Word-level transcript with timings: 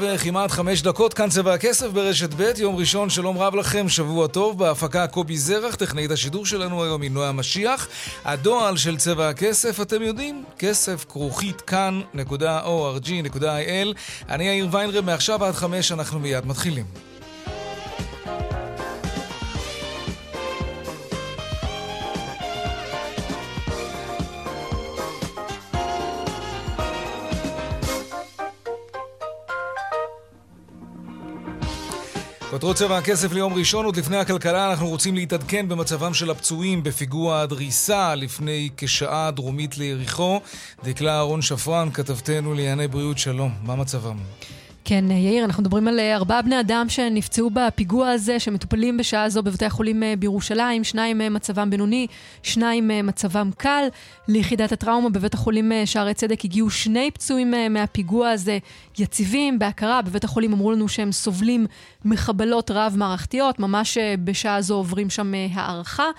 וכמעט 0.00 0.50
חמש 0.50 0.82
דקות, 0.82 1.14
כאן 1.14 1.28
צבע 1.28 1.54
הכסף 1.54 1.86
ברשת 1.86 2.30
ב', 2.36 2.52
יום 2.58 2.76
ראשון, 2.76 3.10
שלום 3.10 3.38
רב 3.38 3.54
לכם, 3.54 3.88
שבוע 3.88 4.26
טוב, 4.26 4.58
בהפקה 4.58 5.06
קובי 5.06 5.36
זרח, 5.36 5.74
טכנאית 5.74 6.10
השידור 6.10 6.46
שלנו 6.46 6.84
היום 6.84 7.02
היא 7.02 7.10
נועה 7.10 7.32
משיח. 7.32 7.88
הדועל 8.24 8.76
של 8.76 8.96
צבע 8.96 9.28
הכסף, 9.28 9.80
אתם 9.80 10.02
יודעים, 10.02 10.44
כסף 10.58 11.04
כרוכית 11.08 11.60
כאן.org.il. 11.60 13.96
אני 14.28 14.44
יאיר 14.44 14.68
ויינרב, 14.70 15.04
מעכשיו 15.04 15.44
עד 15.44 15.54
חמש 15.54 15.92
אנחנו 15.92 16.18
מיד 16.18 16.46
מתחילים. 16.46 17.05
כותרות 32.66 32.88
צבע 32.88 32.98
הכסף 32.98 33.32
ליום 33.32 33.54
ראשון, 33.54 33.84
עוד 33.84 33.96
לפני 33.96 34.16
הכלכלה 34.16 34.70
אנחנו 34.70 34.88
רוצים 34.88 35.14
להתעדכן 35.14 35.68
במצבם 35.68 36.14
של 36.14 36.30
הפצועים 36.30 36.82
בפיגוע 36.82 37.40
הדריסה 37.40 38.14
לפני 38.14 38.68
כשעה 38.76 39.30
דרומית 39.30 39.78
ליריחו. 39.78 40.40
דקלה 40.84 41.16
אהרון 41.16 41.42
שפרן, 41.42 41.90
כתבתנו 41.90 42.54
לענייני 42.54 42.88
בריאות, 42.88 43.18
שלום, 43.18 43.52
מה 43.62 43.76
מצבם? 43.76 44.16
כן, 44.88 45.10
יאיר, 45.10 45.44
אנחנו 45.44 45.62
מדברים 45.62 45.88
על 45.88 46.00
אה, 46.00 46.14
ארבעה 46.14 46.42
בני 46.42 46.60
אדם 46.60 46.86
שנפצעו 46.88 47.50
בפיגוע 47.50 48.10
הזה, 48.10 48.40
שמטופלים 48.40 48.96
בשעה 48.96 49.28
זו 49.28 49.42
בבתי 49.42 49.64
החולים 49.64 50.02
אה, 50.02 50.14
בירושלים, 50.18 50.84
שניים 50.84 51.20
אה, 51.20 51.28
מצבם 51.28 51.70
בינוני, 51.70 52.06
שניים 52.42 52.90
מצבם 53.04 53.50
קל. 53.56 53.84
ליחידת 54.28 54.72
הטראומה 54.72 55.08
בבית 55.10 55.34
החולים 55.34 55.72
שערי 55.84 56.14
צדק 56.14 56.44
הגיעו 56.44 56.70
שני 56.70 57.10
פצועים 57.10 57.54
מהפיגוע 57.70 58.30
הזה, 58.30 58.58
יציבים, 58.98 59.58
בהכרה. 59.58 60.02
בבית 60.02 60.24
החולים 60.24 60.52
אמרו 60.52 60.72
לנו 60.72 60.88
שהם 60.88 61.12
סובלים 61.12 61.66
מחבלות 62.04 62.70
רב-מערכתיות, 62.70 63.58
ממש 63.58 63.98
בשעה 64.24 64.62
זו 64.62 64.74
עוברים 64.74 65.10
שם 65.10 65.32
הערכה. 65.54 66.10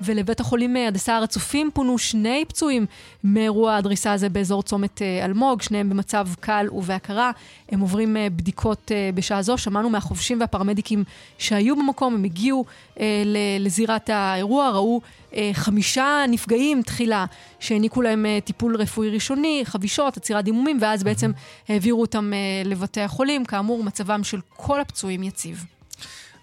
ולבית 0.00 0.40
החולים 0.40 0.76
אה, 0.76 0.88
הדסה 0.88 1.16
הר 1.16 1.22
הצופים 1.22 1.70
פונו 1.74 1.98
שני 1.98 2.44
פצועים 2.48 2.86
מאירוע 3.24 3.76
הדריסה 3.76 4.12
הזה 4.12 4.28
באזור 4.28 4.62
צומת 4.62 5.02
אה, 5.02 5.24
אלמוג, 5.24 5.62
שניהם 5.62 5.90
במצב 5.90 6.28
קל 6.40 6.66
ובהכרה. 6.72 7.30
הם 7.68 7.80
עוברים 7.80 8.16
אה, 8.16 8.30
בדיקות 8.30 8.90
בשעה 9.14 9.42
זו. 9.42 9.58
שמענו 9.58 9.90
מהחובשים 9.90 10.40
והפרמדיקים 10.40 11.04
שהיו 11.38 11.76
במקום, 11.76 12.14
הם 12.14 12.24
הגיעו 12.24 12.64
לזירת 13.60 14.10
האירוע, 14.10 14.70
ראו 14.70 15.00
חמישה 15.52 16.24
נפגעים 16.28 16.82
תחילה 16.82 17.26
שהעניקו 17.60 18.02
להם 18.02 18.26
טיפול 18.44 18.76
רפואי 18.76 19.10
ראשוני, 19.10 19.62
חבישות, 19.64 20.16
עצירת 20.16 20.44
דימומים, 20.44 20.78
ואז 20.80 21.02
בעצם 21.02 21.32
העבירו 21.68 22.00
אותם 22.00 22.32
לבתי 22.64 23.00
החולים. 23.00 23.44
כאמור, 23.44 23.84
מצבם 23.84 24.24
של 24.24 24.40
כל 24.56 24.80
הפצועים 24.80 25.22
יציב. 25.22 25.64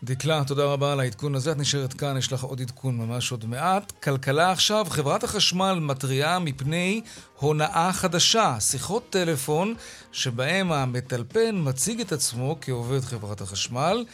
דקלה, 0.03 0.41
תודה 0.47 0.65
רבה 0.65 0.93
על 0.93 0.99
העדכון 0.99 1.35
הזה. 1.35 1.51
את 1.51 1.57
נשארת 1.57 1.93
כאן, 1.93 2.17
יש 2.17 2.33
לך 2.33 2.43
עוד 2.43 2.61
עדכון 2.61 2.97
ממש 2.97 3.31
עוד 3.31 3.45
מעט. 3.45 3.91
כלכלה 3.91 4.51
עכשיו, 4.51 4.85
חברת 4.89 5.23
החשמל 5.23 5.77
מתריעה 5.81 6.39
מפני 6.39 7.01
הונאה 7.39 7.89
חדשה. 7.93 8.55
שיחות 8.59 9.09
טלפון 9.09 9.73
שבהם 10.11 10.71
המטלפן 10.71 11.55
מציג 11.63 12.01
את 12.01 12.11
עצמו 12.11 12.57
כעובד 12.61 12.99
חברת 12.99 13.41
החשמל. 13.41 14.05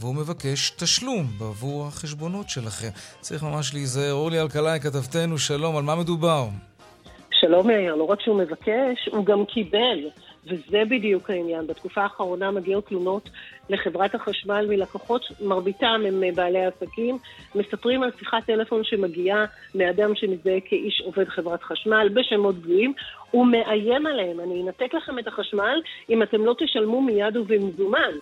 והוא 0.00 0.14
מבקש 0.14 0.70
תשלום 0.70 1.26
בעבור 1.38 1.86
החשבונות 1.86 2.48
שלכם. 2.48 2.88
צריך 3.20 3.42
ממש 3.42 3.74
להיזהר. 3.74 4.12
אורלי 4.12 4.40
אלקלעי, 4.40 4.80
כתבתנו, 4.80 5.38
שלום, 5.38 5.76
על 5.76 5.82
מה 5.82 5.96
מדובר? 5.96 6.48
שלום 7.40 7.70
יאיר, 7.70 7.94
לא 7.94 8.04
רק 8.04 8.20
שהוא 8.20 8.38
מבקש, 8.38 9.08
הוא 9.12 9.26
גם 9.26 9.44
קיבל. 9.44 9.98
וזה 10.46 10.82
בדיוק 10.90 11.30
העניין. 11.30 11.66
בתקופה 11.66 12.02
האחרונה 12.02 12.50
מגיעות 12.50 12.86
תלונות 12.86 13.30
לחברת 13.68 14.14
החשמל 14.14 14.66
מלקוחות, 14.68 15.22
מרביתם 15.40 16.02
הם 16.06 16.24
אה, 16.24 16.28
בעלי 16.34 16.64
עסקים, 16.64 17.18
מספרים 17.54 18.02
על 18.02 18.10
שיחת 18.18 18.44
טלפון 18.46 18.84
שמגיעה 18.84 19.44
מאדם 19.74 20.14
שמזדהה 20.14 20.60
כאיש 20.60 21.02
עובד 21.04 21.28
חברת 21.28 21.62
חשמל 21.62 22.08
בשמות 22.14 22.58
גבוהים, 22.58 22.92
הוא 23.30 23.46
מאיים 23.46 24.06
עליהם, 24.06 24.40
אני 24.40 24.62
אנתק 24.62 24.94
לכם 24.94 25.18
את 25.18 25.26
החשמל 25.26 25.80
אם 26.10 26.22
אתם 26.22 26.44
לא 26.44 26.54
תשלמו 26.58 27.02
מיד 27.02 27.36
ובמזומן. 27.36 28.12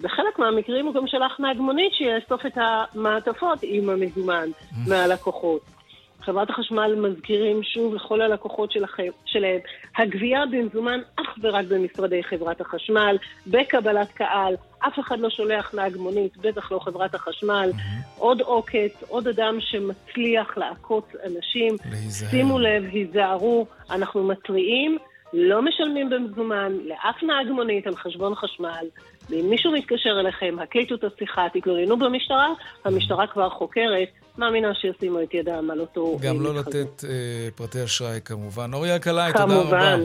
בחלק 0.00 0.38
מהמקרים 0.38 0.86
הוא 0.86 0.94
גם 0.94 1.06
שלח 1.06 1.40
נהג 1.40 1.56
מונית 1.56 1.92
שיאסוף 1.92 2.46
את 2.46 2.56
המעטפות 2.56 3.58
עם 3.62 3.90
המזומן. 3.90 4.48
מהלקוחות. 4.88 5.81
חברת 6.22 6.50
החשמל 6.50 6.94
מזכירים 6.94 7.62
שוב 7.62 7.94
לכל 7.94 8.20
הלקוחות 8.20 8.72
שלכם, 8.72 9.08
שלהם, 9.24 9.58
הגבייה 9.96 10.46
במזומן 10.50 11.00
אך 11.16 11.38
ורק 11.42 11.64
במשרדי 11.68 12.22
חברת 12.22 12.60
החשמל, 12.60 13.16
בקבלת 13.46 14.12
קהל, 14.12 14.54
אף 14.78 14.98
אחד 14.98 15.20
לא 15.20 15.30
שולח 15.30 15.74
נהג 15.74 15.96
מונית, 15.96 16.36
בטח 16.36 16.72
לא 16.72 16.78
חברת 16.78 17.14
החשמל. 17.14 17.70
Mm-hmm. 17.72 18.18
עוד 18.18 18.40
עוקץ, 18.40 19.02
עוד 19.08 19.28
אדם 19.28 19.56
שמצליח 19.60 20.58
לעקוץ 20.58 21.04
אנשים. 21.26 21.76
להיזהר. 21.90 22.30
שימו 22.30 22.58
לב, 22.58 22.84
היזהרו, 22.92 23.66
אנחנו 23.90 24.24
מתריעים. 24.24 24.98
לא 25.32 25.62
משלמים 25.62 26.10
במזומן 26.10 26.72
לאף 26.84 27.22
נהג 27.22 27.50
מונית 27.50 27.86
על 27.86 27.96
חשבון 27.96 28.34
חשמל, 28.34 28.86
ואם 29.30 29.46
מישהו 29.50 29.72
מתקשר 29.72 30.20
אליכם, 30.20 30.56
הקליטו 30.62 30.94
את 30.94 31.04
השיחה, 31.04 31.46
תתלוננו 31.52 31.96
במשטרה, 31.96 32.48
המשטרה 32.84 33.26
כבר 33.26 33.50
חוקרת, 33.50 34.08
מאמינה 34.38 34.74
שישימו 34.74 35.22
את 35.22 35.34
ידם 35.34 35.70
על 35.72 35.80
אותו... 35.80 36.18
גם 36.20 36.40
לא 36.40 36.54
לתת 36.54 37.04
אה, 37.04 37.10
פרטי 37.54 37.84
אשראי 37.84 38.20
כמובן. 38.24 38.74
אוריה 38.74 38.98
קלעי, 38.98 39.32
תודה 39.32 39.54
רבה. 39.54 39.96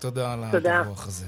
תודה 0.00 0.32
על 0.32 0.44
הדיווח 0.44 1.06
הזה. 1.06 1.26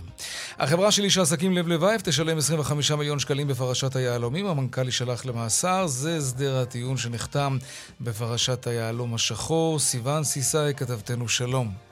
החברה 0.59 0.91
של 0.91 1.05
איש 1.05 1.19
העסקים 1.19 1.57
לב 1.57 1.69
לבייב 1.69 2.01
תשלם 2.01 2.39
25 2.39 2.91
מיליון 2.91 3.19
שקלים 3.19 3.49
בפרשת 3.49 3.97
היהלומים. 3.97 4.47
המנכ"ל 4.47 4.85
יישלח 4.85 5.27
למאסר. 5.27 5.87
זה 5.87 6.17
הסדר 6.17 6.57
הטיעון 6.57 6.97
שנחתם 6.97 7.59
בפרשת 8.01 8.67
היהלום 8.67 9.15
השחור. 9.15 9.79
סיון 9.79 10.25
סיסאי, 10.25 10.75
כתבתנו 10.75 11.29
שלום. 11.29 11.88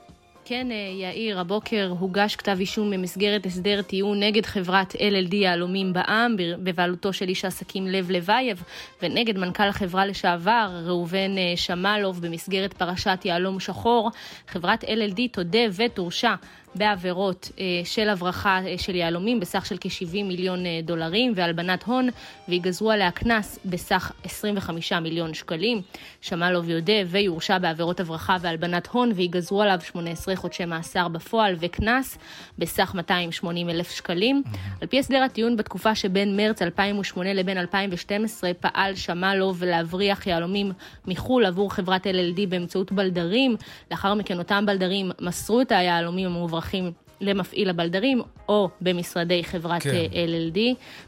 כן, 0.49 0.71
אה, 0.71 0.77
יאיר, 1.01 1.41
הבוקר 1.41 1.93
הוגש 1.99 2.37
כתב 2.37 2.57
אישום 2.61 2.91
במסגרת 2.91 3.47
הסדר 3.47 3.83
טיעון 3.83 4.23
נגד 4.23 4.47
חברת 4.47 4.95
LLD 4.95 5.34
יהלומים 5.34 5.93
בע"מ, 5.93 6.37
בבעלותו 6.39 7.12
של 7.12 7.29
איש 7.29 7.45
העסקים 7.45 7.87
לב 7.87 8.11
לוייב, 8.11 8.62
ונגד 9.03 9.39
מנכ"ל 9.39 9.69
החברה 9.69 10.07
לשעבר, 10.07 10.83
ראובן 10.84 11.39
אה, 11.39 11.53
שמאלוב, 11.57 12.27
במסגרת 12.27 12.73
פרשת 12.73 13.19
יהלום 13.25 13.61
שחור. 13.61 14.11
חברת 14.49 14.84
LLD 14.84 15.21
תודה 15.33 15.59
ותורשע 15.77 16.34
בעבירות 16.78 17.50
אה, 17.59 17.64
של 17.84 18.09
הברחה 18.09 18.60
אה, 18.66 18.78
של 18.78 18.94
יהלומים 18.94 19.41
בסך 19.41 19.66
של 19.66 19.76
כ-70 19.81 20.12
מיליון 20.12 20.66
אה, 20.66 20.81
דולרים 20.82 21.32
והלבנת 21.37 21.82
הון, 21.82 22.09
ויגזרו 22.48 22.91
עליה 22.91 23.10
קנס 23.10 23.59
בסך 23.64 24.12
25 24.25 24.92
מיליון 24.92 25.34
שקלים. 25.34 25.82
שמאלוב 26.20 26.69
יודה 26.69 26.92
ויורשע 27.06 27.59
בעבירות 27.59 28.00
הברחה 28.00 28.36
והלבנת 28.41 28.86
הון, 28.86 29.12
ויגזרו 29.15 29.62
עליו 29.62 29.78
18 29.84 30.36
חודשי 30.36 30.65
מאסר 30.65 31.09
בפועל 31.09 31.54
וקנס 31.60 32.18
בסך 32.59 32.95
280 32.95 33.71
אלף 33.71 33.91
שקלים. 33.91 34.42
על 34.80 34.89
פי 34.89 34.98
הסדר 34.98 35.22
הטיעון 35.22 35.56
בתקופה 35.56 35.95
שבין 35.95 36.36
מרץ 36.36 36.62
2008 36.62 37.34
לבין 37.34 37.59
2012 37.59 38.54
פעל 38.54 38.95
שמאלוב 38.95 39.65
להבריח 39.65 40.27
יהלומים 40.27 40.72
מחו"ל 41.06 41.47
עבור 41.47 41.74
חברת 41.74 42.06
LLD 42.06 42.41
באמצעות 42.48 42.92
בלדרים. 42.92 43.56
לאחר 43.91 44.15
מכן 44.15 44.39
אותם 44.39 44.66
בלדרים 44.66 45.10
מסרו 45.21 45.60
את 45.60 45.72
היהלומים 45.72 46.27
המוברחים 46.27 46.66
מדווחים 46.66 46.92
למפעיל 47.21 47.71
הבלדרים 47.71 48.22
או 48.48 48.68
במשרדי 48.80 49.45
חברת 49.45 49.83
כן. 49.83 49.91
אה, 49.91 50.07
LLD. 50.27 50.59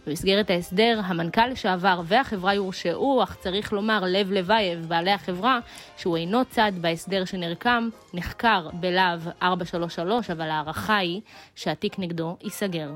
במסגרת 0.06 0.50
ההסדר, 0.50 1.00
המנכ"ל 1.05 1.46
לשעבר 1.46 2.00
והחברה 2.05 2.55
יורשעו, 2.55 3.22
אך 3.22 3.37
צריך 3.40 3.72
לומר, 3.72 4.00
לב 4.06 4.32
לבייב, 4.32 4.88
בעלי 4.88 5.10
החברה, 5.10 5.58
שהוא 5.96 6.16
אינו 6.16 6.44
צד 6.44 6.72
בהסדר 6.81 7.25
שנרקם, 7.25 7.88
נחקר 8.14 8.69
בלהב 8.72 9.20
433, 9.43 10.31
אבל 10.31 10.50
ההערכה 10.50 10.96
היא 10.96 11.20
שהתיק 11.55 11.99
נגדו 11.99 12.37
ייסגר. 12.44 12.90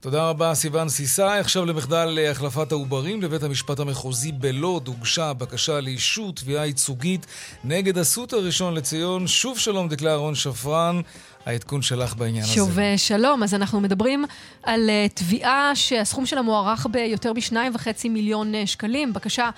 תודה 0.00 0.28
רבה, 0.28 0.54
סיון 0.54 0.88
סיסאי. 0.88 1.38
עכשיו 1.38 1.64
למחדל 1.64 2.18
החלפת 2.30 2.72
העוברים. 2.72 3.22
לבית 3.22 3.42
המשפט 3.42 3.80
המחוזי 3.80 4.32
בלוד 4.32 4.88
הוגשה 4.88 5.32
בקשה 5.32 5.80
לאישור 5.80 6.32
תביעה 6.32 6.66
ייצוגית 6.66 7.26
נגד 7.64 7.98
אסותא 7.98 8.36
ראשון 8.36 8.74
לציון. 8.74 9.26
שוב 9.26 9.58
שלום, 9.58 9.88
דקלה 9.88 10.10
אהרון 10.10 10.34
שפרן. 10.34 11.00
העדכון 11.46 11.82
שלך 11.82 12.14
בעניין 12.14 12.46
שוב, 12.46 12.70
הזה. 12.70 12.94
שוב, 12.96 13.18
שלום. 13.18 13.42
אז 13.42 13.54
אנחנו 13.54 13.80
מדברים 13.80 14.24
על 14.62 14.90
uh, 14.90 15.12
תביעה 15.14 15.72
שהסכום 15.74 16.26
שלה 16.26 16.42
מוערך 16.42 16.86
ביותר 16.90 17.32
מ-2.5 17.32 18.08
מיליון 18.10 18.54
uh, 18.54 18.66
שקלים. 18.66 19.12
בקשה 19.12 19.50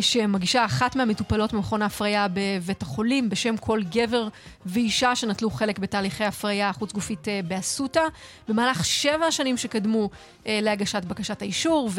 שמגישה 0.00 0.64
אחת 0.64 0.96
מהמטופלות 0.96 1.52
במכון 1.54 1.82
ההפריה 1.82 2.26
בבית 2.32 2.82
החולים, 2.82 3.30
בשם 3.30 3.56
כל 3.56 3.82
גבר 3.82 4.28
ואישה 4.66 5.16
שנטלו 5.16 5.50
חלק 5.50 5.78
בתהליכי 5.78 6.24
הפריה 6.24 6.72
חוץ-גופית 6.72 7.24
uh, 7.24 7.46
באסותא, 7.48 8.02
במהלך 8.48 8.84
שבע 8.84 9.26
השנים 9.26 9.56
שקדמו 9.56 10.10
uh, 10.12 10.46
להגשת 10.48 11.04
בקשת 11.04 11.42
האישור. 11.42 11.90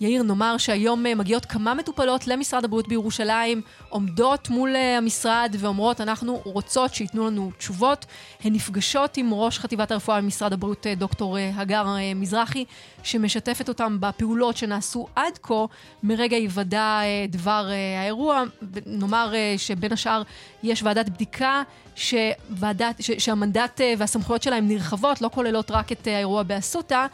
ויאיר, 0.00 0.22
נאמר 0.22 0.56
שהיום 0.56 1.06
uh, 1.06 1.14
מגיעות 1.14 1.44
כמה 1.44 1.74
מטופלות 1.74 2.26
למשרד 2.26 2.64
הבריאות 2.64 2.88
בירושלים, 2.88 3.60
עומדות 3.88 4.48
מול 4.48 4.74
uh, 4.76 4.78
המשרד 4.98 5.56
ואומרות, 5.58 6.00
אנחנו 6.00 6.40
רוצות 6.44 6.94
שייתנו 6.94 7.26
לנו 7.26 7.50
תשובות. 7.58 8.06
הן 8.44 8.52
נפגשות 8.52 9.16
עם 9.16 9.34
ראש 9.34 9.58
חטיבת 9.58 9.90
הרפואה 9.90 10.20
במשרד 10.20 10.52
הבריאות, 10.52 10.86
אה, 10.86 10.94
דוקטור 10.94 11.38
אה, 11.38 11.50
הגר 11.56 11.86
אה, 11.96 12.14
מזרחי, 12.14 12.64
שמשתפת 13.02 13.68
אותם 13.68 13.96
בפעולות 14.00 14.56
שנעשו 14.56 15.06
עד 15.16 15.38
כה 15.42 15.64
מרגע 16.02 16.36
היוודע 16.36 17.00
דבר 17.28 17.68
האירוע. 18.00 18.42
נאמר 18.86 19.32
שבין 19.56 19.92
השאר 19.92 20.22
יש 20.62 20.82
ועדת 20.82 21.08
בדיקה 21.08 21.62
שוועדת, 21.96 22.96
ש, 23.00 23.10
שהמנדט 23.18 23.80
והסמכויות 23.98 24.42
שלה 24.42 24.56
הן 24.56 24.68
נרחבות, 24.68 25.22
לא 25.22 25.30
כוללות 25.34 25.70
רק 25.70 25.92
את 25.92 26.06
האירוע 26.06 26.42
באסותא. 26.42 27.06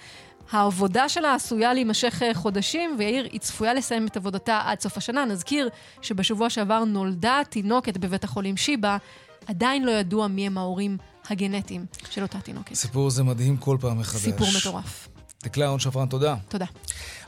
העבודה 0.50 1.08
שלה 1.08 1.35
עשויה 1.35 1.75
להימשך 1.75 2.23
חודשים, 2.35 2.97
ויאיר, 2.99 3.29
היא 3.32 3.41
צפויה 3.41 3.75
לסיים 3.75 4.06
את 4.06 4.17
עבודתה 4.17 4.61
עד 4.64 4.81
סוף 4.81 4.97
השנה. 4.97 5.25
נזכיר 5.25 5.69
שבשבוע 6.02 6.50
שעבר 6.50 6.85
נולדה 6.85 7.41
תינוקת 7.49 7.97
בבית 7.97 8.25
החולים 8.25 8.56
שיבא, 8.56 8.97
עדיין 9.47 9.85
לא 9.85 9.91
ידוע 9.91 10.29
מי 10.29 10.47
הם 10.47 10.58
ההורים 10.58 10.99
הגנטיים 11.31 11.87
של 12.11 12.23
אותה 12.23 12.41
תינוקת. 12.41 12.75
סיפור 12.75 13.11
זה 13.11 13.23
מדהים 13.23 13.56
כל 13.56 13.76
פעם 13.81 13.99
מחדש. 13.99 14.23
סיפור 14.23 14.47
מטורף. 14.61 15.08
דקלה 15.44 15.64
אהרון 15.64 15.81
שפרן, 15.81 16.08
תודה. 16.08 16.34
תודה. 16.48 16.66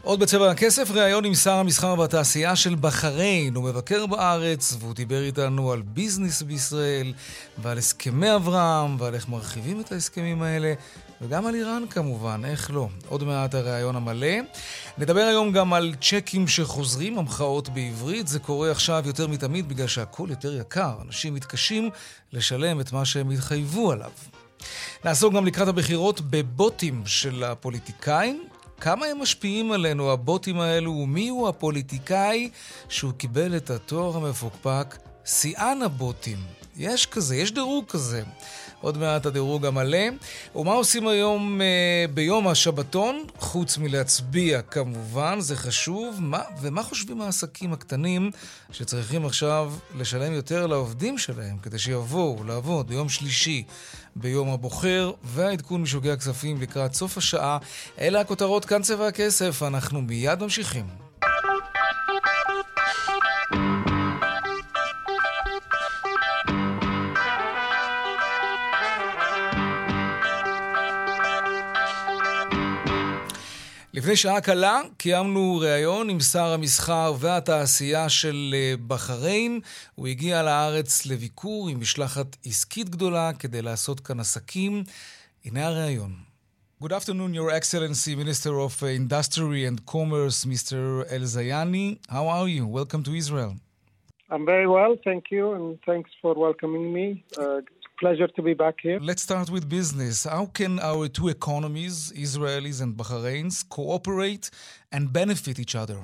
עוד 0.02 0.20
בצבע 0.20 0.50
הכסף, 0.50 0.90
ראיון 0.90 1.24
עם 1.24 1.34
שר 1.34 1.52
המסחר 1.52 1.94
והתעשייה 1.98 2.56
של 2.56 2.76
בחריין. 2.80 3.54
הוא 3.54 3.64
מבקר 3.64 4.06
בארץ, 4.06 4.76
והוא 4.80 4.94
דיבר 4.94 5.22
איתנו 5.22 5.72
על 5.72 5.82
ביזנס 5.82 6.42
בישראל, 6.42 7.12
ועל 7.58 7.78
הסכמי 7.78 8.34
אברהם, 8.34 8.96
ועל 9.00 9.14
איך 9.14 9.28
מרחיבים 9.28 9.80
את 9.80 9.92
ההסכמים 9.92 10.42
האלה, 10.42 10.74
וגם 11.20 11.46
על 11.46 11.54
איראן 11.54 11.82
כמובן, 11.90 12.42
איך 12.44 12.70
לא. 12.70 12.88
עוד 13.08 13.24
מעט 13.24 13.54
הראיון 13.54 13.96
המלא. 13.96 14.36
נדבר 14.98 15.20
היום 15.20 15.52
גם 15.52 15.72
על 15.72 15.94
צ'קים 16.00 16.48
שחוזרים, 16.48 17.18
המחאות 17.18 17.68
בעברית. 17.68 18.28
זה 18.28 18.38
קורה 18.38 18.70
עכשיו 18.70 19.02
יותר 19.06 19.26
מתמיד 19.26 19.68
בגלל 19.68 19.86
שהכול 19.86 20.30
יותר 20.30 20.60
יקר. 20.60 20.94
אנשים 21.06 21.34
מתקשים 21.34 21.90
לשלם 22.32 22.80
את 22.80 22.92
מה 22.92 23.04
שהם 23.04 23.30
התחייבו 23.30 23.92
עליו. 23.92 24.10
נעסוק 25.04 25.34
גם 25.34 25.46
לקראת 25.46 25.68
הבחירות 25.68 26.20
בבוטים 26.20 27.02
של 27.06 27.44
הפוליטיקאים. 27.44 28.44
כמה 28.80 29.06
הם 29.06 29.22
משפיעים 29.22 29.72
עלינו, 29.72 30.12
הבוטים 30.12 30.60
האלו, 30.60 30.92
ומי 30.92 31.28
הוא 31.28 31.48
הפוליטיקאי 31.48 32.50
שהוא 32.88 33.12
קיבל 33.12 33.56
את 33.56 33.70
התואר 33.70 34.16
המפוקפק 34.16 34.96
שיאן 35.24 35.82
הבוטים. 35.84 36.38
יש 36.76 37.06
כזה, 37.06 37.36
יש 37.36 37.52
דירוג 37.52 37.84
כזה. 37.88 38.22
עוד 38.82 38.98
מעט 38.98 39.26
הדירוג 39.26 39.66
המלא. 39.66 40.08
ומה 40.56 40.72
עושים 40.72 41.08
היום 41.08 41.60
אה, 41.60 42.04
ביום 42.14 42.48
השבתון? 42.48 43.24
חוץ 43.38 43.78
מלהצביע 43.78 44.62
כמובן, 44.62 45.40
זה 45.40 45.56
חשוב. 45.56 46.18
מה, 46.20 46.40
ומה 46.60 46.82
חושבים 46.82 47.20
העסקים 47.20 47.72
הקטנים 47.72 48.30
שצריכים 48.72 49.26
עכשיו 49.26 49.72
לשלם 49.98 50.32
יותר 50.32 50.66
לעובדים 50.66 51.18
שלהם 51.18 51.58
כדי 51.58 51.78
שיבואו 51.78 52.44
לעבוד 52.44 52.88
ביום 52.88 53.08
שלישי, 53.08 53.64
ביום 54.16 54.50
הבוחר, 54.50 55.12
והעדכון 55.24 55.82
משוגי 55.82 56.10
הכספים 56.10 56.60
לקראת 56.60 56.94
סוף 56.94 57.18
השעה. 57.18 57.58
אלה 57.98 58.20
הכותרות 58.20 58.64
כאן 58.64 58.82
צבע 58.82 59.06
הכסף, 59.06 59.62
אנחנו 59.62 60.02
מיד 60.02 60.42
ממשיכים. 60.42 61.11
לפני 73.94 74.16
שעה 74.16 74.40
קלה 74.40 74.80
קיימנו 74.96 75.58
ראיון 75.60 76.10
עם 76.10 76.20
שר 76.20 76.52
המסחר 76.52 77.12
והתעשייה 77.20 78.08
של 78.08 78.54
אה, 78.54 78.74
בחריין. 78.86 79.60
הוא 79.94 80.06
הגיע 80.06 80.42
לארץ 80.42 81.06
לביקור 81.06 81.68
עם 81.68 81.80
משלחת 81.80 82.36
עסקית 82.46 82.88
גדולה 82.88 83.30
כדי 83.38 83.62
לעשות 83.62 84.00
כאן 84.00 84.20
עסקים. 84.20 84.82
הנה 85.44 85.66
הראיון. 85.66 86.10
Good 86.82 86.92
afternoon, 86.92 87.34
Your 87.34 87.50
Excellency, 87.58 88.16
Minister 88.16 88.54
of 88.66 88.82
Industry 88.82 89.60
and 89.68 89.78
Commerce, 89.94 90.38
Mr. 90.52 91.04
El 91.14 91.24
Zayani. 91.34 91.98
How 92.10 92.26
are 92.36 92.48
you? 92.48 92.66
Welcome 92.66 93.02
to 93.04 93.12
Israel. 93.22 93.52
I'm 94.30 94.46
very 94.46 94.66
well, 94.66 94.92
thank 95.04 95.24
you, 95.30 95.44
and 95.56 95.78
thanks 95.84 96.10
for 96.22 96.32
welcoming 96.46 96.86
me. 96.98 97.06
Uh, 97.38 97.60
pleasure 98.04 98.28
to 98.38 98.42
be 98.50 98.54
back 98.64 98.76
here. 98.86 98.98
Let's 99.10 99.24
start 99.30 99.48
with 99.54 99.64
business. 99.78 100.16
How 100.36 100.46
can 100.58 100.72
our 100.90 101.04
two 101.18 101.28
economies, 101.38 101.96
Israelis 102.26 102.78
and 102.84 102.92
Bahrain's, 103.00 103.56
cooperate 103.78 104.46
and 104.94 105.02
benefit 105.20 105.56
each 105.64 105.74
other? 105.82 105.98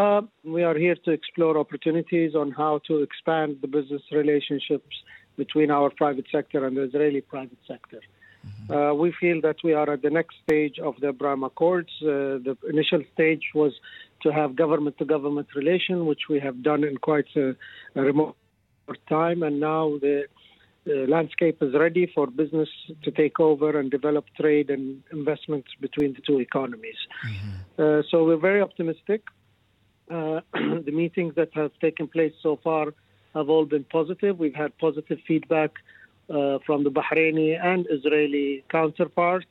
Uh, 0.00 0.22
we 0.56 0.62
are 0.68 0.76
here 0.84 0.98
to 1.06 1.10
explore 1.18 1.54
opportunities 1.64 2.30
on 2.42 2.48
how 2.62 2.74
to 2.88 2.94
expand 3.06 3.50
the 3.64 3.70
business 3.76 4.02
relationships 4.20 4.94
between 5.42 5.70
our 5.78 5.88
private 6.02 6.26
sector 6.36 6.58
and 6.66 6.72
the 6.76 6.84
Israeli 6.88 7.22
private 7.34 7.62
sector. 7.72 8.00
Mm-hmm. 8.46 8.72
Uh, 8.74 8.92
we 9.02 9.08
feel 9.22 9.38
that 9.46 9.58
we 9.66 9.72
are 9.80 9.88
at 9.94 10.02
the 10.06 10.14
next 10.18 10.34
stage 10.44 10.76
of 10.88 10.94
the 11.00 11.08
Abraham 11.14 11.42
Accords. 11.50 11.92
Uh, 12.02 12.36
the 12.46 12.54
initial 12.74 13.02
stage 13.14 13.44
was 13.60 13.72
to 14.24 14.28
have 14.38 14.50
government 14.64 14.94
to 14.98 15.04
government 15.16 15.48
relation, 15.60 15.96
which 16.10 16.24
we 16.32 16.38
have 16.46 16.56
done 16.70 16.82
in 16.90 16.96
quite 16.98 17.30
a, 17.44 17.48
a 17.98 18.00
remote 18.10 18.36
time, 19.08 19.42
and 19.42 19.60
now 19.60 19.98
the 20.00 20.24
landscape 20.86 21.58
is 21.62 21.74
ready 21.74 22.10
for 22.14 22.26
business 22.26 22.68
to 23.02 23.10
take 23.10 23.38
over 23.40 23.78
and 23.78 23.90
develop 23.90 24.24
trade 24.40 24.70
and 24.70 25.02
investments 25.12 25.68
between 25.80 26.14
the 26.14 26.20
two 26.26 26.40
economies. 26.40 26.96
Mm-hmm. 27.26 27.82
Uh, 27.82 28.02
so 28.10 28.24
we're 28.24 28.38
very 28.38 28.62
optimistic. 28.62 29.22
Uh, 30.10 30.40
the 30.54 30.92
meetings 30.92 31.34
that 31.34 31.50
have 31.52 31.72
taken 31.80 32.08
place 32.08 32.32
so 32.42 32.58
far 32.62 32.94
have 33.34 33.48
all 33.50 33.66
been 33.66 33.84
positive. 33.84 34.38
We've 34.38 34.54
had 34.54 34.76
positive 34.78 35.18
feedback 35.26 35.72
uh, 36.28 36.58
from 36.66 36.84
the 36.84 36.90
Bahraini 36.90 37.58
and 37.62 37.86
Israeli 37.90 38.64
counterparts. 38.70 39.46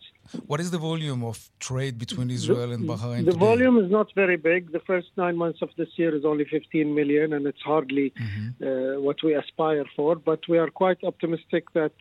What 0.46 0.60
is 0.60 0.72
the 0.72 0.78
volume 0.78 1.24
of 1.24 1.50
trade 1.60 1.98
between 1.98 2.30
Israel 2.30 2.72
and 2.74 2.88
Bahrain? 2.88 3.26
The 3.26 3.32
today? 3.32 3.46
volume 3.50 3.78
is 3.84 3.90
not 3.90 4.08
very 4.14 4.36
big. 4.36 4.72
The 4.72 4.82
first 4.82 5.08
nine 5.16 5.38
months 5.38 5.62
of 5.62 5.70
this 5.78 5.90
year 5.96 6.14
is 6.14 6.26
only 6.26 6.46
15 6.46 6.94
million, 6.94 7.34
and 7.34 7.48
it's 7.48 7.62
hardly 7.62 8.12
mm-hmm. 8.12 8.64
uh, 8.68 9.00
what 9.00 9.18
we 9.24 9.36
aspire 9.36 9.86
for. 9.96 10.16
But 10.16 10.42
we 10.50 10.58
are 10.58 10.70
quite 10.70 11.04
optimistic 11.04 11.72
that 11.74 11.94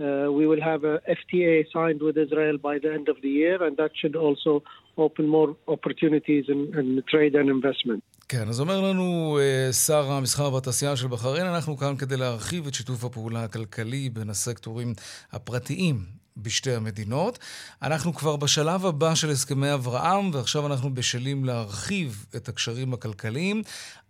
uh, 0.00 0.30
we 0.32 0.46
will 0.46 0.60
have 0.60 0.84
a 0.84 1.00
FTA 1.08 1.64
signed 1.72 2.02
with 2.02 2.16
Israel 2.16 2.58
by 2.58 2.78
the 2.78 2.92
end 2.92 3.08
of 3.08 3.20
the 3.22 3.28
year, 3.28 3.62
and 3.62 3.76
that 3.76 3.92
should 4.00 4.16
also 4.16 4.62
open 4.96 5.26
more 5.26 5.56
opportunities 5.68 6.46
in, 6.48 6.76
in 6.78 7.02
trade 7.08 7.34
and 7.34 7.48
investment. 7.48 8.02
כן, 8.28 8.48
אז 8.48 8.60
אומר 8.60 8.80
לנו 8.80 9.38
uh, 9.38 9.72
שר 9.72 10.12
המסחר 10.12 10.52
והתעשייה 10.52 10.96
של 10.96 11.06
בחריין, 11.08 11.46
אנחנו 11.46 11.76
כאן 11.76 11.96
כדי 11.96 12.16
להרחיב 12.16 12.66
את 12.66 12.74
שיתוף 12.74 13.04
הפעולה 13.04 13.44
הכלכלי 13.44 14.10
בין 14.10 14.30
הסקטורים 14.30 14.94
הפרטיים 15.32 16.04
בשתי 16.38 16.74
המדינות. 16.74 17.38
אנחנו 17.82 18.14
כבר 18.14 18.36
בשלב 18.36 18.86
הבא 18.86 19.14
של 19.14 19.30
הסכמי 19.30 19.74
אברהם, 19.74 20.30
ועכשיו 20.34 20.66
אנחנו 20.66 20.94
בשלים 20.94 21.44
להרחיב 21.44 22.26
את 22.36 22.48
הקשרים 22.48 22.94
הכלכליים. 22.94 23.62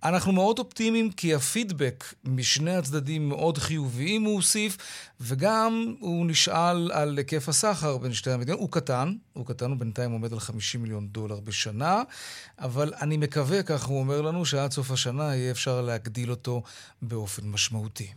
אנחנו 0.02 0.32
מאוד 0.32 0.58
אופטימיים 0.58 1.10
כי 1.10 1.34
הפידבק 1.34 2.04
משני 2.24 2.76
הצדדים 2.76 3.28
מאוד 3.28 3.58
חיוביים, 3.58 4.22
הוא 4.22 4.34
הוסיף, 4.34 4.76
וגם 5.20 5.94
הוא 6.00 6.26
נשאל 6.26 6.92
על 6.92 7.18
היקף 7.18 7.48
הסחר 7.48 7.98
בין 7.98 8.14
שתי 8.14 8.30
המדינות. 8.30 8.60
הוא 8.60 8.70
קטן, 8.70 9.14
הוא 9.32 9.46
קטן, 9.46 9.70
הוא 9.70 9.78
בינתיים 9.78 10.10
עומד 10.10 10.32
על 10.32 10.40
50 10.40 10.82
מיליון 10.82 11.08
דולר 11.08 11.40
בשנה, 11.40 12.02
אבל 12.58 12.92
אני 13.00 13.16
מקווה, 13.16 13.62
כך 13.62 13.84
הוא 13.84 14.00
אומר 14.00 14.20
לנו, 14.20 14.46
שעד 14.46 14.72
סוף 14.72 14.90
השנה 14.90 15.36
יהיה 15.36 15.50
אפשר 15.50 15.80
להגדיל 15.80 16.30
אותו 16.30 16.62
באופן 17.02 17.48
משמעותי. 17.48 18.12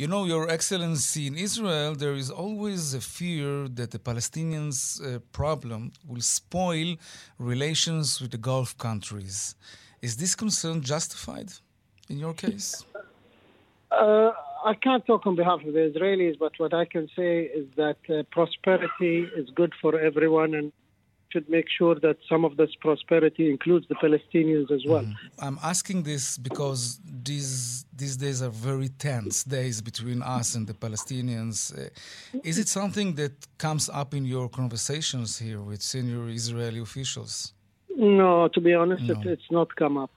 You 0.00 0.06
know, 0.06 0.24
Your 0.24 0.48
Excellency, 0.48 1.26
in 1.26 1.36
Israel, 1.36 1.94
there 1.94 2.14
is 2.14 2.30
always 2.30 2.94
a 2.94 3.02
fear 3.02 3.68
that 3.68 3.90
the 3.90 3.98
Palestinians' 3.98 4.80
uh, 4.98 5.18
problem 5.30 5.92
will 6.08 6.22
spoil 6.22 6.96
relations 7.38 8.18
with 8.18 8.30
the 8.30 8.38
Gulf 8.38 8.78
countries. 8.78 9.56
Is 10.00 10.16
this 10.16 10.34
concern 10.34 10.80
justified 10.80 11.50
in 12.08 12.18
your 12.18 12.32
case? 12.32 12.82
Uh, 13.90 14.30
I 14.64 14.72
can't 14.72 15.04
talk 15.04 15.26
on 15.26 15.36
behalf 15.36 15.60
of 15.66 15.74
the 15.74 15.92
Israelis, 15.92 16.38
but 16.38 16.52
what 16.56 16.72
I 16.72 16.86
can 16.86 17.06
say 17.14 17.42
is 17.42 17.66
that 17.76 17.98
uh, 18.08 18.22
prosperity 18.30 19.28
is 19.36 19.50
good 19.50 19.74
for 19.82 20.00
everyone 20.00 20.54
and 20.54 20.72
should 21.32 21.48
make 21.48 21.66
sure 21.78 21.94
that 22.06 22.16
some 22.28 22.44
of 22.44 22.56
this 22.56 22.72
prosperity 22.80 23.50
includes 23.50 23.86
the 23.88 23.94
Palestinians 23.94 24.70
as 24.70 24.84
well. 24.86 25.04
Mm-hmm. 25.04 25.46
I'm 25.46 25.58
asking 25.62 26.02
this 26.02 26.38
because 26.38 27.00
these 27.30 27.84
these 28.00 28.16
days 28.16 28.42
are 28.42 28.54
very 28.70 28.88
tense 28.88 29.44
days 29.44 29.80
between 29.90 30.22
us 30.22 30.54
and 30.56 30.66
the 30.66 30.74
Palestinians. 30.74 31.56
Uh, 31.78 31.88
is 32.50 32.56
it 32.58 32.68
something 32.68 33.14
that 33.20 33.34
comes 33.58 33.88
up 34.00 34.14
in 34.14 34.24
your 34.24 34.48
conversations 34.48 35.38
here 35.38 35.60
with 35.60 35.80
senior 35.82 36.28
Israeli 36.28 36.80
officials? 36.80 37.52
No, 37.96 38.48
to 38.48 38.60
be 38.60 38.72
honest, 38.74 39.04
no. 39.04 39.14
It, 39.14 39.26
it's 39.26 39.50
not 39.50 39.68
come 39.76 39.96
up. 39.98 40.12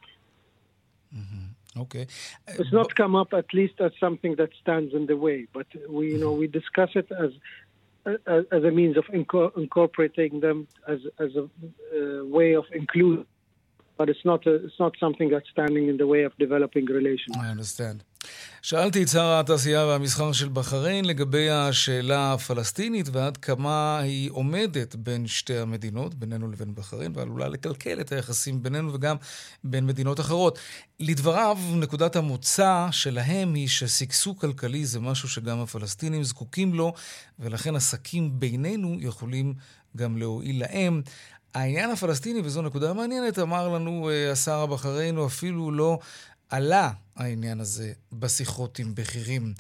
Mm-hmm. 1.15 1.53
Okay. 1.84 2.05
It's 2.48 2.72
not 2.72 2.96
come 2.96 3.15
up 3.15 3.34
at 3.34 3.51
least 3.53 3.75
as 3.79 3.91
something 4.00 4.36
that 4.36 4.51
stands 4.62 4.93
in 4.93 5.08
the 5.08 5.17
way, 5.17 5.48
but 5.53 5.67
we 5.89 6.12
you 6.13 6.20
know 6.20 6.32
we 6.32 6.48
discuss 6.48 6.91
it 6.96 7.08
as 7.25 7.32
as 8.06 8.64
a 8.64 8.72
means 8.72 8.98
of 8.98 9.06
inco- 9.06 9.56
incorporating 9.58 10.40
them 10.40 10.68
as 10.88 11.00
as 11.20 11.32
a 11.36 11.44
uh, 11.44 12.26
way 12.26 12.54
of 12.54 12.66
inclusion. 12.74 13.26
But 13.98 14.10
it's 14.10 14.26
not 14.26 14.46
a, 14.48 14.56
it's 14.66 14.80
not 14.80 14.94
something 15.00 15.30
that's 15.30 15.50
standing 15.50 15.88
in 15.88 15.98
the 15.98 16.08
way 16.08 16.24
of 16.24 16.36
developing 16.38 16.86
relations. 16.86 17.38
I 17.38 17.50
understand. 17.50 18.04
שאלתי 18.62 19.03
את 19.03 19.08
שר 19.08 19.39
התעשייה 19.39 19.86
והמסחר 19.86 20.32
של 20.32 20.50
בחריין 20.53 21.06
לגבי 21.06 21.50
השאלה 21.50 22.34
הפלסטינית 22.34 23.10
ועד 23.12 23.38
כמה 23.38 24.00
היא 24.00 24.32
עומדת 24.32 24.96
בין 24.96 25.27
שתי 25.27 25.58
המדינות, 25.58 26.15
בינינו 26.15 26.51
לבין 26.51 26.75
בחריין, 26.75 27.12
ועלולה 27.15 27.48
לקלקל 27.48 28.01
את 28.01 28.12
היחסים 28.12 28.63
בינינו 28.63 28.94
וגם 28.94 29.15
בין 29.63 29.86
מדינות 29.86 30.20
אחרות. 30.20 30.60
לדבריו, 31.00 31.58
נקודת 31.75 32.15
המוצא 32.15 32.88
שלהם 32.92 33.53
היא 33.53 33.68
ששגשוג 33.68 34.39
כלכלי 34.39 34.86
זה 34.86 35.00
משהו 35.00 35.30
שגם 35.30 35.60
הפלסטינים 35.60 36.24
זקוקים 36.24 36.74
לו, 36.74 36.94
ולכן 37.39 37.75
עסקים 37.75 38.39
בינינו 38.39 38.98
יכולים 39.00 39.53
גם 39.98 40.18
להועיל 40.18 40.60
להם. 40.60 41.01
העניין 41.53 41.92
הפלסטיני, 41.92 42.42
וזו 42.44 42.62
נקודה 42.62 42.94
מעניינת, 42.94 43.39
אמר 43.39 43.70
לנו 43.70 44.10
אה, 44.10 44.32
השר 44.32 44.60
הבחריין, 44.60 45.15
הוא 45.15 45.25
אפילו 45.25 45.72
לא 45.72 46.00
עלה 46.53 46.91
העניין 47.17 47.61
הזה 47.61 47.93
בשיחות 48.12 48.79
עם 48.79 48.95
בכירים 48.95 49.55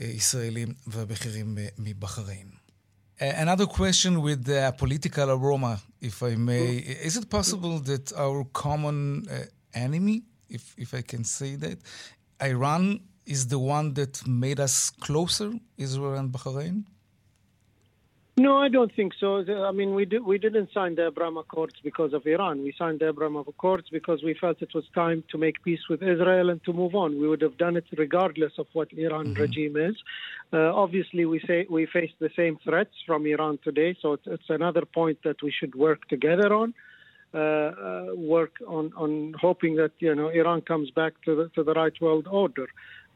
ישראלים 0.00 0.74
ובכירים 0.86 1.58
מבחריין. 1.78 2.48
Another 3.20 3.66
question 3.66 4.22
with 4.22 4.48
a 4.48 4.72
political 4.72 5.30
aroma, 5.30 5.80
if 6.00 6.22
I 6.22 6.34
may. 6.34 6.78
Is 7.08 7.16
it 7.16 7.30
possible 7.30 7.78
that 7.78 8.12
our 8.12 8.44
common 8.52 9.28
uh, 9.30 9.44
enemy, 9.72 10.24
if, 10.50 10.74
if 10.76 10.92
I 10.94 11.02
can 11.02 11.22
say 11.22 11.54
that, 11.54 11.78
Iran 12.42 13.00
is 13.24 13.46
the 13.46 13.58
one 13.58 13.94
that 13.94 14.26
made 14.26 14.58
us 14.58 14.90
closer, 14.90 15.52
Israel 15.78 16.14
and 16.14 16.32
Bahrain? 16.32 16.84
No, 18.39 18.57
I 18.57 18.69
don't 18.69 18.95
think 18.95 19.11
so. 19.19 19.43
I 19.69 19.73
mean, 19.73 19.93
we 19.93 20.05
did, 20.05 20.23
we 20.23 20.37
didn't 20.37 20.69
sign 20.73 20.95
the 20.95 21.07
Abraham 21.07 21.35
Accords 21.35 21.73
because 21.83 22.13
of 22.13 22.25
Iran. 22.25 22.63
We 22.63 22.73
signed 22.77 23.01
the 23.01 23.09
Abraham 23.09 23.35
Accords 23.35 23.87
because 23.91 24.23
we 24.23 24.33
felt 24.33 24.61
it 24.61 24.73
was 24.73 24.85
time 24.95 25.25
to 25.31 25.37
make 25.37 25.61
peace 25.61 25.81
with 25.89 26.01
Israel 26.01 26.49
and 26.49 26.63
to 26.63 26.71
move 26.71 26.95
on. 26.95 27.19
We 27.19 27.27
would 27.27 27.41
have 27.41 27.57
done 27.57 27.75
it 27.75 27.83
regardless 27.97 28.53
of 28.57 28.67
what 28.71 28.93
Iran 28.93 29.33
mm-hmm. 29.33 29.41
regime 29.41 29.75
is. 29.75 29.97
Uh, 30.53 30.73
obviously, 30.73 31.25
we 31.25 31.41
say 31.45 31.67
we 31.69 31.85
face 31.85 32.11
the 32.19 32.29
same 32.33 32.57
threats 32.63 32.95
from 33.05 33.25
Iran 33.25 33.59
today, 33.61 33.97
so 34.01 34.13
it's, 34.13 34.25
it's 34.25 34.49
another 34.49 34.85
point 34.85 35.17
that 35.25 35.43
we 35.43 35.51
should 35.51 35.75
work 35.75 36.07
together 36.07 36.53
on. 36.53 36.73
Uh, 37.31 37.37
uh, 37.37 38.05
work 38.15 38.53
on, 38.67 38.91
on 38.97 39.35
hoping 39.39 39.75
that 39.75 39.91
you 39.99 40.15
know 40.15 40.29
Iran 40.29 40.61
comes 40.61 40.89
back 40.89 41.13
to 41.25 41.35
the 41.35 41.49
to 41.53 41.61
the 41.63 41.73
right 41.73 41.93
world 42.01 42.25
order. 42.25 42.67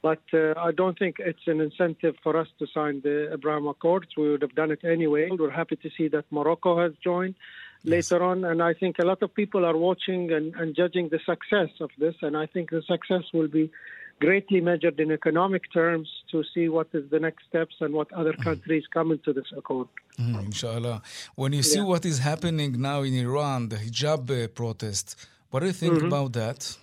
But 0.03 0.21
uh, 0.33 0.53
I 0.57 0.71
don't 0.73 0.99
think 0.99 1.15
it's 1.19 1.47
an 1.47 1.61
incentive 1.61 2.15
for 2.21 2.35
us 2.35 2.49
to 2.59 2.67
sign 2.73 2.99
the 3.03 3.31
Abraham 3.33 3.67
Accords. 3.67 4.09
We 4.17 4.29
would 4.31 4.41
have 4.41 4.53
done 4.53 4.69
it 4.69 4.83
anyway. 4.83 5.29
We're 5.31 5.57
happy 5.61 5.77
to 5.77 5.89
see 5.97 6.09
that 6.09 6.25
Morocco 6.29 6.71
has 6.83 6.91
joined 7.01 7.35
yes. 7.83 8.11
later 8.11 8.21
on. 8.21 8.43
And 8.43 8.61
I 8.61 8.73
think 8.73 8.97
a 8.99 9.05
lot 9.05 9.23
of 9.23 9.33
people 9.33 9.63
are 9.65 9.77
watching 9.77 10.21
and, 10.33 10.53
and 10.55 10.75
judging 10.75 11.07
the 11.07 11.21
success 11.31 11.69
of 11.79 11.89
this. 11.97 12.15
And 12.21 12.35
I 12.35 12.47
think 12.47 12.71
the 12.71 12.83
success 12.93 13.23
will 13.33 13.47
be 13.47 13.71
greatly 14.19 14.59
measured 14.59 14.99
in 14.99 15.09
economic 15.11 15.63
terms 15.71 16.09
to 16.31 16.43
see 16.53 16.67
what 16.67 16.87
is 16.93 17.09
the 17.09 17.19
next 17.19 17.45
steps 17.47 17.75
and 17.79 17.93
what 17.93 18.11
other 18.11 18.33
mm-hmm. 18.33 18.49
countries 18.49 18.83
come 18.93 19.09
into 19.13 19.31
this 19.31 19.49
accord. 19.57 19.87
Mm, 20.19 20.47
inshallah. 20.47 21.01
When 21.35 21.53
you 21.53 21.63
see 21.63 21.79
yeah. 21.79 21.85
what 21.85 22.05
is 22.05 22.19
happening 22.19 22.81
now 22.81 23.03
in 23.03 23.13
Iran, 23.13 23.69
the 23.69 23.77
hijab 23.77 24.23
uh, 24.29 24.47
protest, 24.49 25.15
what 25.49 25.61
do 25.61 25.67
you 25.67 25.73
think 25.73 25.93
mm-hmm. 25.95 26.07
about 26.07 26.33
that? 26.33 26.77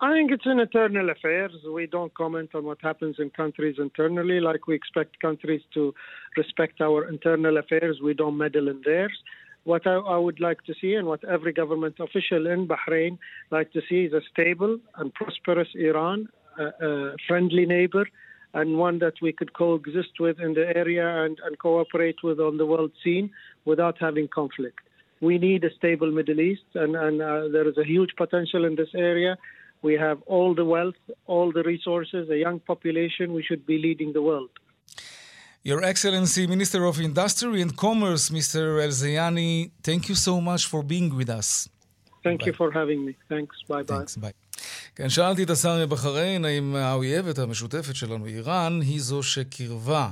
I 0.00 0.12
think 0.12 0.30
it's 0.30 0.46
an 0.46 0.60
internal 0.60 1.10
affair. 1.10 1.50
We 1.72 1.86
don't 1.86 2.14
comment 2.14 2.50
on 2.54 2.64
what 2.64 2.78
happens 2.80 3.16
in 3.18 3.30
countries 3.30 3.76
internally, 3.78 4.38
like 4.38 4.68
we 4.68 4.76
expect 4.76 5.18
countries 5.18 5.62
to 5.74 5.92
respect 6.36 6.80
our 6.80 7.08
internal 7.08 7.58
affairs. 7.58 7.98
We 8.02 8.14
don't 8.14 8.38
meddle 8.38 8.68
in 8.68 8.80
theirs. 8.84 9.16
What 9.64 9.88
I, 9.88 9.94
I 9.94 10.16
would 10.16 10.38
like 10.38 10.62
to 10.66 10.74
see, 10.80 10.94
and 10.94 11.08
what 11.08 11.24
every 11.24 11.52
government 11.52 11.96
official 11.98 12.46
in 12.46 12.68
Bahrain 12.68 13.18
like 13.50 13.72
to 13.72 13.80
see, 13.88 14.04
is 14.04 14.12
a 14.12 14.20
stable 14.32 14.78
and 14.96 15.12
prosperous 15.14 15.68
Iran, 15.74 16.28
a, 16.60 16.86
a 16.86 17.16
friendly 17.26 17.66
neighbor, 17.66 18.06
and 18.54 18.78
one 18.78 19.00
that 19.00 19.14
we 19.20 19.32
could 19.32 19.52
coexist 19.52 20.20
with 20.20 20.38
in 20.38 20.54
the 20.54 20.76
area 20.76 21.24
and, 21.24 21.38
and 21.44 21.58
cooperate 21.58 22.22
with 22.22 22.38
on 22.38 22.56
the 22.56 22.66
world 22.66 22.92
scene 23.02 23.30
without 23.64 23.96
having 23.98 24.28
conflict. 24.28 24.78
We 25.20 25.38
need 25.38 25.64
a 25.64 25.74
stable 25.74 26.12
Middle 26.12 26.38
East, 26.38 26.62
and, 26.76 26.94
and 26.94 27.20
uh, 27.20 27.48
there 27.52 27.68
is 27.68 27.76
a 27.76 27.84
huge 27.84 28.10
potential 28.16 28.64
in 28.64 28.76
this 28.76 28.94
area 28.94 29.36
we 29.82 29.94
have 29.94 30.18
all 30.26 30.54
the 30.54 30.64
wealth, 30.74 31.00
all 31.26 31.48
the 31.52 31.62
resources, 31.62 32.22
a 32.30 32.38
young 32.46 32.58
population. 32.60 33.32
We 33.38 33.42
should 33.42 33.64
be 33.72 33.78
leading 33.86 34.12
the 34.12 34.22
world. 34.22 34.50
Your 35.70 35.82
Excellency, 35.84 36.46
Minister 36.46 36.84
of 36.84 37.00
Industry 37.00 37.60
and 37.64 37.76
Commerce, 37.76 38.30
Mr. 38.30 38.80
El 38.84 38.92
Zayani, 39.02 39.70
thank 39.82 40.08
you 40.08 40.14
so 40.14 40.40
much 40.40 40.62
for 40.66 40.82
being 40.82 41.08
with 41.14 41.30
us. 41.40 41.68
Thank 42.26 42.40
bye. 42.40 42.46
you 42.46 42.52
for 42.52 42.70
having 42.72 43.04
me. 43.06 43.12
Thanks. 43.28 43.56
Bye 43.68 43.82
Thanks. 43.82 44.16
bye. 44.16 44.32
כן, 44.96 45.08
שאלתי 45.08 45.42
את 45.42 45.50
השר 45.50 45.86
מבחריין 45.86 46.44
האם 46.44 46.76
האויבת 46.76 47.38
המשותפת 47.38 47.96
שלנו, 47.96 48.26
איראן, 48.26 48.80
היא 48.82 49.00
זו 49.00 49.22
שקירבה 49.22 50.10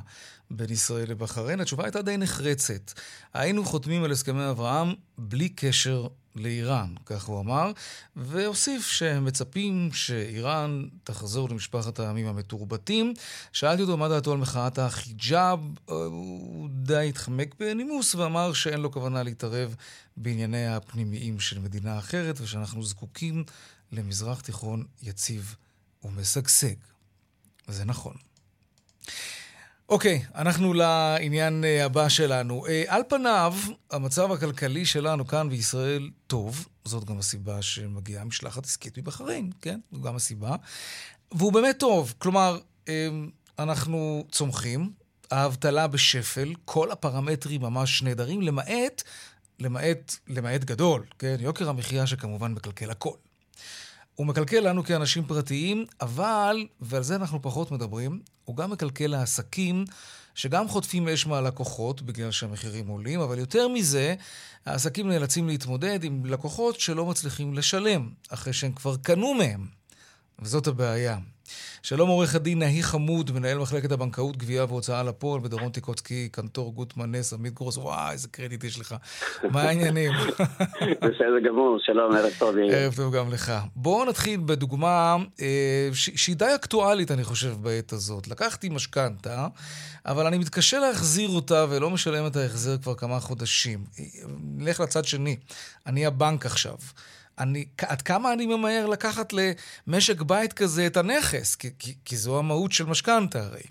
בין 0.50 0.70
ישראל 0.70 1.10
לבחריין. 1.10 1.60
התשובה 1.60 1.84
הייתה 1.84 2.02
די 2.02 2.16
נחרצת. 2.16 2.92
היינו 3.34 3.64
חותמים 3.64 4.04
על 4.04 4.12
הסכמי 4.12 4.50
אברהם 4.50 4.88
בלי 5.18 5.48
קשר 5.48 6.06
לאיראן, 6.36 6.94
כך 7.06 7.24
הוא 7.24 7.40
אמר, 7.40 7.72
והוסיף 8.16 8.86
שהם 8.86 9.24
מצפים 9.24 9.90
שאיראן 9.92 10.88
תחזור 11.04 11.48
למשפחת 11.48 12.00
העמים 12.00 12.26
המתורבתים. 12.26 13.14
שאלתי 13.52 13.82
אותו 13.82 13.96
מה 13.96 14.08
דעתו 14.08 14.32
על 14.32 14.38
מחאת 14.38 14.78
החיג'אב, 14.78 15.60
הוא 15.84 16.68
די 16.70 17.08
התחמק 17.08 17.54
בנימוס 17.58 18.14
ואמר 18.14 18.52
שאין 18.52 18.80
לו 18.80 18.92
כוונה 18.92 19.22
להתערב 19.22 19.74
בענייניה 20.16 20.76
הפנימיים 20.76 21.40
של 21.40 21.58
מדינה 21.58 21.98
אחרת, 21.98 22.40
ושאנחנו 22.40 22.84
זקוקים 22.84 23.44
למזרח 23.92 24.40
תיכון 24.40 24.84
יציב 25.02 25.54
ומשגשג. 26.04 26.74
זה 27.68 27.84
נכון. 27.84 28.14
אוקיי, 29.88 30.24
okay, 30.24 30.38
אנחנו 30.38 30.74
לעניין 30.74 31.64
uh, 31.64 31.84
הבא 31.84 32.08
שלנו. 32.08 32.66
Uh, 32.66 32.70
על 32.86 33.02
פניו, 33.08 33.54
המצב 33.90 34.32
הכלכלי 34.32 34.84
שלנו 34.84 35.26
כאן 35.26 35.48
בישראל 35.48 36.10
טוב, 36.26 36.68
זאת 36.84 37.04
גם 37.04 37.18
הסיבה 37.18 37.62
שמגיעה 37.62 38.24
משלחת 38.24 38.64
עסקית 38.64 38.98
מבחריין, 38.98 39.50
כן? 39.60 39.80
זו 39.92 40.00
גם 40.00 40.16
הסיבה. 40.16 40.56
והוא 41.32 41.52
באמת 41.52 41.78
טוב, 41.78 42.14
כלומר, 42.18 42.58
uh, 42.84 42.88
אנחנו 43.58 44.24
צומחים, 44.32 44.92
האבטלה 45.30 45.86
בשפל, 45.86 46.54
כל 46.64 46.90
הפרמטרים 46.90 47.60
ממש 47.60 48.02
נהדרים, 48.02 48.42
למעט, 48.42 49.02
למעט, 49.60 50.16
למעט 50.28 50.64
גדול, 50.64 51.04
כן? 51.18 51.36
יוקר 51.40 51.68
המחיה 51.68 52.06
שכמובן 52.06 52.52
מקלקל 52.52 52.90
הכל. 52.90 53.14
הוא 54.16 54.26
מקלקל 54.26 54.60
לנו 54.60 54.84
כאנשים 54.84 55.24
פרטיים, 55.24 55.84
אבל, 56.00 56.66
ועל 56.80 57.02
זה 57.02 57.16
אנחנו 57.16 57.42
פחות 57.42 57.70
מדברים, 57.70 58.20
הוא 58.44 58.56
גם 58.56 58.70
מקלקל 58.70 59.06
לעסקים 59.06 59.84
שגם 60.34 60.68
חוטפים 60.68 61.08
אש 61.08 61.26
מהלקוחות 61.26 62.02
בגלל 62.02 62.30
שהמחירים 62.30 62.88
עולים, 62.88 63.20
אבל 63.20 63.38
יותר 63.38 63.68
מזה, 63.68 64.14
העסקים 64.66 65.08
נאלצים 65.08 65.48
להתמודד 65.48 66.04
עם 66.04 66.26
לקוחות 66.26 66.80
שלא 66.80 67.06
מצליחים 67.06 67.54
לשלם, 67.54 68.10
אחרי 68.28 68.52
שהם 68.52 68.72
כבר 68.72 68.96
קנו 68.96 69.34
מהם. 69.34 69.66
וזאת 70.38 70.66
הבעיה. 70.66 71.18
שלום 71.82 72.08
עורך 72.08 72.34
הדין 72.34 72.58
נהי 72.58 72.82
חמוד, 72.82 73.30
מנהל 73.30 73.58
מחלקת 73.58 73.92
הבנקאות, 73.92 74.36
גבייה 74.36 74.64
והוצאה 74.64 75.02
לפועל 75.02 75.40
בדרום 75.40 75.68
טיקוצקי, 75.68 76.28
קנטור 76.32 76.72
גוטמן 76.72 77.14
נס, 77.14 77.32
עמית 77.32 77.54
גרוס, 77.54 77.76
וואי, 77.76 78.12
איזה 78.12 78.28
קרדיט 78.28 78.64
יש 78.64 78.80
לך. 78.80 78.94
מה 79.50 79.62
העניינים? 79.62 80.12
בסדר 81.02 81.38
גמור, 81.48 81.78
שלום, 81.80 82.12
ערב 82.16 82.32
טוב. 82.38 82.54
ערב 82.70 82.94
טוב 82.96 83.14
גם 83.14 83.32
לך. 83.32 83.52
בואו 83.76 84.04
נתחיל 84.04 84.40
בדוגמה 84.46 85.16
אה, 85.40 85.88
שהיא 85.92 86.36
די 86.36 86.54
אקטואלית, 86.54 87.10
אני 87.10 87.24
חושב, 87.24 87.54
בעת 87.60 87.92
הזאת. 87.92 88.28
לקחתי 88.28 88.68
משכנתה, 88.68 89.46
אבל 90.06 90.26
אני 90.26 90.38
מתקשה 90.38 90.78
להחזיר 90.78 91.28
אותה 91.28 91.66
ולא 91.70 91.90
משלם 91.90 92.26
את 92.26 92.36
ההחזר 92.36 92.78
כבר 92.78 92.94
כמה 92.94 93.20
חודשים. 93.20 93.84
נלך 94.56 94.80
לצד 94.80 95.04
שני, 95.04 95.36
אני 95.86 96.06
הבנק 96.06 96.46
עכשיו. 96.46 96.76
אני, 97.38 97.64
עד 97.88 98.02
כמה 98.02 98.32
אני 98.32 98.46
ממהר 98.46 98.86
לקחת 98.86 99.32
למשק 99.32 100.22
בית 100.22 100.52
כזה 100.52 100.86
את 100.86 100.96
הנכס? 100.96 101.56
כי, 101.56 101.68
כי, 101.78 101.92
כי 102.04 102.16
זו 102.16 102.38
המהות 102.38 102.72
של 102.72 102.84
משכנתה 102.84 103.38
הרי. 103.38 103.62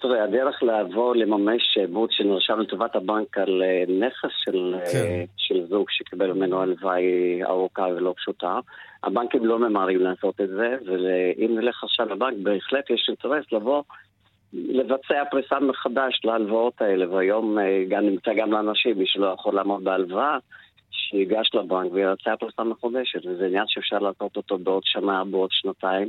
תראה, 0.00 0.24
הדרך 0.24 0.62
לעבור 0.62 1.16
לממש 1.16 1.62
שעבוד 1.74 2.10
שנרשם 2.12 2.60
לטובת 2.60 2.96
הבנק 2.96 3.38
על 3.38 3.62
אה, 3.62 3.84
נכס 4.06 4.30
של, 4.44 4.74
אה, 4.78 4.92
כן. 4.92 5.24
של 5.36 5.66
זוג 5.68 5.86
שקיבל 5.90 6.32
ממנו 6.32 6.62
הלוואה 6.62 6.94
היא 6.94 7.44
ארוכה 7.44 7.82
ולא 7.82 8.14
פשוטה. 8.16 8.58
הבנקים 9.04 9.46
לא 9.46 9.58
ממהרים 9.58 10.00
לעשות 10.00 10.40
את 10.40 10.48
זה, 10.48 10.76
ואם 10.86 11.58
נלך 11.58 11.84
עכשיו 11.84 12.06
לבנק, 12.08 12.34
בהחלט 12.42 12.90
יש 12.90 13.06
אינטרס 13.08 13.44
לבוא 13.52 13.82
לבצע 14.52 15.24
פריסה 15.30 15.60
מחדש 15.60 16.20
להלוואות 16.24 16.82
האלה, 16.82 17.10
והיום 17.10 17.58
אה, 17.58 17.84
גם 17.88 18.06
נמצא 18.06 18.34
גם 18.34 18.52
לאנשים, 18.52 18.98
מי 18.98 19.06
שלא 19.06 19.26
יכול 19.26 19.54
לעמוד 19.54 19.84
בהלוואה, 19.84 20.38
שיגש 21.10 21.50
לבנק 21.54 21.92
ויבצע 21.92 22.36
פריסה 22.36 22.64
מחודשת, 22.64 23.26
וזה 23.26 23.46
עניין 23.46 23.64
שאפשר 23.66 23.98
לעשות 23.98 24.36
אותו 24.36 24.58
בעוד 24.58 24.82
שנה, 24.84 25.24
בעוד 25.24 25.50
שנתיים, 25.52 26.08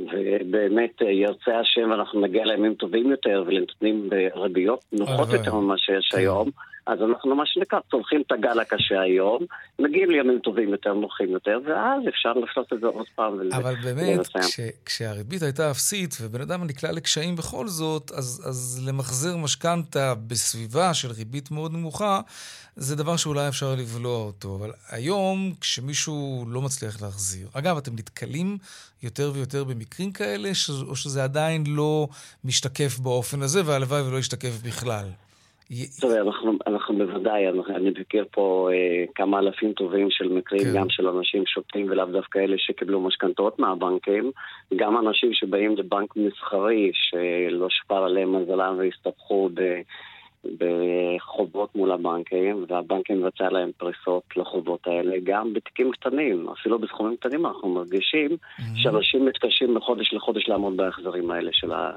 ובאמת 0.00 1.00
ירצה 1.00 1.58
השם 1.60 1.90
ואנחנו 1.90 2.20
נגיע 2.20 2.44
לימים 2.44 2.74
טובים 2.74 3.10
יותר 3.10 3.44
ולנתונים 3.46 4.10
בריביות 4.34 4.84
נוחות 4.92 5.28
יותר 5.32 5.54
ממה 5.54 5.78
שיש 5.78 6.08
כן. 6.12 6.18
היום. 6.18 6.50
אז 6.88 6.98
אנחנו 7.10 7.34
מה 7.34 7.42
שנקרא 7.46 7.78
צולחים 7.90 8.22
את 8.26 8.32
הגל 8.32 8.60
הקשה 8.60 9.00
היום, 9.00 9.46
מגיעים 9.78 10.10
לימים 10.10 10.38
טובים 10.38 10.68
יותר, 10.68 10.94
נוחים 10.94 11.30
יותר, 11.30 11.58
ואז 11.66 12.02
אפשר 12.08 12.32
לעשות 12.32 12.72
את 12.72 12.80
זה 12.80 12.86
עוד 12.86 13.06
פעם. 13.14 13.38
אבל 13.52 13.74
באמת, 13.82 14.26
כש, 14.26 14.60
כשהריבית 14.84 15.42
הייתה 15.42 15.70
אפסית 15.70 16.16
ובן 16.20 16.40
אדם 16.40 16.64
נקלע 16.64 16.92
לקשיים 16.92 17.36
בכל 17.36 17.68
זאת, 17.68 18.10
אז, 18.10 18.42
אז 18.48 18.84
למחזר 18.88 19.36
משכנתה 19.36 20.14
בסביבה 20.14 20.94
של 20.94 21.10
ריבית 21.10 21.50
מאוד 21.50 21.72
נמוכה, 21.72 22.20
זה 22.76 22.96
דבר 22.96 23.16
שאולי 23.16 23.48
אפשר 23.48 23.74
לבלוע 23.74 24.18
אותו. 24.18 24.56
אבל 24.56 24.70
היום, 24.90 25.52
כשמישהו 25.60 26.44
לא 26.48 26.62
מצליח 26.62 27.02
להחזיר, 27.02 27.48
אגב, 27.52 27.76
אתם 27.76 27.92
נתקלים 27.94 28.58
יותר 29.02 29.30
ויותר 29.34 29.64
במקרים 29.64 30.12
כאלה, 30.12 30.50
או 30.88 30.96
שזה 30.96 31.24
עדיין 31.24 31.64
לא 31.66 32.08
משתקף 32.44 32.98
באופן 32.98 33.42
הזה, 33.42 33.62
והלוואי 33.64 34.02
ולא 34.02 34.18
ישתקף 34.18 34.62
בכלל? 34.64 35.08
תראה, 36.00 36.20
אנחנו, 36.20 36.52
אנחנו 36.66 36.98
בוודאי, 36.98 37.48
אני 37.48 37.90
מכיר 38.00 38.24
פה 38.30 38.68
אה, 38.72 39.04
כמה 39.14 39.38
אלפים 39.38 39.72
טובים 39.72 40.10
של 40.10 40.28
מקרים, 40.28 40.62
כן. 40.62 40.74
גם 40.74 40.86
של 40.90 41.08
אנשים 41.08 41.46
שותים 41.46 41.86
ולאו 41.90 42.06
דווקא 42.06 42.38
אלה 42.38 42.56
שקיבלו 42.58 43.00
משכנתאות 43.00 43.58
מהבנקים, 43.58 44.30
גם 44.76 44.98
אנשים 44.98 45.32
שבאים 45.32 45.76
לבנק 45.76 46.16
מסחרי 46.16 46.90
שלא 46.94 47.66
שפר 47.70 48.04
עליהם 48.04 48.42
מזלם 48.42 48.76
והסתבכו 48.78 49.50
ב... 49.54 49.60
בחובות 50.44 51.76
מול 51.76 51.92
הבנקים, 51.92 52.64
והבנקים 52.68 53.20
מבצע 53.20 53.48
להם 53.50 53.70
פריסות 53.76 54.22
לחובות 54.36 54.86
האלה, 54.86 55.16
גם 55.24 55.52
בתיקים 55.52 55.90
קטנים, 55.90 56.48
אפילו 56.48 56.78
בסכומים 56.78 57.16
קטנים 57.16 57.46
אנחנו 57.46 57.68
מרגישים 57.68 58.30
mm-hmm. 58.30 58.62
שאנשים 58.74 59.26
מתקשים 59.26 59.74
מחודש 59.74 60.12
לחודש 60.12 60.48
לעמוד 60.48 60.76
בהחזרים 60.76 61.30
האלה 61.30 61.50
של, 61.52 61.72
ה, 61.72 61.92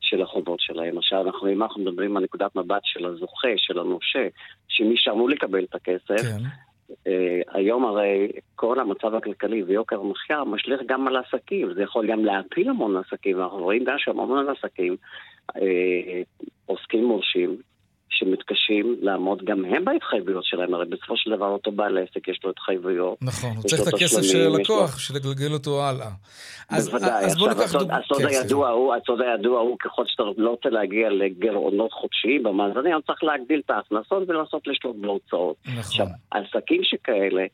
של 0.00 0.22
החובות 0.22 0.60
שלהם. 0.60 0.98
עכשיו, 0.98 1.26
אנחנו, 1.26 1.52
אם 1.52 1.62
אנחנו 1.62 1.82
מדברים 1.82 2.16
על 2.16 2.22
נקודת 2.22 2.56
מבט 2.56 2.82
של 2.84 3.06
הזוכה, 3.06 3.48
של 3.56 3.78
הנושה, 3.78 4.28
שמי 4.68 4.94
שאמור 4.96 5.30
לקבל 5.30 5.64
את 5.64 5.74
הכסף, 5.74 6.22
כן. 6.22 6.44
Uh, 6.90 7.06
היום 7.52 7.84
הרי 7.84 8.28
כל 8.54 8.80
המצב 8.80 9.14
הכלכלי 9.14 9.62
ויוקר 9.62 10.00
המחיה 10.00 10.44
משליך 10.44 10.80
גם 10.86 11.08
על 11.08 11.16
עסקים, 11.16 11.74
זה 11.74 11.82
יכול 11.82 12.06
גם 12.10 12.24
להפיל 12.24 12.68
המון 12.68 12.96
עסקים, 12.96 13.38
ואנחנו 13.38 13.58
רואים 13.58 13.84
גם 13.84 13.94
שהמון 13.98 14.46
עסקים, 14.48 14.96
uh, 15.50 15.60
עוסקים 16.66 17.04
מורשים, 17.04 17.56
שמתקשים 18.14 18.96
לעמוד 19.00 19.44
גם 19.44 19.64
הם 19.64 19.84
בהתחייבויות 19.84 20.44
שלהם, 20.44 20.74
הרי 20.74 20.84
בסופו 20.84 21.16
של 21.16 21.30
דבר 21.30 21.46
אותו 21.46 21.72
בעל 21.72 21.98
עסק 21.98 22.28
יש 22.28 22.40
לו 22.44 22.50
התחייבויות. 22.50 23.18
נכון, 23.22 23.50
הוא 23.56 23.62
צריך 23.62 23.82
את 23.82 23.94
הכסף 23.94 24.22
של 24.22 24.40
הלקוח, 24.46 24.96
בשביל 24.96 25.18
לגלגל 25.18 25.52
אותו 25.52 25.84
הלאה. 25.84 26.10
בוודאי, 26.70 27.24
אז 27.24 27.38
בוא 27.38 27.48
ניקח 27.48 27.72
דוגמא. 27.72 27.94
הסוד 27.94 28.22
כן, 28.22 28.26
הידוע 28.26 28.68
הוא, 28.68 28.94
הסוד 28.94 29.20
הידוע 29.20 29.60
הוא, 29.60 29.76
ככל 29.78 30.02
שאתה 30.06 30.22
לא 30.36 30.50
רוצה 30.50 30.68
להגיע 30.68 31.08
לגירעונות 31.10 31.92
חודשיים 31.92 32.42
במאזנים, 32.42 32.94
צריך 33.06 33.24
להגדיל 33.24 33.62
את 33.64 33.70
ההכנסות 33.70 34.28
ולעשות 34.28 34.66
לשלוט 34.66 34.96
בהוצאות. 34.96 35.56
נכון. 35.66 35.78
עכשיו, 35.78 36.06
עסקים 36.30 36.80
שכאלה, 36.84 37.44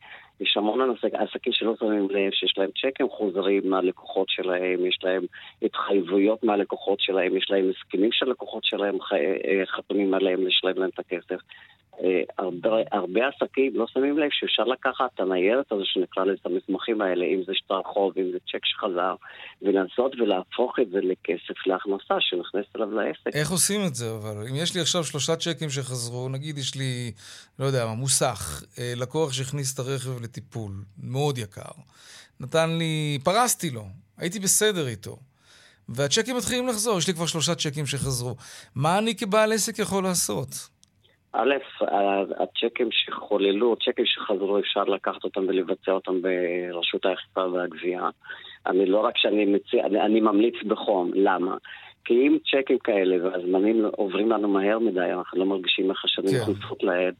יש 0.41 0.57
המון 0.57 0.95
עסקים 1.13 1.53
שלא 1.53 1.73
שמים 1.79 2.09
לב 2.09 2.31
שיש 2.31 2.53
להם 2.57 2.69
צ'קים 2.81 3.09
חוזרים 3.09 3.69
מהלקוחות 3.69 4.29
שלהם, 4.29 4.85
יש 4.85 4.99
להם 5.03 5.25
התחייבויות 5.61 6.43
מהלקוחות 6.43 6.99
שלהם, 6.99 7.37
יש 7.37 7.47
להם 7.51 7.69
הסכמים 7.69 8.11
שהלקוחות 8.11 8.63
שלהם 8.63 8.97
אה, 9.13 9.65
חתומים 9.65 10.13
עליהם 10.13 10.47
לשלם 10.47 10.77
להם 10.77 10.89
את 10.93 10.99
הכסף. 10.99 11.39
אה, 11.99 12.21
הרבה, 12.37 12.69
הרבה 12.91 13.21
עסקים 13.27 13.71
לא 13.75 13.85
שמים 13.87 14.17
לב 14.17 14.29
שאפשר 14.31 14.63
לקחת 14.63 15.05
את 15.15 15.19
הניירת 15.19 15.71
הזו 15.71 15.83
שנקרא 15.85 16.23
לזה 16.23 16.37
את 16.41 16.45
המסמכים 16.45 17.01
האלה, 17.01 17.25
אם 17.25 17.43
זה 17.47 17.53
שטר 17.55 17.81
חוב, 17.83 18.13
אם 18.17 18.31
זה 18.31 18.37
צ'ק 18.51 18.65
שחזר, 18.65 19.15
ולנסות 19.61 20.15
ולהפוך 20.19 20.79
את 20.81 20.89
זה 20.89 20.99
לכסף, 21.01 21.67
להכנסה 21.67 22.15
שנכנסת 22.19 22.75
אליו 22.75 22.91
לעסק. 22.91 23.35
איך 23.35 23.51
עושים 23.51 23.81
את 23.87 23.95
זה 23.95 24.05
אבל? 24.11 24.47
אם 24.49 24.55
יש 24.55 24.75
לי 24.75 24.81
עכשיו 24.81 25.03
שלושה 25.03 25.35
צ'קים 25.35 25.69
שחזרו, 25.69 26.29
נגיד 26.29 26.57
יש 26.57 26.75
לי, 26.75 27.11
לא 27.59 27.65
יודע 27.65 27.85
מוסך, 27.85 28.63
אה, 28.79 28.93
לקוח 28.95 29.33
שהכניס 29.33 29.73
את 29.73 29.79
הרכב 29.79 30.23
לטיפול, 30.23 30.71
מאוד 31.03 31.37
יקר, 31.37 31.71
נתן 32.39 32.69
לי, 32.77 33.19
פרסתי 33.23 33.69
לו, 33.69 33.83
הייתי 34.17 34.39
בסדר 34.39 34.87
איתו. 34.87 35.17
והצ'קים 35.89 36.37
מתחילים 36.37 36.67
לחזור, 36.67 36.97
יש 36.97 37.07
לי 37.07 37.13
כבר 37.13 37.25
שלושה 37.25 37.55
צ'קים 37.55 37.85
שחזרו. 37.85 38.35
מה 38.75 38.97
אני 38.97 39.15
כבעל 39.15 39.53
עסק 39.53 39.79
יכול 39.79 40.03
לעשות? 40.03 40.70
א', 41.33 41.55
הצ'קים 42.39 42.87
שחוללו, 42.91 43.75
צ'קים 43.75 44.05
שחזרו, 44.05 44.59
אפשר 44.59 44.83
לקחת 44.83 45.23
אותם 45.23 45.41
ולבצע 45.47 45.91
אותם 45.91 46.21
ברשות 46.21 47.05
האכיפה 47.05 47.45
והגבייה. 47.45 48.09
אני 48.65 48.85
לא 48.85 48.99
רק 48.99 49.17
שאני 49.17 49.45
מציע, 49.45 49.85
אני, 49.85 50.01
אני 50.01 50.21
ממליץ 50.21 50.55
בחום. 50.67 51.11
למה? 51.13 51.57
כי 52.05 52.13
אם 52.13 52.37
צ'קים 52.51 52.77
כאלה 52.77 53.25
והזמנים 53.25 53.85
עוברים 53.85 54.31
לנו 54.31 54.47
מהר 54.47 54.79
מדי, 54.79 55.11
אנחנו 55.13 55.39
לא 55.39 55.45
מרגישים 55.45 55.89
איך 55.89 56.05
השנים 56.05 56.31
כן. 56.31 56.45
חולפות 56.45 56.83
לעד, 56.83 57.15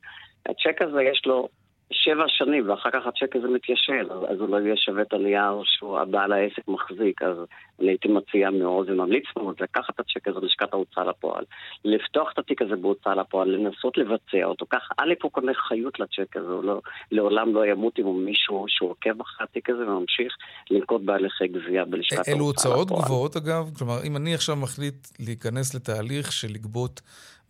הצ'ק 0.45 0.81
הזה 0.81 1.03
יש 1.03 1.21
לו 1.25 1.47
שבע 1.91 2.23
שנים, 2.27 2.69
ואחר 2.69 2.89
כך 2.93 3.07
הצ'ק 3.07 3.35
הזה 3.35 3.47
מתיישן, 3.47 4.05
אז, 4.29 4.39
הוא 4.39 4.49
לא 4.49 4.57
יהיה 4.57 4.75
שווה 4.77 5.01
את 5.01 5.13
הנייר 5.13 5.61
שהוא 5.63 5.99
הבעל 5.99 6.31
העסק 6.31 6.67
מחזיק, 6.67 7.21
אז 7.21 7.37
אני 7.79 7.89
הייתי 7.89 8.07
מציע 8.07 8.49
מאוד 8.49 8.89
וממליץ 8.89 9.23
מאוד 9.37 9.55
לקחת 9.59 9.95
את 9.95 9.99
הצ'ק 9.99 10.27
הזה 10.27 10.39
ללשכת 10.39 10.73
ההוצאה 10.73 11.03
לפועל, 11.03 11.43
לפתוח 11.85 12.31
את 12.33 12.39
התיק 12.39 12.61
הזה 12.61 12.75
בהוצאה 12.75 13.15
לפועל, 13.15 13.47
לנסות 13.49 13.97
לבצע 13.97 14.43
אותו, 14.43 14.65
כך 14.69 14.89
א' 14.97 15.13
הוא 15.21 15.31
קונה 15.31 15.51
חיות 15.53 15.99
לצ'ק 15.99 16.37
הזה, 16.37 16.47
הוא 16.47 16.63
לא, 16.63 16.81
לעולם 17.11 17.53
לא 17.55 17.65
ימות 17.65 17.99
אם 17.99 18.05
הוא 18.05 18.21
מישהו 18.21 18.65
שהוא 18.67 18.89
עוקב 18.89 19.21
אחרי 19.21 19.47
התיק 19.49 19.69
הזה 19.69 19.87
וממשיך 19.87 20.35
לנקוט 20.71 21.01
בהליכי 21.01 21.47
גבייה 21.47 21.85
בלשכת 21.85 22.17
ההוצאה 22.17 22.33
לפועל. 22.33 22.37
אלו 22.37 22.45
הוצאות 22.45 22.87
גבוהות 22.87 23.35
אגב? 23.35 23.69
כלומר, 23.77 24.03
אם 24.03 24.17
אני 24.17 24.33
עכשיו 24.33 24.55
מחליט 24.55 25.07
להיכנס 25.19 25.75
לתהליך 25.75 26.31
של 26.31 26.47
לגבות 26.47 27.01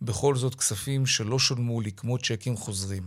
בכל 0.02 0.34
זאת 0.34 0.54
כספים 0.54 1.06
שלא 1.06 1.38
שולמו 1.38 1.80
לי, 1.80 1.92
כמו 1.96 2.18
צ'קים 2.18 2.56
חוזרים, 2.56 3.02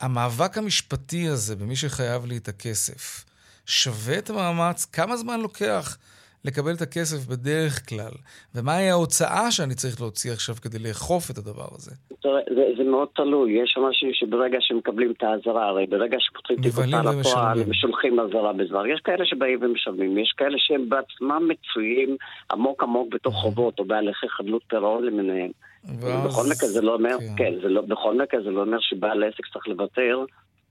המאבק 0.00 0.58
המשפטי 0.58 1.28
הזה 1.28 1.56
במי 1.56 1.76
שחייב 1.76 2.26
לי 2.26 2.36
את 2.36 2.48
הכסף, 2.48 3.24
שווה 3.66 4.18
את 4.18 4.30
המאמץ? 4.30 4.84
כמה 4.84 5.16
זמן 5.16 5.40
לוקח 5.40 5.96
לקבל 6.44 6.74
את 6.74 6.82
הכסף 6.82 7.26
בדרך 7.26 7.88
כלל? 7.88 8.12
ומהי 8.54 8.90
ההוצאה 8.90 9.50
שאני 9.50 9.74
צריך 9.74 10.00
להוציא 10.00 10.32
עכשיו 10.32 10.54
כדי 10.54 10.78
לאכוף 10.78 11.30
את 11.30 11.38
הדבר 11.38 11.68
הזה? 11.74 11.90
תראה, 12.22 12.40
זה, 12.48 12.64
זה 12.76 12.84
מאוד 12.84 13.08
תלוי. 13.14 13.62
יש 13.62 13.78
אנשים 13.86 14.10
שברגע 14.12 14.58
שמקבלים 14.60 15.10
את 15.10 15.22
האזהרה, 15.22 15.68
הרי 15.68 15.86
ברגע 15.86 16.16
שפותחים 16.20 16.56
תיק 16.62 16.72
הוצאה 16.74 17.02
לפועל, 17.02 17.60
הם 17.60 17.72
שולחים 17.72 18.20
אזהרה 18.20 18.52
בזמן. 18.52 18.82
יש 18.94 19.00
כאלה 19.04 19.26
שבאים 19.26 19.58
ומשלמים, 19.62 20.18
יש 20.18 20.34
כאלה 20.36 20.56
שהם 20.58 20.88
בעצמם 20.88 21.48
מצויים 21.48 22.16
עמוק 22.52 22.82
עמוק 22.82 23.14
בתוך 23.14 23.34
חובות 23.34 23.78
או 23.78 23.84
בהליכי 23.84 24.28
חדלות 24.28 24.62
פירעון 24.68 25.04
למיניהם. 25.04 25.50
ואז... 25.84 26.26
בכל 26.26 26.42
מקרה 26.50 26.68
זה 26.68 26.82
לא 26.82 26.94
אומר, 26.94 27.16
כן, 27.18 27.34
כן 27.36 27.52
זה 27.62 27.68
לא, 27.68 27.80
בכל 27.80 28.22
מקרה 28.22 28.42
זה 28.42 28.50
לא 28.50 28.60
אומר 28.60 28.78
שבעל 28.80 29.24
עסק 29.24 29.46
צריך 29.52 29.68
לוותר, 29.68 30.24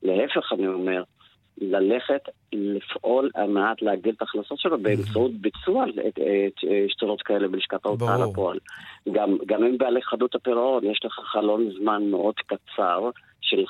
להפך 0.03 0.53
אני 0.53 0.67
אומר, 0.67 1.03
ללכת, 1.61 2.21
לפעול 2.53 3.29
על 3.35 3.47
מנת 3.47 3.81
להגדיל 3.81 4.13
את 4.17 4.21
ההכנסות 4.21 4.59
שלו 4.59 4.79
באמצעות 4.79 5.31
ביצוע 5.33 5.85
שטרות 6.87 7.21
כאלה 7.21 7.47
בלשכת 7.47 7.85
ההוצאה 7.85 8.17
לפועל. 8.17 8.59
גם, 9.11 9.37
גם 9.45 9.63
אם 9.63 9.77
בהליך 9.77 10.05
חדות 10.07 10.35
הפירעון 10.35 10.83
יש 10.85 11.01
לך 11.05 11.13
חלון 11.31 11.69
זמן 11.79 12.03
מאוד 12.11 12.35
קצר 12.35 13.09
של 13.41 13.63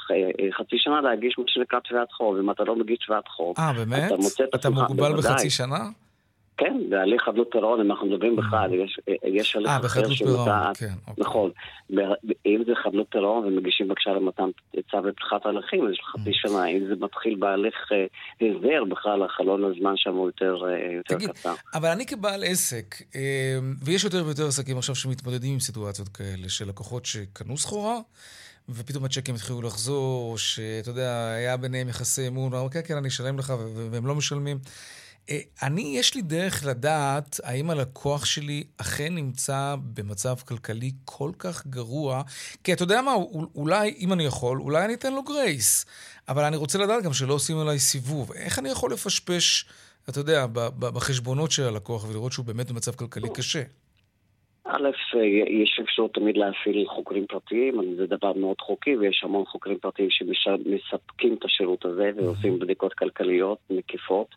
חצי 0.58 0.76
שנה 0.78 1.02
להגיש 1.02 1.36
מה 1.38 1.44
שנקרא 1.48 1.80
תביעת 1.90 2.12
חוב. 2.12 2.38
אם 2.38 2.52
אתה 2.52 2.64
לא 2.64 2.76
מגיש 2.76 2.98
תביעת 3.08 3.28
חוב, 3.28 3.56
אה, 3.60 3.74
באמת? 3.74 4.08
אתה 4.08 4.16
מוצא 4.16 4.44
את 4.44 4.54
עצמך... 4.54 4.78
אתה 4.78 4.94
מוגבל 4.94 5.18
בחצי 5.18 5.50
שנה? 5.50 5.80
כן, 6.58 6.78
בהליך 6.90 7.24
חדלות 7.24 7.48
פירעון, 7.52 7.80
אם 7.82 7.92
אנחנו 7.92 8.08
מדברים 8.08 8.36
בכלל, 8.36 8.74
יש, 8.74 9.00
יש 9.24 9.56
הליך 9.56 9.70
אה, 9.70 9.78
אחר 9.86 10.14
שמתן, 10.14 10.72
כן, 10.80 10.94
אוקיי. 11.08 11.24
נכון. 11.24 11.52
אם 12.46 12.64
זה 12.66 12.72
חדלות 12.84 13.08
פירעון 13.10 13.46
ומגישים 13.46 13.88
בבקשה 13.88 14.10
למתן 14.10 14.50
צו 14.92 14.98
לפתיחת 14.98 15.46
ההליכים, 15.46 15.86
אז 15.86 15.92
יש 15.92 16.00
לך 16.00 16.22
חצי 16.22 16.32
שנה. 16.34 16.66
אם 16.66 16.86
זה 16.88 16.94
מתחיל 17.00 17.36
בהליך 17.40 17.76
אה, 17.92 18.06
הסדר, 18.42 18.84
בכלל 18.84 19.24
החלון 19.24 19.64
הזמן 19.64 19.94
שם 19.96 20.14
הוא 20.14 20.28
יותר, 20.28 20.58
אה, 20.68 20.94
יותר 20.98 21.16
תגיד, 21.16 21.30
קצר. 21.30 21.54
אבל 21.74 21.90
אני 21.90 22.06
כבעל 22.06 22.44
עסק, 22.44 22.96
ויש 23.84 24.04
יותר 24.04 24.26
ויותר 24.26 24.48
עסקים 24.48 24.78
עכשיו 24.78 24.96
שמתמודדים 24.96 25.54
עם 25.54 25.60
סיטואציות 25.60 26.08
כאלה, 26.08 26.50
של 26.50 26.68
לקוחות 26.68 27.06
שקנו 27.06 27.58
סחורה, 27.58 28.00
ופתאום 28.70 29.06
הצ'קים 29.06 29.36
התחילו 29.36 29.62
לחזור, 29.62 30.38
שאתה 30.38 30.90
יודע, 30.90 31.34
היה 31.38 31.58
ביניהם 31.58 31.90
יחסי 31.90 32.28
אמון, 32.28 32.54
אמרו, 32.54 32.70
כן, 32.70 32.80
כן, 32.88 32.98
אני 32.98 33.08
אשלם 33.08 33.40
לך, 33.40 33.54
והם 33.92 34.06
לא 34.06 34.16
משלמים. 34.16 34.58
אה, 35.30 35.40
אני, 35.64 35.98
יש 35.98 36.16
לי 36.16 36.22
דרך 36.22 36.66
לדעת 36.66 37.40
האם 37.44 37.70
הלקוח 37.70 38.26
שלי 38.26 38.64
אכן 38.82 39.16
נמצא 39.16 39.76
במצב 39.96 40.36
כלכלי 40.48 40.92
כל 41.06 41.32
כך 41.40 41.68
גרוע, 41.68 42.22
כי 42.64 42.74
אתה 42.74 42.84
יודע 42.84 43.02
מה, 43.02 43.14
אולי, 43.56 43.96
אם 44.00 44.14
אני 44.14 44.24
יכול, 44.24 44.60
אולי 44.62 44.86
אני 44.86 44.94
אתן 44.94 45.14
לו 45.14 45.24
גרייס, 45.24 45.86
אבל 46.30 46.44
אני 46.44 46.58
רוצה 46.58 46.80
לדעת 46.80 47.04
גם 47.04 47.14
שלא 47.14 47.34
עושים 47.34 47.58
עליי 47.58 47.80
סיבוב. 47.80 48.32
איך 48.32 48.60
אני 48.60 48.70
יכול 48.70 48.92
לפשפש, 48.92 49.66
אתה 50.10 50.20
יודע, 50.20 50.46
בחשבונות 50.80 51.52
של 51.52 51.64
הלקוח 51.64 52.10
ולראות 52.10 52.32
שהוא 52.32 52.46
באמת 52.46 52.72
במצב 52.72 52.92
כלכלי 52.92 53.30
קשה? 53.34 53.64
א', 54.66 54.90
יש 55.64 55.80
אפשרות 55.84 56.14
תמיד 56.14 56.38
להפעיל 56.38 56.88
חוקרים 56.88 57.26
פרטיים, 57.28 57.96
זה 57.98 58.06
דבר 58.08 58.34
מאוד 58.34 58.62
חוקי, 58.62 58.98
ויש 58.98 59.22
המון 59.24 59.46
חוקרים 59.46 59.78
פרטיים 59.80 60.10
שמספקים 60.12 61.34
את 61.34 61.46
השירות 61.46 61.86
הזה 61.86 62.12
ועושים 62.16 62.60
בדיקות 62.60 62.94
כלכליות 62.94 63.58
מקיפות. 63.70 64.28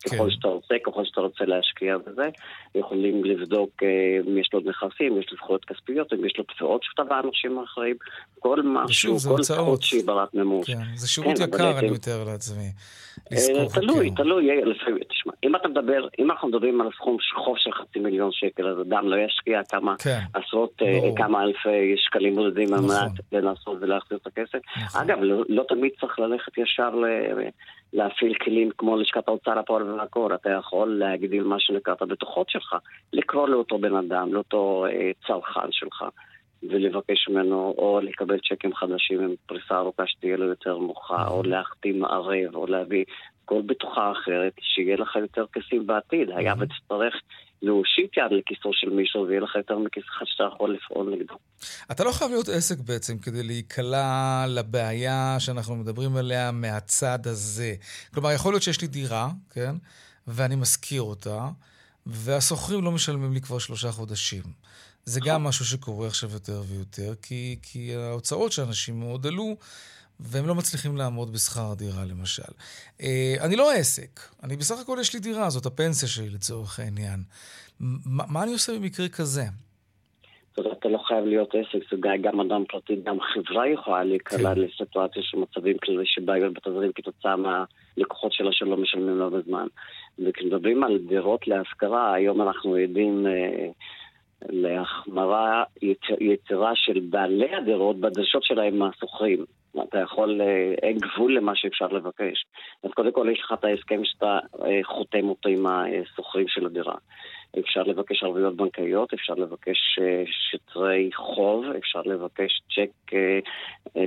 כן. 0.00 0.16
ככל 0.16 0.30
שאתה 0.30 0.48
רוצה, 0.48 0.74
ככל 0.86 1.04
שאתה 1.04 1.20
רוצה 1.20 1.44
להשקיע 1.44 1.98
בזה, 1.98 2.28
יכולים 2.74 3.24
לבדוק 3.24 3.82
אה, 3.82 3.88
אם 4.26 4.38
יש 4.38 4.50
לו 4.52 4.60
נכסים, 4.60 5.20
יש 5.20 5.26
לו 5.30 5.36
זכויות 5.36 5.64
כספיות, 5.64 6.12
אם 6.12 6.24
יש 6.24 6.32
לו 6.38 6.44
תביעות 6.44 6.82
שטבע 6.82 7.20
אנשים 7.24 7.58
אחרים, 7.58 7.96
כל 8.38 8.62
משהו, 8.64 9.18
כל 9.28 9.42
זכות 9.42 9.82
שהיא 9.82 10.04
ברת 10.06 10.34
מימוש. 10.34 10.66
כן, 10.66 10.78
זה 10.94 11.08
שירות 11.08 11.38
כן, 11.38 11.44
יקר, 11.44 11.78
אני 11.78 11.90
מתאר 11.90 12.24
לעצמי. 12.24 12.70
אה, 13.32 13.68
תלוי, 13.74 14.10
תלוי, 14.10 14.48
לפעמים, 14.64 15.02
תשמע, 15.08 15.32
אם 15.44 15.56
אתה 15.56 15.68
מדבר, 15.68 16.08
אם 16.18 16.30
אנחנו 16.30 16.48
מדברים 16.48 16.80
על 16.80 16.88
סכום 16.96 17.16
חוב 17.44 17.56
של 17.58 17.72
חצי 17.72 17.98
מיליון 17.98 18.30
שקל, 18.32 18.66
אז 18.66 18.80
אדם 18.80 19.08
לא 19.08 19.16
ישקיע 19.16 19.60
כמה 19.68 19.94
כן, 19.98 20.20
עשרות, 20.34 20.82
אה, 20.82 21.10
כמה 21.16 21.42
אלפי 21.42 21.94
שקלים 21.96 22.34
בודדים 22.34 22.74
על 22.74 22.80
נכון. 22.80 22.90
מנת 22.90 23.12
לנסות 23.32 23.78
ולהחזיר 23.80 24.18
את 24.22 24.26
הכסף. 24.26 24.58
נכון. 24.82 25.00
אגב, 25.00 25.18
לא, 25.22 25.42
לא 25.48 25.64
תמיד 25.68 25.90
צריך 26.00 26.18
ללכת 26.18 26.58
ישר 26.58 26.90
להפעיל 27.92 28.34
כלים 28.34 28.70
כמו 28.78 28.96
לשכת 28.96 29.28
ההוצאה 29.28 29.54
לפועל 29.54 29.82
ולעקור, 29.82 30.34
אתה 30.34 30.50
יכול 30.50 30.98
להגדיל 30.98 31.42
מה 31.42 31.56
שנקרא 31.58 31.94
את 31.94 32.02
הבטוחות 32.02 32.50
שלך, 32.50 32.76
לקרוא 33.12 33.48
לאותו 33.48 33.78
בן 33.78 33.96
אדם, 33.96 34.34
לאותו 34.34 34.86
אה, 34.86 35.10
צרכן 35.26 35.72
שלך, 35.72 36.04
ולבקש 36.62 37.28
ממנו 37.28 37.74
או 37.78 38.00
לקבל 38.02 38.38
צ'קים 38.38 38.74
חדשים 38.74 39.20
עם 39.20 39.34
פריסה 39.46 39.78
ארוכה 39.78 40.06
שתהיה 40.06 40.36
לו 40.36 40.44
יותר 40.44 40.78
נוחה, 40.78 41.28
או 41.28 41.42
להחתים 41.42 42.04
ערב, 42.04 42.54
או 42.54 42.66
להביא 42.66 43.04
כל 43.50 43.62
בטוחה 43.66 44.12
אחרת, 44.12 44.52
שיהיה 44.60 44.96
לך 44.96 45.16
יותר 45.16 45.44
כסים 45.52 45.86
בעתיד. 45.86 46.28
היה 46.36 46.54
ותצטרך 46.60 47.14
להושיט 47.62 48.16
יד 48.16 48.24
לכיסו 48.30 48.70
של 48.72 48.90
מישהו 48.90 49.26
ויהיה 49.26 49.40
לך 49.40 49.54
יותר 49.54 49.78
מכיסך 49.78 50.20
שאתה 50.24 50.44
יכול 50.54 50.74
לפעול 50.74 51.14
נגדו. 51.14 51.34
אתה 51.90 52.04
לא 52.04 52.12
חייב 52.12 52.30
להיות 52.30 52.48
עסק 52.48 52.78
בעצם 52.78 53.18
כדי 53.18 53.42
להיקלע 53.42 54.44
לבעיה 54.48 55.36
שאנחנו 55.38 55.76
מדברים 55.76 56.16
עליה 56.16 56.52
מהצד 56.52 57.18
הזה. 57.24 57.74
כלומר, 58.14 58.32
יכול 58.32 58.52
להיות 58.52 58.62
שיש 58.62 58.80
לי 58.80 58.88
דירה, 58.88 59.28
כן? 59.50 59.74
ואני 60.26 60.56
משכיר 60.56 61.02
אותה, 61.02 61.48
והשוכרים 62.06 62.84
לא 62.84 62.90
משלמים 62.92 63.32
לי 63.32 63.40
כבר 63.40 63.58
שלושה 63.58 63.92
חודשים. 63.92 64.42
זה 65.04 65.20
גם 65.24 65.44
משהו 65.44 65.64
שקורה 65.64 66.06
עכשיו 66.06 66.30
יותר 66.32 66.62
ויותר, 66.68 67.14
כי, 67.22 67.58
כי 67.62 67.94
ההוצאות 67.94 68.52
של 68.52 68.62
אנשים 68.62 69.00
מאוד 69.00 69.26
עלו. 69.26 69.56
והם 70.22 70.46
לא 70.46 70.54
מצליחים 70.54 70.96
לעמוד 70.96 71.32
בשכר 71.32 71.72
הדירה, 71.72 72.04
למשל. 72.04 72.52
אה, 73.02 73.34
אני 73.40 73.56
לא 73.56 73.72
עסק, 73.72 74.20
אני 74.42 74.56
בסך 74.56 74.80
הכל 74.80 74.98
יש 75.00 75.14
לי 75.14 75.20
דירה, 75.20 75.50
זאת 75.50 75.66
הפנסיה 75.66 76.08
שלי 76.08 76.28
לצורך 76.28 76.80
העניין. 76.80 77.20
מה, 77.80 78.24
מה 78.28 78.42
אני 78.42 78.52
עושה 78.52 78.72
במקרה 78.78 79.08
כזה? 79.08 79.42
אתה 80.52 80.88
לא 80.88 80.98
חייב 80.98 81.24
להיות 81.24 81.54
עסק, 81.54 81.90
זה 81.90 81.96
גם 82.20 82.40
אדם 82.40 82.64
פרטי, 82.68 82.96
גם 83.04 83.16
חברה 83.20 83.68
יכולה 83.68 84.04
להיקלע 84.04 84.54
כן. 84.54 84.60
לסיטואציה 84.60 85.22
של 85.22 85.38
מצבים 85.38 85.76
כאלה 85.80 86.02
שבעיות 86.04 86.54
בתזרים 86.54 86.92
כתוצאה 86.94 87.36
מהלקוחות 87.36 88.32
שלה 88.32 88.52
שלא 88.52 88.76
משלמים 88.76 89.18
לה 89.18 89.30
בזמן. 89.30 89.66
וכשמדברים 90.18 90.84
על 90.84 90.98
דירות 91.08 91.48
להשכרה, 91.48 92.14
היום 92.14 92.42
אנחנו 92.42 92.74
עדים 92.74 93.26
אה, 93.26 93.68
להחמרה 94.52 95.64
יתרה 96.20 96.72
של 96.74 97.00
בעלי 97.10 97.54
הדירות 97.54 97.96
בדרישות 97.96 98.42
שלהם 98.42 98.78
מהשוכרים. 98.78 99.44
אתה 99.88 99.98
יכול, 99.98 100.40
אה, 100.40 100.74
אין 100.82 100.98
גבול 100.98 101.36
למה 101.36 101.52
שאפשר 101.54 101.86
לבקש. 101.86 102.44
אז 102.84 102.90
קודם 102.90 103.12
כל 103.12 103.28
יש 103.32 103.40
לך 103.40 103.52
את 103.58 103.64
ההסכם 103.64 104.00
שאתה 104.04 104.38
אה, 104.64 104.80
חותם 104.84 105.28
אותו 105.28 105.48
עם 105.48 105.66
השוכרים 105.66 106.48
של 106.48 106.66
הדירה. 106.66 106.94
אפשר 107.58 107.82
לבקש 107.82 108.22
ערבויות 108.22 108.56
בנקאיות, 108.56 109.12
אפשר 109.12 109.34
לבקש 109.34 109.98
אה, 110.00 110.22
שטרי 110.26 111.10
חוב, 111.14 111.64
אפשר 111.78 112.02
לבקש 112.04 112.60
צ'ק 112.74 113.14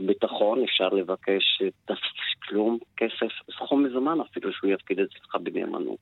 ביטחון, 0.06 0.64
אפשר 0.64 0.90
לבקש 0.90 1.62
כלום, 2.48 2.78
כסף, 2.98 3.54
סכום 3.58 3.84
מזומן 3.84 4.18
אפילו 4.22 4.54
שהוא 4.54 4.72
יפקיד 4.72 5.00
אצלך 5.00 5.36
בנאמנות. 5.36 5.98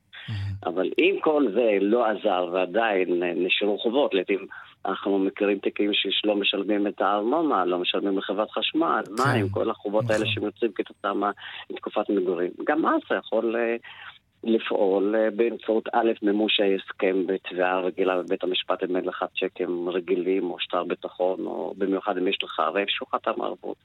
אבל 0.66 0.90
אם 0.98 1.16
כל 1.20 1.46
זה 1.54 1.78
לא 1.80 2.06
עזר 2.06 2.48
ועדיין 2.52 3.22
נשארו 3.22 3.78
חובות, 3.78 4.14
לעתים 4.14 4.46
אנחנו 4.86 5.18
מכירים 5.18 5.58
תיקים 5.58 5.90
שלא 5.92 6.36
משלמים 6.36 6.86
את 6.86 7.00
הארנונה, 7.00 7.64
לא 7.64 7.78
משלמים 7.78 8.18
לחברת 8.18 8.50
חשמל, 8.50 9.02
כן, 9.04 9.22
מים, 9.22 9.48
כל 9.48 9.70
החובות 9.70 10.04
נכון. 10.04 10.16
האלה 10.16 10.26
שיוצאים 10.26 10.72
כתוצאה 10.74 11.12
מתקופת 11.70 12.10
מגורים. 12.10 12.50
גם 12.66 12.86
אז 12.86 13.00
אתה 13.06 13.14
יכול 13.14 13.56
אה, 13.56 13.76
לפעול 14.44 15.16
אה, 15.16 15.30
באמצעות 15.30 15.88
א', 15.92 16.10
מימוש 16.22 16.60
ההסכם 16.60 17.26
בתביעה 17.26 17.80
רגילה 17.80 18.22
בבית 18.22 18.44
המשפט 18.44 18.84
אם 18.84 18.96
אין 18.96 19.04
לך 19.04 19.24
צ'קים 19.40 19.88
רגילים 19.88 20.50
או 20.50 20.60
שטר 20.60 20.84
ביטחון, 20.84 21.46
או 21.46 21.74
במיוחד 21.78 22.18
אם 22.18 22.28
יש 22.28 22.38
לך 22.42 22.60
ערב 22.60 22.86
שהוא 22.88 23.08
חתם 23.08 23.42
ערבות. 23.42 23.76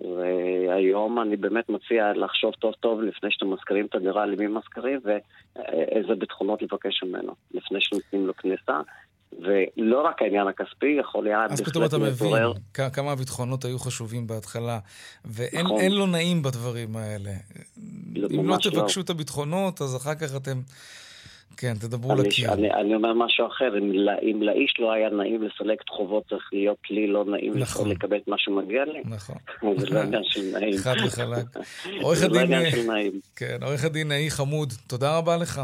והיום 0.00 1.20
אני 1.20 1.36
באמת 1.36 1.68
מציע 1.68 2.12
לחשוב 2.12 2.54
טוב 2.54 2.74
טוב 2.80 3.02
לפני 3.02 3.30
שאתם 3.30 3.50
מזכירים 3.50 3.86
את 3.86 3.94
הדירה 3.94 4.26
למי 4.26 4.46
מזכירים 4.46 5.00
ואיזה 5.04 6.14
ביטחונות 6.14 6.62
לבקש 6.62 7.02
ממנו 7.02 7.34
לפני 7.54 7.80
שנותנים 7.80 8.26
לו 8.26 8.34
כניסה. 8.34 8.80
ולא 9.32 10.02
רק 10.06 10.22
העניין 10.22 10.46
הכספי, 10.46 10.96
יכול 11.00 11.26
היה 11.26 11.46
אז 11.50 11.60
פתאום 11.60 11.84
אתה 11.84 11.98
מבין 11.98 12.32
כמה 12.92 13.12
הביטחונות 13.12 13.64
היו 13.64 13.78
חשובים 13.78 14.26
בהתחלה, 14.26 14.78
ואין 15.24 15.64
נכון. 15.64 15.84
לו 15.90 16.06
נעים 16.06 16.42
בדברים 16.42 16.96
האלה. 16.96 17.30
לא, 18.14 18.28
אם 18.30 18.48
לא 18.48 18.56
תבקשו 18.56 19.00
לא. 19.00 19.04
את 19.04 19.10
הביטחונות, 19.10 19.82
אז 19.82 19.96
אחר 19.96 20.14
כך 20.14 20.36
אתם... 20.36 20.60
כן, 21.56 21.74
תדברו 21.80 22.12
אני, 22.12 22.22
לקיר. 22.22 22.52
אני, 22.52 22.72
אני 22.72 22.94
אומר 22.94 23.12
משהו 23.14 23.46
אחר, 23.46 23.78
אם, 23.78 23.92
אם 24.22 24.42
לאיש 24.42 24.74
לא 24.78 24.92
היה 24.92 25.10
נעים 25.10 25.42
לסלק 25.42 25.80
את 25.84 25.88
חובות, 25.88 26.28
צריך 26.28 26.50
להיות 26.52 26.78
לי 26.90 27.06
לא 27.06 27.24
נעים 27.24 27.58
נכון. 27.58 27.90
לקבל 27.90 28.16
את 28.16 28.28
מה 28.28 28.36
שמגיע 28.38 28.84
לי. 28.84 29.02
נכון. 29.04 29.36
זה 29.80 29.86
לא 29.86 30.00
עניין 30.00 30.22
של 30.24 30.40
נעים. 30.58 30.78
חד 30.78 30.94
וחלק. 31.06 31.46
עורך 32.02 32.22
הדין... 32.22 32.34
זה 32.34 32.40
לא 32.40 32.40
עניין 32.40 32.70
של 32.70 32.92
נעים. 32.92 33.12
כן, 33.36 33.58
עורך 33.62 33.84
הדין 33.84 34.08
נאי 34.08 34.30
חמוד, 34.30 34.72
תודה 34.86 35.18
רבה 35.18 35.36
לך. 35.36 35.60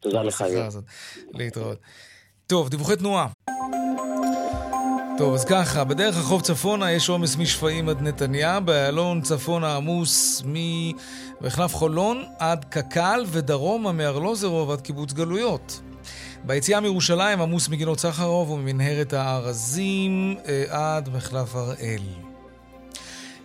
תודה 0.00 0.22
לך, 0.22 0.44
יואב. 0.52 0.72
להתראות. 1.34 1.78
טוב, 2.52 2.68
דיווחי 2.68 2.96
תנועה. 2.96 3.26
טוב, 5.18 5.34
אז 5.34 5.44
ככה, 5.44 5.84
בדרך 5.84 6.16
החוף 6.16 6.42
צפונה 6.42 6.92
יש 6.92 7.08
עומס 7.08 7.36
משפעים 7.36 7.88
עד 7.88 8.02
נתניה, 8.02 8.60
באיילון 8.60 9.20
צפונה 9.20 9.76
עמוס 9.76 10.42
ממחלף 10.46 11.74
חולון 11.74 12.24
עד 12.38 12.64
קק"ל 12.64 13.24
ודרומה 13.26 13.92
מארלוזרוב 13.92 14.70
עד 14.70 14.80
קיבוץ 14.80 15.12
גלויות. 15.12 15.80
ביציאה 16.44 16.80
מירושלים 16.80 17.40
עמוס 17.40 17.68
מגינות 17.68 18.00
סחרוב 18.00 18.50
וממנהרת 18.50 19.12
הארזים 19.12 20.36
אה, 20.48 20.64
עד 20.68 21.08
מחלף 21.08 21.56
הראל. 21.56 22.31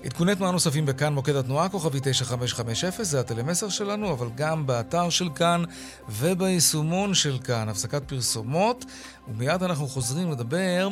עדכוני 0.08 0.36
תנועה 0.36 0.52
נוספים 0.52 0.86
בכאן 0.86 1.13
מוקד 1.13 1.36
התנועה, 1.36 1.70
כוכבי 1.70 2.00
9550, 2.04 3.04
זה 3.04 3.20
הטלמסר 3.20 3.70
שלנו, 3.70 4.13
אבל 4.13 4.28
גם 4.36 4.67
באתר 4.67 5.10
של 5.10 5.30
כאן 5.36 5.63
וביישומון 6.10 7.13
של 7.13 7.38
כאן. 7.43 7.70
הפסקת 7.70 8.04
פרסומות, 8.08 8.86
ומיד 9.28 9.63
אנחנו 9.63 9.88
חוזרים 9.88 10.32
לדבר 10.32 10.89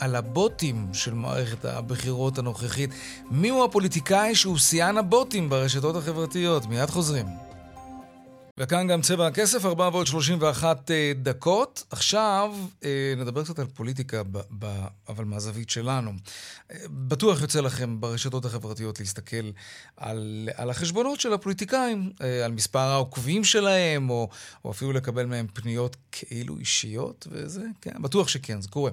על 0.00 0.16
הבוטים 0.16 0.88
של 0.92 1.14
מערכת 1.14 1.64
הבחירות 1.64 2.38
הנוכחית. 2.38 2.90
מיהו 3.30 3.64
הפוליטיקאי 3.64 4.34
שהוא 4.34 4.58
שיאן 4.58 4.98
הבוטים 4.98 5.48
ברשתות 5.48 5.96
החברתיות? 5.96 6.66
מיד 6.66 6.90
חוזרים. 6.90 7.53
וכאן 8.58 8.86
גם 8.88 9.02
צבע 9.02 9.26
הכסף, 9.26 9.64
4 9.64 9.88
ועוד 9.92 10.06
31 10.06 10.90
אה, 10.90 11.12
דקות. 11.16 11.84
עכשיו 11.90 12.54
אה, 12.84 13.14
נדבר 13.16 13.44
קצת 13.44 13.58
על 13.58 13.66
פוליטיקה, 13.66 14.22
ב, 14.22 14.38
ב, 14.58 14.86
אבל 15.08 15.24
מהזווית 15.24 15.70
שלנו. 15.70 16.12
אה, 16.70 16.76
בטוח 16.90 17.42
יוצא 17.42 17.60
לכם 17.60 18.00
ברשתות 18.00 18.44
החברתיות 18.44 19.00
להסתכל 19.00 19.50
על, 19.96 20.48
על 20.54 20.70
החשבונות 20.70 21.20
של 21.20 21.32
הפוליטיקאים, 21.32 22.12
על 22.44 22.52
מספר 22.52 22.78
העוקבים 22.78 23.44
שלהם, 23.44 24.10
או, 24.10 24.28
או 24.64 24.70
אפילו 24.70 24.92
לקבל 24.92 25.26
מהם 25.26 25.46
פניות 25.54 25.96
כאילו 26.12 26.58
אישיות, 26.58 27.26
וזה, 27.30 27.64
כן, 27.80 28.02
בטוח 28.02 28.28
שכן, 28.28 28.60
זה 28.60 28.68
קורה. 28.68 28.90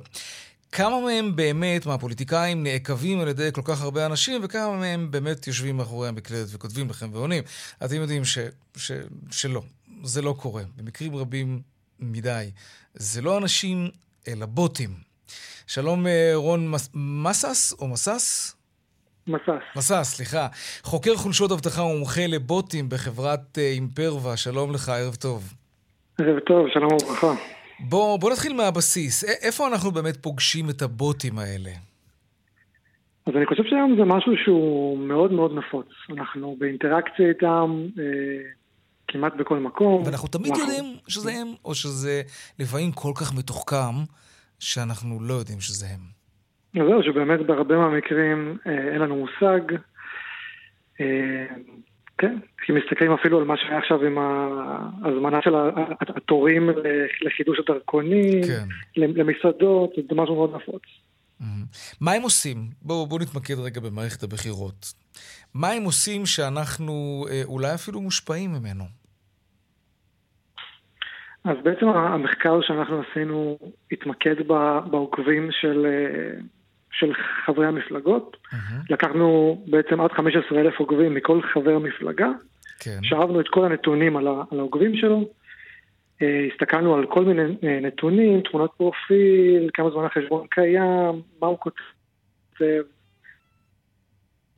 כמה 0.72 1.00
מהם 1.00 1.36
באמת, 1.36 1.86
מהפוליטיקאים, 1.86 2.64
נעקבים 2.64 3.20
על 3.20 3.28
ידי 3.28 3.50
כל 3.54 3.62
כך 3.66 3.82
הרבה 3.82 4.06
אנשים, 4.06 4.42
וכמה 4.44 4.78
מהם 4.78 5.12
באמת 5.12 5.48
יושבים 5.48 5.78
מאחורי 5.78 6.08
המקלדת 6.08 6.48
וכותבים 6.54 6.90
לכם 6.90 7.14
ועונים. 7.14 7.44
אתם 7.86 7.96
יודעים 7.96 8.26
ש, 8.26 8.38
ש, 8.78 8.92
שלא, 9.32 9.62
זה 10.04 10.22
לא 10.22 10.36
קורה. 10.40 10.64
במקרים 10.78 11.16
רבים 11.16 11.60
מדי. 12.00 12.52
זה 12.94 13.22
לא 13.22 13.38
אנשים, 13.38 13.90
אלא 14.28 14.46
בוטים. 14.46 14.90
שלום 15.68 16.08
אה, 16.08 16.32
רון 16.36 16.74
מסס 16.94 17.74
או 17.80 17.88
מסס? 17.88 18.56
מסס. 19.28 19.42
מסס, 19.76 20.16
סליחה. 20.16 20.48
חוקר 20.84 21.16
חולשות 21.16 21.52
אבטחה 21.52 21.82
ומומחה 21.82 22.28
לבוטים 22.28 22.90
בחברת 22.90 23.58
אה, 23.58 23.64
אימפרווה, 23.64 24.38
שלום 24.38 24.74
לך, 24.74 24.90
ערב 24.90 25.16
טוב. 25.16 25.54
ערב 26.22 26.40
טוב, 26.40 26.68
שלום 26.74 26.94
וברכה. 26.94 27.61
בוא, 27.90 28.20
בוא 28.20 28.32
נתחיל 28.32 28.54
מהבסיס. 28.54 29.24
איפה 29.48 29.68
אנחנו 29.68 29.92
באמת 29.92 30.18
פוגשים 30.18 30.70
את 30.70 30.82
הבוטים 30.82 31.40
האלה? 31.40 31.72
אז 33.26 33.34
אני 33.36 33.46
חושב 33.46 33.64
שהיום 33.64 33.96
זה 33.98 34.04
משהו 34.06 34.32
שהוא 34.44 34.98
מאוד 35.00 35.32
מאוד 35.32 35.52
נפוץ. 35.54 35.88
אנחנו 36.10 36.56
באינטראקציה 36.60 37.30
איתם 37.30 37.88
אה, 38.00 38.04
כמעט 39.08 39.34
בכל 39.36 39.60
מקום. 39.60 40.04
ואנחנו 40.06 40.28
תמיד 40.28 40.52
אנחנו... 40.52 40.64
יודעים 40.64 40.96
שזה 41.08 41.32
הם, 41.32 41.48
או 41.66 41.76
שזה 41.76 42.22
לפעמים 42.60 42.92
כל 42.92 43.12
כך 43.16 43.34
מתוחכם, 43.38 43.96
שאנחנו 44.60 45.22
לא 45.22 45.34
יודעים 45.34 45.60
שזה 45.60 45.86
הם. 45.86 46.22
זהו, 46.74 47.04
שבאמת 47.04 47.40
בהרבה 47.46 47.78
מהמקרים 47.78 48.58
אה, 48.68 48.94
אין 48.94 49.02
לנו 49.02 49.16
מושג. 49.16 49.76
אה, 51.02 51.46
כן, 52.22 52.38
כי 52.66 52.72
מסתכלים 52.72 53.12
אפילו 53.14 53.38
על 53.40 53.44
מה 53.44 53.58
שהיה 53.58 53.78
עכשיו 53.78 54.06
עם 54.06 54.18
ההזמנה 54.18 55.40
של 55.42 55.56
התורים 56.00 56.70
לחידוש 57.22 57.60
הדרכונים, 57.60 58.42
כן. 58.44 58.66
למסעדות, 58.96 59.92
זה 60.10 60.16
משהו 60.16 60.36
מאוד 60.36 60.56
נפוץ. 60.56 60.82
מה 62.02 62.12
הם 62.12 62.22
עושים? 62.22 62.58
בואו 62.82 63.08
בוא 63.08 63.20
נתמקד 63.20 63.60
רגע 63.60 63.82
במערכת 63.82 64.24
הבחירות. 64.24 64.94
מה 65.54 65.70
הם 65.70 65.84
עושים 65.84 66.26
שאנחנו 66.26 67.26
אה, 67.30 67.42
אולי 67.46 67.74
אפילו 67.74 68.02
מושפעים 68.02 68.50
ממנו? 68.50 68.84
אז 71.44 71.58
בעצם 71.64 71.88
המחקר 71.88 72.62
שאנחנו 72.62 73.02
עשינו 73.02 73.58
התמקד 73.92 74.36
בעוקבים 74.92 75.50
של, 75.52 75.86
אה, 75.86 76.42
של 76.92 77.14
חברי 77.46 77.68
המפלגות. 77.68 78.38
Mm-hmm. 78.46 78.56
לקחנו 78.90 79.62
בעצם 79.68 80.02
עד 80.02 80.12
15 80.12 80.60
אלף 80.60 80.80
עוקבים 80.80 81.14
מכל 81.14 81.42
חבר 81.54 81.80
מפלגה. 81.80 82.30
כן. 82.80 83.00
שאבנו 83.04 83.40
את 83.40 83.48
כל 83.48 83.66
הנתונים 83.66 84.18
על 84.18 84.28
העוקבים 84.28 84.98
שלו. 84.98 85.30
אה, 86.22 86.48
הסתכלנו 86.54 86.96
על 86.96 87.06
כל 87.06 87.26
מיני 87.26 87.42
אה, 87.64 87.80
נתונים, 87.82 88.42
תמונות 88.42 88.72
פרופיל, 88.78 89.70
כמה 89.74 89.90
זמן 89.90 90.06
החשבון 90.06 90.48
קיים, 90.50 91.22
מה 91.42 91.48
הוא 91.48 91.58
כותב, 91.60 92.82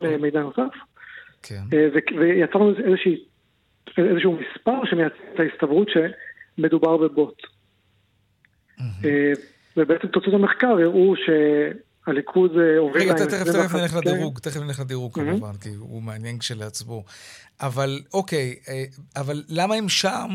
אה, 0.03 0.17
מידע 0.17 0.41
נוסף. 0.41 0.73
כן. 1.43 1.61
ויצרנו 2.19 2.73
איזושהי, 2.85 3.23
איזשהו 3.97 4.37
מספר 4.39 4.85
שמייצר 4.85 5.15
את 5.33 5.39
ההסתברות 5.39 5.87
שמדובר 5.89 6.97
בבוט. 6.97 7.41
ובעצם 9.77 10.07
תוצאות 10.07 10.33
המחקר 10.33 10.67
הראו 10.67 11.13
שהליכוד 12.05 12.51
עובר... 12.77 12.99
רגע, 12.99 13.13
תכף, 13.13 13.43
תכף 13.43 13.75
נלך 13.75 13.95
לדירוג, 13.95 14.39
תכף 14.39 14.59
נלך 14.59 14.79
לדירוג 14.79 15.13
כמובן, 15.13 15.53
כי 15.61 15.69
הוא 15.69 16.01
מעניין 16.01 16.37
כשלעצמו. 16.37 17.03
אבל 17.61 18.01
אוקיי, 18.13 18.55
אבל 19.15 19.43
למה 19.47 19.75
הם 19.75 19.89
שם 19.89 20.29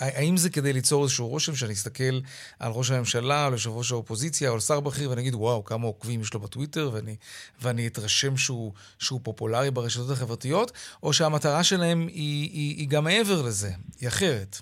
האם 0.00 0.36
זה 0.36 0.50
כדי 0.50 0.72
ליצור 0.72 1.02
איזשהו 1.02 1.28
רושם 1.28 1.54
שאני 1.54 1.72
אסתכל 1.72 2.20
על 2.58 2.72
ראש 2.72 2.90
הממשלה, 2.90 3.46
על 3.46 3.52
יושב 3.52 3.70
ראש 3.70 3.92
האופוזיציה, 3.92 4.48
או 4.48 4.54
על 4.54 4.60
שר 4.60 4.80
בכיר, 4.80 5.10
ואני 5.10 5.20
אגיד, 5.20 5.34
וואו, 5.34 5.64
כמה 5.64 5.86
עוקבים 5.86 6.20
יש 6.20 6.34
לו 6.34 6.40
בטוויטר, 6.40 6.90
ואני, 6.92 7.16
ואני 7.62 7.86
אתרשם 7.86 8.36
שהוא, 8.36 8.72
שהוא 8.98 9.20
פופולרי 9.22 9.70
ברשתות 9.70 10.10
החברתיות, 10.10 10.72
או 11.02 11.12
שהמטרה 11.12 11.64
שלהם 11.64 12.06
היא, 12.08 12.50
היא, 12.52 12.76
היא 12.76 12.88
גם 12.88 13.04
מעבר 13.04 13.42
לזה, 13.42 13.70
היא 14.00 14.08
אחרת? 14.08 14.60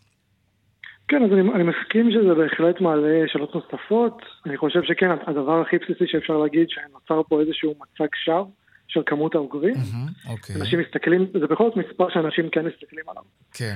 כן, 1.08 1.24
אז 1.24 1.30
אני, 1.32 1.40
אני 1.40 1.62
מסכים 1.62 2.10
שזה 2.10 2.34
בהחלט 2.34 2.80
מעלה 2.80 3.24
שאלות 3.26 3.54
נוספות. 3.54 4.22
אני 4.46 4.56
חושב 4.56 4.82
שכן, 4.82 5.10
הדבר 5.26 5.60
הכי 5.60 5.76
בסיסי 5.78 6.04
שאפשר 6.06 6.36
להגיד, 6.36 6.66
שנוצר 6.68 7.22
פה 7.28 7.40
איזשהו 7.40 7.74
מצג 7.80 8.08
שווא 8.24 8.44
של 8.88 9.00
כמות 9.06 9.34
העוקבים. 9.34 9.74
Mm-hmm, 9.74 10.28
okay. 10.28 10.60
אנשים 10.60 10.80
מסתכלים, 10.80 11.26
זה 11.40 11.46
בכל 11.46 11.64
זאת 11.64 11.76
מספר 11.76 12.08
שאנשים 12.14 12.48
כן 12.50 12.66
מסתכלים 12.66 13.04
עליו. 13.08 13.22
כן. 13.54 13.74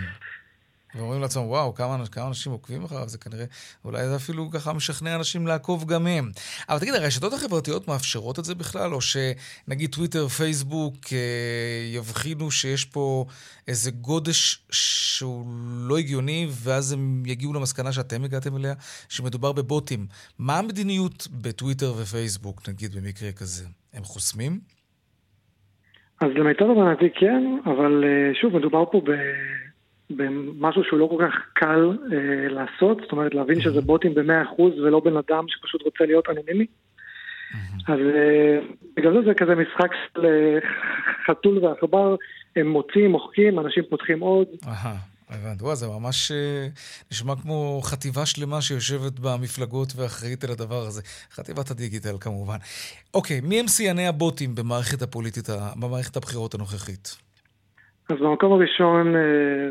ואומרים 0.94 1.20
לעצמם, 1.20 1.42
וואו, 1.42 1.74
כמה, 1.74 1.96
כמה 2.12 2.29
אנשים 2.29 2.53
עוקבים 2.53 2.85
אחריו, 2.85 3.09
זה 3.09 3.18
כנראה, 3.18 3.44
אולי 3.85 4.09
זה 4.09 4.16
אפילו 4.16 4.51
ככה 4.51 4.72
משכנע 4.72 5.16
אנשים 5.16 5.46
לעקוב 5.46 5.85
גם 5.85 6.07
הם. 6.07 6.31
אבל 6.68 6.79
תגיד, 6.79 6.94
הרשתות 6.94 7.33
החברתיות 7.33 7.88
מאפשרות 7.88 8.38
את 8.38 8.44
זה 8.44 8.55
בכלל, 8.55 8.94
או 8.94 8.98
שנגיד 9.01 9.90
טוויטר, 9.94 10.29
פייסבוק 10.29 10.94
אה, 11.12 11.18
יבחינו 11.94 12.51
שיש 12.51 12.85
פה 12.85 13.24
איזה 13.68 13.90
גודש 13.90 14.66
שהוא 14.70 15.46
לא 15.88 15.98
הגיוני, 15.98 16.46
ואז 16.64 16.92
הם 16.92 17.22
יגיעו 17.27 17.55
למסקנה 17.55 17.92
שאתם 17.92 18.24
הגעתם 18.24 18.57
אליה, 18.57 18.74
שמדובר 19.09 19.53
בבוטים. 19.53 20.07
מה 20.38 20.59
המדיניות 20.59 21.29
בטוויטר 21.42 21.92
ופייסבוק, 22.03 22.68
נגיד, 22.68 22.94
במקרה 22.96 23.33
כזה? 23.33 23.64
הם 23.94 24.03
חוסמים? 24.03 24.61
אז 26.20 26.29
למיטב 26.35 26.64
הבנתי 26.64 27.11
כן, 27.20 27.59
אבל 27.64 28.05
אה, 28.05 28.35
שוב, 28.40 28.57
מדובר 28.57 28.85
פה 28.92 29.01
ב... 29.05 29.11
במשהו 30.10 30.84
שהוא 30.84 30.98
לא 30.98 31.08
כל 31.10 31.24
כך 31.26 31.34
קל 31.52 31.98
אה, 32.12 32.48
לעשות, 32.48 33.00
זאת 33.00 33.12
אומרת 33.12 33.34
להבין 33.34 33.60
שזה 33.60 33.80
בוטים 33.80 34.14
ב-100% 34.14 34.62
ולא 34.62 35.00
בן 35.00 35.16
אדם 35.16 35.44
שפשוט 35.48 35.82
רוצה 35.82 36.04
להיות 36.04 36.28
אנונימי. 36.30 36.66
אז 37.88 37.98
אה, 38.14 38.58
בגלל 38.96 39.12
זה 39.12 39.28
זה 39.28 39.34
כזה 39.34 39.54
משחק 39.54 39.90
של 40.14 40.26
אה, 40.26 40.58
חתול 41.26 41.64
ועכבר, 41.64 42.16
הם 42.56 42.68
מוצאים, 42.68 43.10
מוחקים, 43.10 43.58
אנשים 43.58 43.82
פותחים 43.90 44.20
עוד. 44.20 44.46
הבנתי. 45.30 45.64
וואי, 45.64 45.76
זה 45.76 45.86
ממש 45.86 46.32
אה, 46.32 46.68
נשמע 47.12 47.36
כמו 47.42 47.80
חטיבה 47.84 48.26
שלמה 48.26 48.62
שיושבת 48.62 49.18
במפלגות 49.20 49.92
ואחראית 49.96 50.44
על 50.44 50.50
הדבר 50.50 50.82
הזה. 50.86 51.02
חטיבת 51.32 51.70
הדיגיטל 51.70 52.16
כמובן. 52.20 52.56
אוקיי, 53.14 53.40
מי 53.40 53.60
הם 53.60 53.68
שיאני 53.68 54.06
הבוטים 54.06 54.54
במערכת 54.54 55.02
הפוליטית, 55.02 55.48
במערכת 55.80 56.16
הבחירות 56.16 56.54
הנוכחית? 56.54 57.27
אז 58.08 58.16
במקום 58.20 58.52
הראשון 58.52 59.16
אה, 59.16 59.20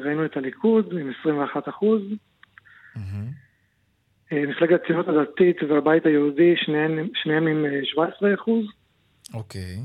ראינו 0.05 0.25
את 0.25 0.37
הליכוד 0.37 0.93
עם 0.99 1.11
21 1.19 1.69
אחוז. 1.69 2.01
אה, 4.31 4.43
מפלגת 4.47 4.79
הציונות 4.83 5.07
הדתית 5.07 5.57
והבית 5.69 6.05
היהודי, 6.05 6.53
שניהם, 6.57 7.07
שניהם 7.13 7.47
עם 7.47 7.65
17 7.83 8.29
אה, 8.29 8.35
אחוז. 8.35 8.65
אוקיי. 9.33 9.77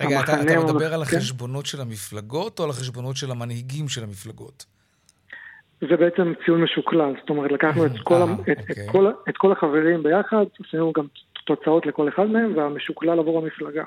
רגע, 0.00 0.20
אתה, 0.20 0.42
אתה 0.42 0.64
מדבר 0.64 0.94
על 0.94 1.04
כן. 1.04 1.16
החשבונות 1.16 1.66
של 1.66 1.80
המפלגות 1.80 2.58
או 2.58 2.64
על 2.64 2.70
החשבונות 2.70 3.16
של 3.16 3.30
המנהיגים 3.30 3.88
של 3.88 4.04
המפלגות? 4.04 4.66
זה 5.80 5.96
בעצם 5.96 6.32
ציון 6.44 6.62
משוקלל, 6.62 7.14
זאת 7.20 7.30
אומרת, 7.30 7.52
לקחנו 7.52 7.86
את 7.86 7.90
כל, 8.04 8.22
아, 8.22 8.50
את, 8.52 8.58
את, 8.58 8.70
אוקיי. 8.70 8.88
כל, 8.92 9.10
את 9.28 9.36
כל 9.36 9.52
החברים 9.52 10.02
ביחד, 10.02 10.44
עשינו 10.66 10.92
גם 10.92 11.06
תוצאות 11.46 11.86
לכל 11.86 12.08
אחד 12.08 12.24
מהם, 12.24 12.56
והמשוקלל 12.56 13.18
עבור 13.18 13.38
המפלגה. 13.38 13.84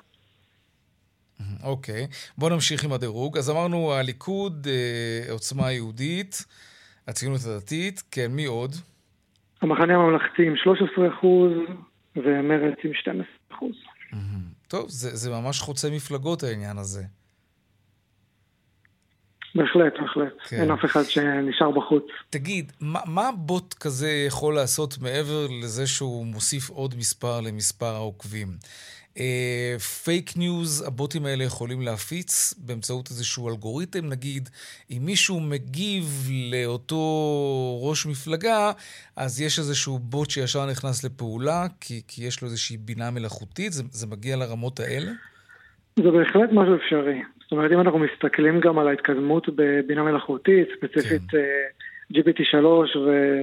אוקיי. 1.63 2.07
בואו 2.37 2.53
נמשיך 2.53 2.83
עם 2.83 2.91
הדירוג. 2.91 3.37
אז 3.37 3.49
אמרנו 3.49 3.93
הליכוד, 3.93 4.67
אה, 4.69 5.31
עוצמה 5.31 5.71
יהודית, 5.71 6.45
הציונות 7.07 7.41
הדתית, 7.45 8.03
כן, 8.11 8.31
מי 8.31 8.45
עוד? 8.45 8.71
המחנה 9.61 9.95
הממלכתי 9.95 10.47
עם 10.47 10.55
13 10.55 11.09
אחוז, 11.13 11.51
ומרצ 12.15 12.77
עם 12.83 12.93
12 12.93 13.25
אחוז. 13.51 13.75
טוב, 14.67 14.89
זה, 14.89 15.15
זה 15.15 15.31
ממש 15.31 15.59
חוצה 15.59 15.89
מפלגות 15.89 16.43
העניין 16.43 16.77
הזה. 16.77 17.03
בהחלט, 19.55 19.93
בהחלט. 19.99 20.33
כן. 20.47 20.61
אין 20.61 20.71
אף 20.71 20.85
אחד 20.85 21.03
שנשאר 21.03 21.71
בחוץ. 21.71 22.03
תגיד, 22.29 22.71
מה, 22.81 22.99
מה 23.05 23.29
בוט 23.35 23.73
כזה 23.73 24.09
יכול 24.27 24.55
לעשות 24.55 24.97
מעבר 25.01 25.47
לזה 25.61 25.87
שהוא 25.87 26.25
מוסיף 26.25 26.69
עוד 26.69 26.95
מספר 26.97 27.41
למספר 27.41 27.85
העוקבים? 27.95 28.47
פייק 30.03 30.29
uh, 30.29 30.39
ניוז, 30.39 30.87
הבוטים 30.87 31.25
האלה 31.25 31.43
יכולים 31.43 31.81
להפיץ 31.81 32.53
באמצעות 32.57 33.09
איזשהו 33.09 33.49
אלגוריתם, 33.49 34.09
נגיד, 34.09 34.49
אם 34.91 35.01
מישהו 35.01 35.39
מגיב 35.39 36.29
לאותו 36.51 36.99
ראש 37.81 38.05
מפלגה, 38.05 38.71
אז 39.15 39.41
יש 39.41 39.59
איזשהו 39.59 39.99
בוט 39.99 40.29
שישר 40.29 40.65
נכנס 40.65 41.03
לפעולה, 41.03 41.65
כי, 41.81 42.01
כי 42.07 42.23
יש 42.23 42.41
לו 42.41 42.47
איזושהי 42.47 42.77
בינה 42.77 43.11
מלאכותית, 43.11 43.73
זה, 43.73 43.83
זה 43.91 44.07
מגיע 44.07 44.35
לרמות 44.35 44.79
האלה? 44.79 45.11
זה 45.95 46.11
בהחלט 46.11 46.49
משהו 46.51 46.75
אפשרי. 46.75 47.21
זאת 47.49 47.51
אומרת, 47.51 47.71
אם 47.71 47.79
אנחנו 47.79 47.99
מסתכלים 47.99 48.59
גם 48.59 48.79
על 48.79 48.87
ההתקדמות 48.87 49.49
בבינה 49.55 50.03
מלאכותית, 50.03 50.67
ספציפית 50.77 51.21
כן. 51.29 51.37
uh, 51.37 52.17
GPT-3 52.17 52.65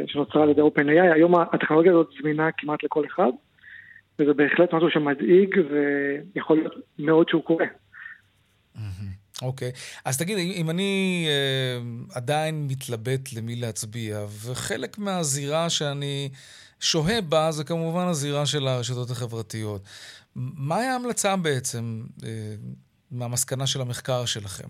שנוצרה 0.06 0.42
על 0.42 0.50
ידי 0.50 0.60
OpenAI, 0.60 1.14
היום 1.14 1.34
הטכנולוגיה 1.40 1.92
הזאת 1.92 2.08
זמינה 2.20 2.48
כמעט 2.58 2.84
לכל 2.84 3.04
אחד. 3.06 3.30
וזה 4.18 4.32
בהחלט 4.32 4.74
משהו 4.74 4.90
שמדאיג, 4.90 5.56
ויכול 6.34 6.58
להיות 6.58 6.74
מאוד 6.98 7.28
שהוא 7.28 7.42
קורה. 7.42 7.66
אוקיי. 9.42 9.68
Okay. 9.68 10.00
אז 10.04 10.18
תגיד, 10.18 10.38
אם 10.38 10.70
אני 10.70 11.26
uh, 11.28 12.16
עדיין 12.16 12.66
מתלבט 12.66 13.32
למי 13.36 13.56
להצביע, 13.56 14.24
וחלק 14.44 14.98
מהזירה 14.98 15.70
שאני 15.70 16.28
שוהה 16.80 17.20
בה 17.20 17.50
זה 17.50 17.64
כמובן 17.64 18.06
הזירה 18.06 18.46
של 18.46 18.68
הרשתות 18.68 19.10
החברתיות, 19.10 19.82
מהי 20.36 20.86
ההמלצה 20.86 21.36
בעצם 21.36 22.02
uh, 22.20 22.24
מהמסקנה 23.10 23.66
של 23.66 23.80
המחקר 23.80 24.24
שלכם? 24.24 24.68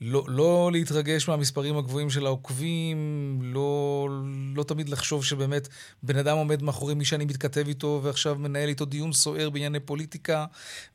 לא, 0.00 0.22
לא 0.28 0.70
להתרגש 0.72 1.28
מהמספרים 1.28 1.76
הגבוהים 1.76 2.10
של 2.10 2.26
העוקבים, 2.26 2.96
לא, 3.42 4.08
לא 4.56 4.62
תמיד 4.62 4.88
לחשוב 4.88 5.24
שבאמת 5.24 5.68
בן 6.02 6.16
אדם 6.16 6.36
עומד 6.36 6.62
מאחורי 6.62 6.94
מי 6.94 7.04
שאני 7.04 7.24
מתכתב 7.24 7.68
איתו 7.68 8.00
ועכשיו 8.04 8.34
מנהל 8.38 8.68
איתו 8.68 8.84
דיון 8.84 9.12
סוער 9.12 9.50
בענייני 9.50 9.80
פוליטיקה, 9.80 10.44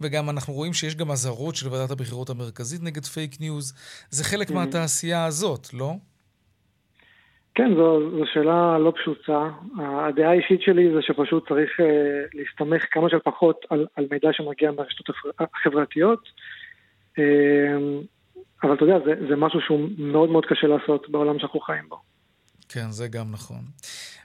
וגם 0.02 0.30
אנחנו 0.30 0.54
רואים 0.54 0.74
שיש 0.74 0.96
גם 0.96 1.12
אזהרות 1.12 1.56
של 1.56 1.68
ועדת 1.70 1.92
הבחירות 1.92 2.30
המרכזית 2.30 2.84
נגד 2.84 3.06
פייק 3.06 3.32
ניוז. 3.40 3.74
זה 4.10 4.24
חלק 4.24 4.50
mm-hmm. 4.50 4.54
מהתעשייה 4.54 5.26
הזאת, 5.26 5.74
לא? 5.74 5.94
כן, 7.56 7.76
זו, 7.76 8.00
זו 8.18 8.24
שאלה 8.34 8.78
לא 8.78 8.94
פשוטה. 8.96 9.50
הדעה 9.80 10.30
האישית 10.30 10.62
שלי 10.62 10.94
זה 10.94 11.02
שפשוט 11.02 11.50
צריך 11.50 11.80
אה, 11.80 11.86
להסתמך 12.34 12.86
כמה 12.92 13.10
שפחות 13.10 13.66
על, 13.70 13.86
על 13.96 14.06
מידע 14.12 14.30
שמגיע 14.32 14.72
מהרשתות 14.72 15.16
החברתיות. 15.40 16.30
אה, 17.20 18.02
אבל 18.64 18.74
אתה 18.74 18.86
יודע, 18.86 19.00
זה, 19.06 19.28
זה 19.30 19.36
משהו 19.36 19.60
שהוא 19.62 19.90
מאוד 19.98 20.30
מאוד 20.30 20.46
קשה 20.46 20.68
לעשות 20.68 21.10
בעולם 21.10 21.40
שאנחנו 21.40 21.60
חיים 21.60 21.90
בו. 21.90 22.00
כן, 22.70 22.92
זה 22.92 23.08
גם 23.08 23.32
נכון. 23.32 23.62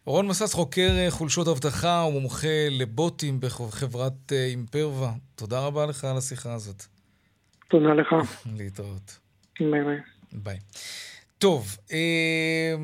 רון 0.07 0.28
מסס 0.28 0.54
חוקר 0.54 0.90
אה, 0.98 1.11
חולשות 1.11 1.48
אבטחה 1.48 2.04
ומומחה 2.09 2.68
לבוטים 2.70 3.40
בחברת 3.40 4.33
אה, 4.33 4.46
Imperva. 4.47 5.12
תודה 5.35 5.66
רבה 5.66 5.87
לך 5.87 6.04
על 6.04 6.16
השיחה 6.16 6.54
הזאת. 6.54 6.83
תודה 7.68 7.94
לך. 7.94 8.14
להתראות. 8.59 9.18
ביי 9.61 9.85
ביי. 9.85 10.00
ביי. 10.33 10.59
טוב, 11.38 11.76
אה, 11.92 12.74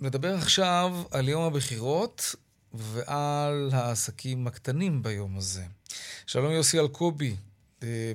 נדבר 0.00 0.34
עכשיו 0.34 0.90
על 1.12 1.28
יום 1.28 1.42
הבחירות 1.42 2.34
ועל 2.74 3.68
העסקים 3.72 4.46
הקטנים 4.46 5.02
ביום 5.02 5.36
הזה. 5.36 5.62
שלום 6.26 6.52
יוסי 6.52 6.80
אלקובי, 6.80 7.36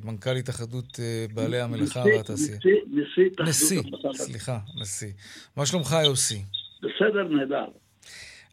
מנכ"ל 0.03 0.35
התאחדות 0.35 0.99
בעלי 1.33 1.59
המלאכה 1.59 1.99
והתעשייה. 1.99 2.57
נשיא, 2.57 2.71
נשיא, 2.87 3.29
נשיא, 3.49 3.81
סליחה, 4.13 4.59
נשיא. 4.81 5.11
מה 5.57 5.65
שלומך 5.65 5.95
יוסי? 6.05 6.41
בסדר, 6.81 7.23
נהדר. 7.23 7.65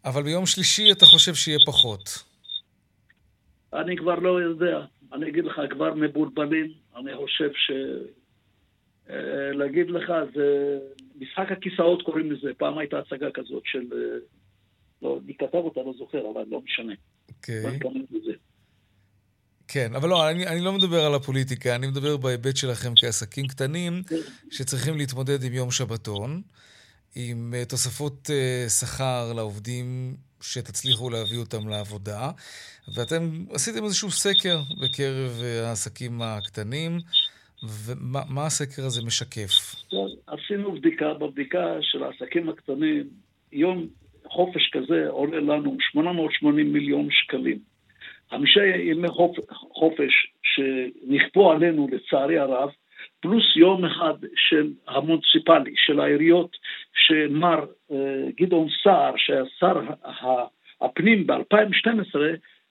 אבל 0.05 0.23
ביום 0.23 0.47
שלישי 0.47 0.93
אתה 0.93 1.07
חושב 1.07 1.35
שיהיה 1.35 1.59
פחות. 1.67 2.25
אני 3.73 3.97
כבר 3.97 4.15
לא 4.15 4.43
יודע. 4.43 4.81
אני 5.13 5.29
אגיד 5.29 5.45
לך, 5.45 5.61
כבר 5.71 5.95
מבולבלים. 5.95 6.73
אני 6.97 7.17
חושב 7.17 7.51
ש... 7.55 7.71
אה, 9.11 9.53
להגיד 9.53 9.91
לך, 9.91 10.13
זה 10.35 10.79
משחק 11.21 11.53
הכיסאות 11.53 12.03
קוראים 12.03 12.33
לזה. 12.33 12.51
פעם 12.59 12.79
הייתה 12.79 12.99
הצגה 12.99 13.31
כזאת 13.31 13.63
של... 13.65 13.85
אה, 13.93 14.19
לא, 15.03 15.19
מי 15.27 15.35
כתב 15.35 15.55
אותה 15.55 15.81
לא 15.81 15.93
זוכר, 15.99 16.31
אבל 16.33 16.43
לא 16.51 16.61
משנה. 16.61 16.93
אוקיי. 17.29 17.67
Okay. 17.67 18.50
כן, 19.73 19.95
אבל 19.95 20.09
לא, 20.09 20.31
אני, 20.31 20.47
אני 20.47 20.61
לא 20.61 20.73
מדבר 20.73 21.07
על 21.07 21.15
הפוליטיקה, 21.15 21.75
אני 21.75 21.87
מדבר 21.87 22.17
בהיבט 22.17 22.57
שלכם 22.57 22.93
כעסקים 22.97 23.47
קטנים. 23.47 24.03
שצריכים 24.51 24.97
להתמודד 24.97 25.45
עם 25.45 25.53
יום 25.53 25.71
שבתון. 25.71 26.43
עם 27.17 27.55
אה, 27.55 27.65
תוספות 27.65 28.31
אה, 28.31 28.69
שכר 28.69 29.33
לעובדים 29.37 29.87
שתצליחו 30.41 31.11
להביא 31.11 31.39
אותם 31.39 31.69
לעבודה, 31.69 32.31
ואתם 32.97 33.23
עשיתם 33.51 33.85
איזשהו 33.85 34.11
סקר 34.11 34.59
בקרב 34.83 35.41
אה, 35.43 35.69
העסקים 35.69 36.23
הקטנים, 36.23 36.99
ומה 37.63 38.47
הסקר 38.47 38.85
הזה 38.85 39.03
משקף? 39.07 39.75
עשינו 40.27 40.73
בדיקה, 40.73 41.15
בבדיקה 41.15 41.77
של 41.81 42.03
העסקים 42.03 42.49
הקטנים, 42.49 43.09
יום 43.53 43.87
חופש 44.25 44.71
כזה 44.73 45.09
עולה 45.09 45.41
לנו 45.41 45.77
880 45.81 46.73
מיליון 46.73 47.09
שקלים. 47.11 47.70
חמישה 48.31 48.67
ימי 48.67 49.09
חופש 49.73 50.33
שנכפו 50.43 51.51
עלינו, 51.51 51.89
לצערי 51.93 52.39
הרב, 52.39 52.71
פלוס 53.21 53.57
יום 53.57 53.85
אחד 53.85 54.15
של 54.37 54.71
המוניציפלי, 54.89 55.73
של 55.77 56.01
העיריות, 56.01 56.57
שמר 56.95 57.65
uh, 57.91 57.95
גדעון 58.41 58.69
סער, 58.83 59.13
שהיה 59.17 59.45
שר 59.59 59.81
הפנים 60.81 61.27
ב-2012, 61.27 62.19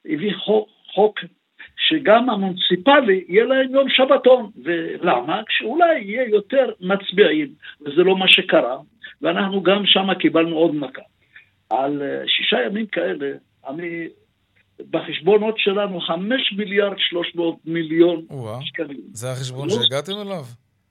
הביא 0.05 0.33
חוק, 0.33 0.69
חוק 0.93 1.19
שגם 1.77 2.29
המוניציפלי 2.29 3.25
יהיה 3.27 3.45
להם 3.45 3.73
יום 3.73 3.89
שבתון. 3.89 4.51
ולמה? 4.63 5.41
כשאולי 5.47 5.99
יהיה 5.99 6.29
יותר 6.29 6.71
מצביעים, 6.81 7.47
וזה 7.81 8.03
לא 8.03 8.17
מה 8.17 8.27
שקרה, 8.27 8.77
ואנחנו 9.21 9.63
גם 9.63 9.85
שם 9.85 10.13
קיבלנו 10.13 10.55
עוד 10.55 10.75
מכה. 10.75 11.01
על 11.69 12.01
uh, 12.01 12.29
שישה 12.29 12.57
ימים 12.65 12.85
כאלה, 12.85 13.31
אני 13.67 14.07
בחשבונות 14.89 15.55
שלנו 15.57 16.01
5 16.01 16.53
מיליארד 16.57 16.97
300 16.97 17.55
מיליון 17.65 18.25
ווא, 18.29 18.61
שקלים. 18.61 19.01
זה 19.13 19.31
החשבון 19.31 19.67
לא... 19.69 19.75
שהגעתם 19.75 20.11
אליו? 20.21 20.43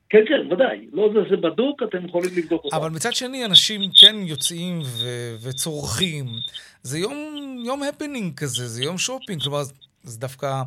כן, 0.09 0.19
כן, 0.27 0.53
ודאי. 0.53 0.87
לא 0.93 1.09
זה, 1.13 1.19
זה 1.29 1.37
בדוק, 1.37 1.83
אתם 1.83 2.05
יכולים 2.05 2.29
לבדוק 2.37 2.63
אותו. 2.63 2.77
אבל 2.77 2.89
מצד 2.89 3.13
שני, 3.13 3.45
אנשים 3.45 3.81
כן 4.01 4.15
יוצאים 4.27 4.79
ו- 4.79 5.47
וצורכים. 5.47 6.25
זה 6.81 6.99
יום, 6.99 7.13
יום 7.65 7.83
הפנינג 7.83 8.33
כזה, 8.37 8.67
זה 8.67 8.83
יום 8.83 8.97
שופינג. 8.97 9.41
כלומר, 9.41 9.61
זה 10.03 10.19
דווקא 10.19 10.61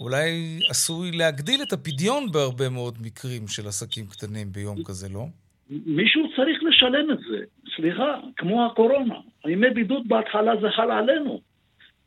אולי 0.00 0.58
עשוי 0.70 1.10
להגדיל 1.12 1.62
את 1.62 1.72
הפדיון 1.72 2.32
בהרבה 2.32 2.68
מאוד 2.68 2.94
מקרים 3.02 3.48
של 3.48 3.68
עסקים 3.68 4.06
קטנים 4.06 4.52
ביום 4.52 4.76
כזה, 4.84 5.08
לא? 5.08 5.24
מישהו 5.70 6.22
צריך 6.36 6.58
לשלם 6.62 7.10
את 7.12 7.18
זה. 7.18 7.38
סליחה, 7.76 8.14
כמו 8.36 8.66
הקורונה. 8.66 9.14
ימי 9.46 9.70
בידוד 9.70 10.08
בהתחלה 10.08 10.52
זה 10.60 10.68
חל 10.76 10.90
עלינו. 10.90 11.40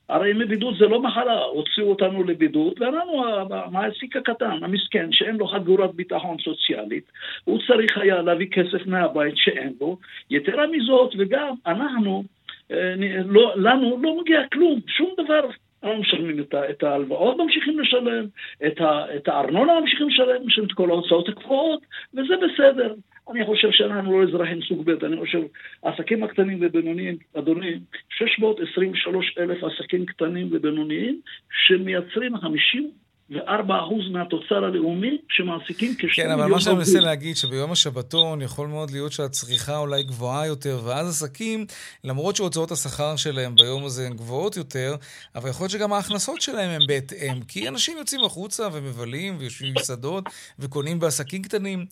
הרי 0.10 0.30
ימי 0.30 0.46
בידוד 0.46 0.76
זה 0.80 0.86
לא 0.86 1.02
מחלה, 1.02 1.44
הוציאו 1.44 1.90
אותנו 1.90 2.24
לבידוד, 2.24 2.74
ואנחנו, 2.82 3.24
המעסיק 3.50 4.18
הקטן, 4.18 4.64
המסכן, 4.64 5.12
שאין 5.12 5.36
לו 5.36 5.48
חגורת 5.48 5.96
ביטחון 5.96 6.38
סוציאלית, 6.44 7.12
הוא 7.44 7.60
צריך 7.68 7.98
היה 7.98 8.22
להביא 8.22 8.48
כסף 8.48 8.86
מהבית 8.86 9.38
שאין 9.38 9.74
לו. 9.82 9.98
יתרה 10.30 10.68
מזאת, 10.68 11.14
וגם 11.18 11.54
אנחנו, 11.68 12.24
אה, 12.72 12.94
לא, 13.26 13.54
לנו 13.56 14.00
לא 14.04 14.22
מגיע 14.22 14.40
כלום, 14.52 14.80
שום 14.88 15.10
דבר. 15.18 15.50
אנחנו 15.84 16.02
משלמים 16.02 16.46
את 16.70 16.84
ההלוואות, 16.84 17.38
ממשיכים 17.38 17.80
לשלם, 17.80 18.26
את, 18.68 18.82
ה, 18.82 19.16
את 19.16 19.28
הארנונה 19.28 19.80
ממשיכים 19.80 20.10
לשלם, 20.10 20.48
משלמים 20.48 20.70
את 20.70 20.76
כל 20.76 20.90
ההוצאות 20.90 21.30
הקבועות, 21.30 21.80
וזה 22.14 22.34
בסדר. 22.38 22.94
אני 23.36 23.46
חושב 23.46 23.68
שאנחנו 23.72 24.20
לא 24.20 24.28
אזרחים 24.28 24.62
סוג 24.62 24.86
ב', 24.86 25.06
אני 25.06 25.18
חושב, 25.18 25.40
העסקים 25.84 26.24
הקטנים 26.24 26.58
ובינוניים, 26.62 27.18
אדוני, 27.38 27.80
623 28.10 29.38
אלף 29.38 29.64
עסקים 29.64 30.06
קטנים 30.06 30.50
ובינוניים 30.52 31.22
שמייצרים 31.68 32.38
50 32.38 32.92
ו-4% 33.30 34.12
מהתוצר 34.12 34.56
הלאומי 34.56 35.18
שמעסיקים 35.30 35.96
כ-2 36.00 36.16
כן, 36.16 36.32
אבל 36.32 36.46
מה 36.46 36.60
שאני 36.60 36.76
מנסה 36.76 37.00
להגיד, 37.00 37.38
שביום 37.38 37.72
השבתון 37.72 38.42
יכול 38.42 38.68
מאוד 38.68 38.92
להיות 38.92 39.12
שהצריכה 39.12 39.78
אולי 39.78 40.04
גבוהה 40.04 40.48
יותר, 40.48 40.82
ואז 40.84 41.10
עסקים, 41.10 41.66
למרות 42.04 42.36
שהוצאות 42.36 42.72
השכר 42.72 43.16
שלהם 43.16 43.56
ביום 43.56 43.86
הזה 43.86 44.08
הן 44.08 44.14
גבוהות 44.14 44.58
יותר, 44.58 44.96
אבל 45.36 45.50
יכול 45.50 45.64
להיות 45.64 45.72
שגם 45.72 45.94
ההכנסות 45.94 46.42
שלהם 46.42 46.70
הן 46.70 46.88
בהתאם, 46.88 47.42
כי 47.48 47.68
אנשים 47.68 47.98
יוצאים 47.98 48.24
החוצה 48.24 48.68
ומבלים 48.74 49.36
ויושבים 49.40 49.74
במסעדות 49.74 50.24
וקונים 50.60 51.00
בעסקים 51.00 51.42
קטנים. 51.42 51.86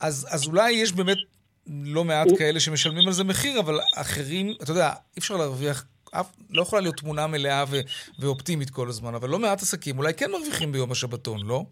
אז, 0.00 0.26
אז 0.30 0.46
אולי 0.46 0.72
יש 0.72 0.92
באמת 0.92 1.18
לא 1.66 2.04
מעט 2.04 2.28
כאלה 2.38 2.60
שמשלמים 2.60 3.06
על 3.06 3.12
זה 3.12 3.24
מחיר, 3.24 3.60
אבל 3.60 3.78
אחרים, 3.96 4.54
אתה 4.62 4.70
יודע, 4.70 4.88
אי 4.88 5.18
אפשר 5.18 5.36
להרוויח 5.36 5.84
אף, 6.20 6.36
לא 6.50 6.62
יכולה 6.62 6.82
להיות 6.82 6.96
תמונה 6.96 7.26
מלאה 7.26 7.64
ו, 7.70 7.76
ואופטימית 8.18 8.70
כל 8.70 8.88
הזמן, 8.88 9.14
אבל 9.14 9.28
לא 9.28 9.38
מעט 9.38 9.62
עסקים 9.62 9.98
אולי 9.98 10.14
כן 10.14 10.30
מרוויחים 10.30 10.72
ביום 10.72 10.92
השבתון, 10.92 11.46
לא? 11.46 11.62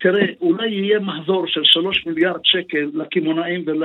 תראה, 0.00 0.26
אולי 0.40 0.68
יהיה 0.68 0.98
מחזור 0.98 1.46
של 1.46 1.60
שלוש 1.64 2.06
מיליארד 2.06 2.40
שקל 2.44 2.90
לקמעונאים 2.94 3.64
ול, 3.66 3.82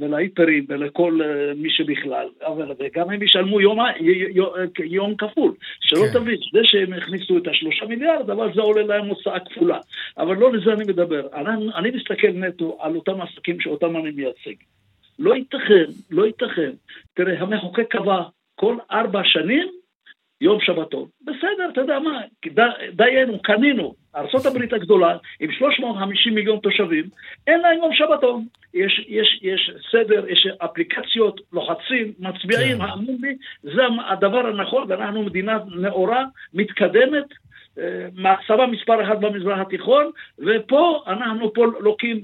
ולהיפרים 0.00 0.66
ולכל 0.68 1.20
uh, 1.20 1.54
מי 1.56 1.70
שבכלל, 1.70 2.28
אבל 2.46 2.72
גם 2.94 3.10
הם 3.10 3.22
ישלמו 3.22 3.60
יום, 3.60 3.78
יום, 4.30 4.50
יום 4.84 5.14
כפול. 5.16 5.52
שלא 5.80 6.00
כן. 6.12 6.18
תבין, 6.18 6.36
זה 6.52 6.60
שהם 6.62 6.92
הכניסו 6.92 7.38
את 7.38 7.48
השלושה 7.48 7.86
מיליארד, 7.86 8.30
אבל 8.30 8.54
זה 8.54 8.60
עולה 8.60 8.82
להם 8.82 9.06
הוצאה 9.06 9.40
כפולה. 9.40 9.78
אבל 10.18 10.36
לא 10.36 10.52
לזה 10.52 10.72
אני 10.72 10.84
מדבר. 10.84 11.26
אני, 11.34 11.66
אני 11.74 11.90
מסתכל 11.90 12.32
נטו 12.34 12.78
על 12.80 12.96
אותם 12.96 13.20
עסקים 13.20 13.60
שאותם 13.60 13.96
אני 13.96 14.10
מייצג. 14.10 14.62
לא 15.18 15.34
ייתכן, 15.34 15.84
לא 16.10 16.26
ייתכן. 16.26 16.70
תראה, 17.14 17.40
המחוקק 17.40 17.86
קבע 17.90 18.22
כל 18.60 18.76
ארבע 18.90 19.20
שנים 19.24 19.68
יום 20.40 20.60
שבתון. 20.60 21.08
בסדר, 21.22 21.70
אתה 21.72 21.80
יודע 21.80 21.98
מה, 21.98 22.20
דיינו, 22.92 23.42
קנינו. 23.42 23.94
ארה"ב 24.16 24.74
הגדולה, 24.74 25.16
עם 25.40 25.52
350 25.52 26.34
מיליון 26.34 26.58
תושבים, 26.58 27.04
אין 27.46 27.60
להם 27.60 27.78
יום 27.78 27.94
שבתון. 27.94 28.44
יש, 28.74 29.04
יש, 29.08 29.40
יש 29.42 29.70
סדר, 29.92 30.28
יש 30.28 30.48
אפליקציות, 30.58 31.40
לוחצים, 31.52 32.12
מצביעים, 32.18 32.78
כן. 32.78 32.84
האמון 32.84 33.16
לי, 33.20 33.36
זה 33.62 33.82
הדבר 34.08 34.46
הנכון, 34.46 34.84
ואנחנו 34.88 35.22
מדינה 35.22 35.58
נאורה, 35.76 36.24
מתקדמת, 36.54 37.26
אה, 37.78 38.08
מעצמה 38.14 38.66
מספר 38.66 39.04
אחת 39.04 39.20
במזרח 39.20 39.58
התיכון, 39.58 40.10
ופה 40.38 41.02
אנחנו 41.06 41.52
פה 41.52 41.66
לוקים 41.80 42.20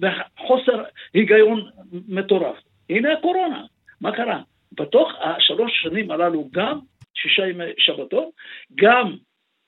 בחוסר 0.00 0.82
היגיון 1.14 1.68
מטורף. 2.08 2.56
הנה 2.90 3.12
הקורונה, 3.12 3.62
מה 4.00 4.12
קרה? 4.12 4.40
בתוך 4.80 5.12
השלוש 5.20 5.72
שנים 5.82 6.10
הללו 6.10 6.48
גם 6.52 6.78
שישה 7.14 7.46
ימי 7.46 7.64
שבתון, 7.78 8.30
גם 8.74 9.16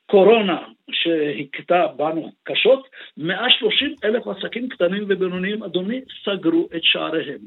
קורונה 0.07 0.63
שהכתה 0.91 1.87
בנו 1.97 2.33
קשות, 2.45 2.89
130 3.17 3.95
אלף 4.05 4.27
עסקים 4.27 4.69
קטנים 4.69 5.05
ובינוניים, 5.09 5.63
אדוני, 5.63 6.01
סגרו 6.25 6.69
את 6.77 6.81
שעריהם. 6.83 7.41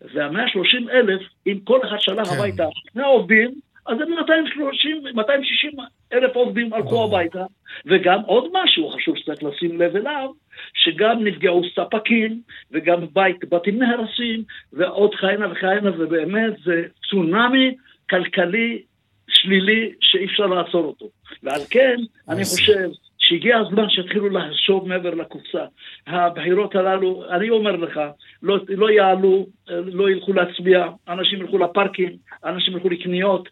וה-130 0.00 0.90
אלף, 0.90 1.22
אם 1.46 1.58
כל 1.64 1.80
אחד 1.84 1.96
שלח 2.00 2.28
כן. 2.28 2.34
הביתה 2.38 2.64
שני 2.92 3.02
עובדים, 3.02 3.54
אז 3.86 3.96
230, 4.08 5.02
260 5.14 5.72
אלף 6.12 6.36
עובדים 6.36 6.72
הלכו 6.72 7.04
הביתה. 7.04 7.44
וגם 7.86 8.20
עוד 8.20 8.44
משהו 8.52 8.88
חשוב 8.88 9.16
שצריך 9.16 9.42
לשים 9.42 9.80
לב 9.80 9.96
אליו, 9.96 10.30
שגם 10.74 11.24
נפגעו 11.24 11.62
ספקים, 11.74 12.40
וגם 12.70 13.06
בית, 13.12 13.48
בתים 13.48 13.78
נהרסים, 13.78 14.42
ועוד 14.72 15.14
כהנה 15.14 15.52
וכהנה, 15.52 15.90
ובאמת 15.98 16.52
זה 16.64 16.82
צונאמי 17.10 17.74
כלכלי 18.10 18.82
שלילי 19.28 19.92
שאי 20.00 20.24
אפשר 20.24 20.46
לעצור 20.46 20.84
אותו. 20.84 21.06
ועל 21.42 21.60
כן, 21.70 21.96
אני 22.28 22.44
חושב 22.44 22.88
שהגיע 23.18 23.58
הזמן 23.58 23.90
שיתחילו 23.90 24.28
לחשוב 24.28 24.88
מעבר 24.88 25.14
לקופסה. 25.14 25.64
הבחירות 26.06 26.74
הללו, 26.74 27.24
אני 27.30 27.50
אומר 27.50 27.76
לך, 27.76 28.00
לא, 28.42 28.58
לא 28.68 28.90
יעלו, 28.90 29.46
לא 29.68 30.10
ילכו 30.10 30.32
להצביע, 30.32 30.86
אנשים 31.08 31.40
ילכו 31.40 31.58
לפארקים, 31.58 32.16
אנשים 32.44 32.74
ילכו 32.74 32.88
לקניות. 32.88 33.48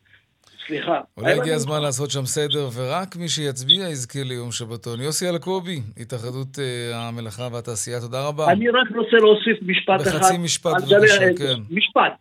סליחה. 0.67 1.01
אולי 1.17 1.33
הגיע 1.33 1.55
הזמן 1.55 1.83
לעשות 1.83 2.11
שם 2.11 2.25
סדר, 2.25 2.69
ורק 2.75 3.17
מי 3.17 3.29
שיצביע 3.29 3.89
יזכה 3.89 4.19
ליום 4.25 4.53
שבתון. 4.53 5.01
יוסי 5.01 5.29
אלקובי, 5.29 5.81
התאחדות 6.01 6.57
uh, 6.57 6.95
המלאכה 6.95 7.49
והתעשייה, 7.53 8.01
תודה 8.01 8.29
רבה. 8.29 8.53
אני 8.53 8.69
רק 8.69 8.89
רוצה 8.97 9.17
להוסיף 9.17 9.59
משפט 9.62 10.01
בחצי 10.01 10.11
אחד. 10.11 10.19
בחצי 10.19 10.39
משפט 10.39 10.73
בבקשה, 10.73 11.19
כן. 11.39 11.61
משפט. 11.71 12.12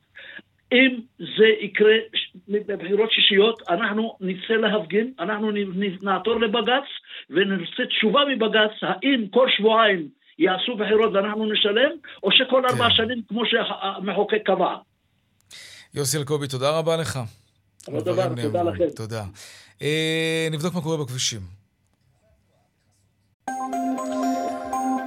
אם 0.74 1.00
זה 1.20 1.46
יקרה 1.62 1.96
בבחירות 2.48 3.12
שישיות, 3.12 3.62
אנחנו 3.70 4.18
נצא 4.22 4.54
להפגין, 4.54 5.14
אנחנו 5.20 5.52
נעתור 6.02 6.40
לבג"ץ 6.40 6.88
ונרצה 7.30 7.86
תשובה 7.90 8.22
מבג"ץ, 8.36 8.72
האם 8.82 9.28
כל 9.32 9.48
שבועיים 9.58 10.08
יעשו 10.40 10.76
בחירות 10.76 11.14
ואנחנו 11.14 11.46
נשלם, 11.54 11.92
או 12.24 12.32
שכל 12.32 12.66
ארבע 12.66 12.90
כן. 12.90 12.96
שנים 12.96 13.22
כמו 13.30 13.42
שהמחוקק 13.46 14.42
קבע. 14.46 14.76
יוסי 15.96 16.18
אלקובי, 16.18 16.48
תודה 16.48 16.78
רבה 16.78 16.98
לך. 16.98 17.20
תודה 17.86 18.64
לכם. 18.64 18.90
תודה. 18.96 19.24
אה, 19.82 20.48
נבדוק 20.52 20.74
מה 20.74 20.82
קורה 20.82 20.98
בכבישים. 20.98 21.42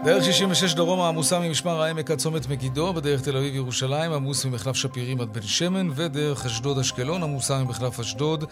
דרך 0.05 0.24
66 0.24 0.74
דרומה 0.74 1.09
עמוסה 1.09 1.39
ממשמר 1.39 1.83
העמק 1.83 2.11
עד 2.11 2.18
צומת 2.18 2.49
מגידו, 2.49 2.93
בדרך 2.93 3.22
תל 3.22 3.37
אביב-ירושלים 3.37 4.12
עמוס 4.12 4.45
ממחלף 4.45 4.77
שפירים 4.77 5.20
עד 5.20 5.33
בן 5.33 5.43
שמן, 5.43 5.91
ודרך 5.95 6.47
אשדוד-אשקלון 6.47 7.22
עמוסה 7.22 7.64
ממחלף 7.64 8.01
אשדוד, 8.01 8.45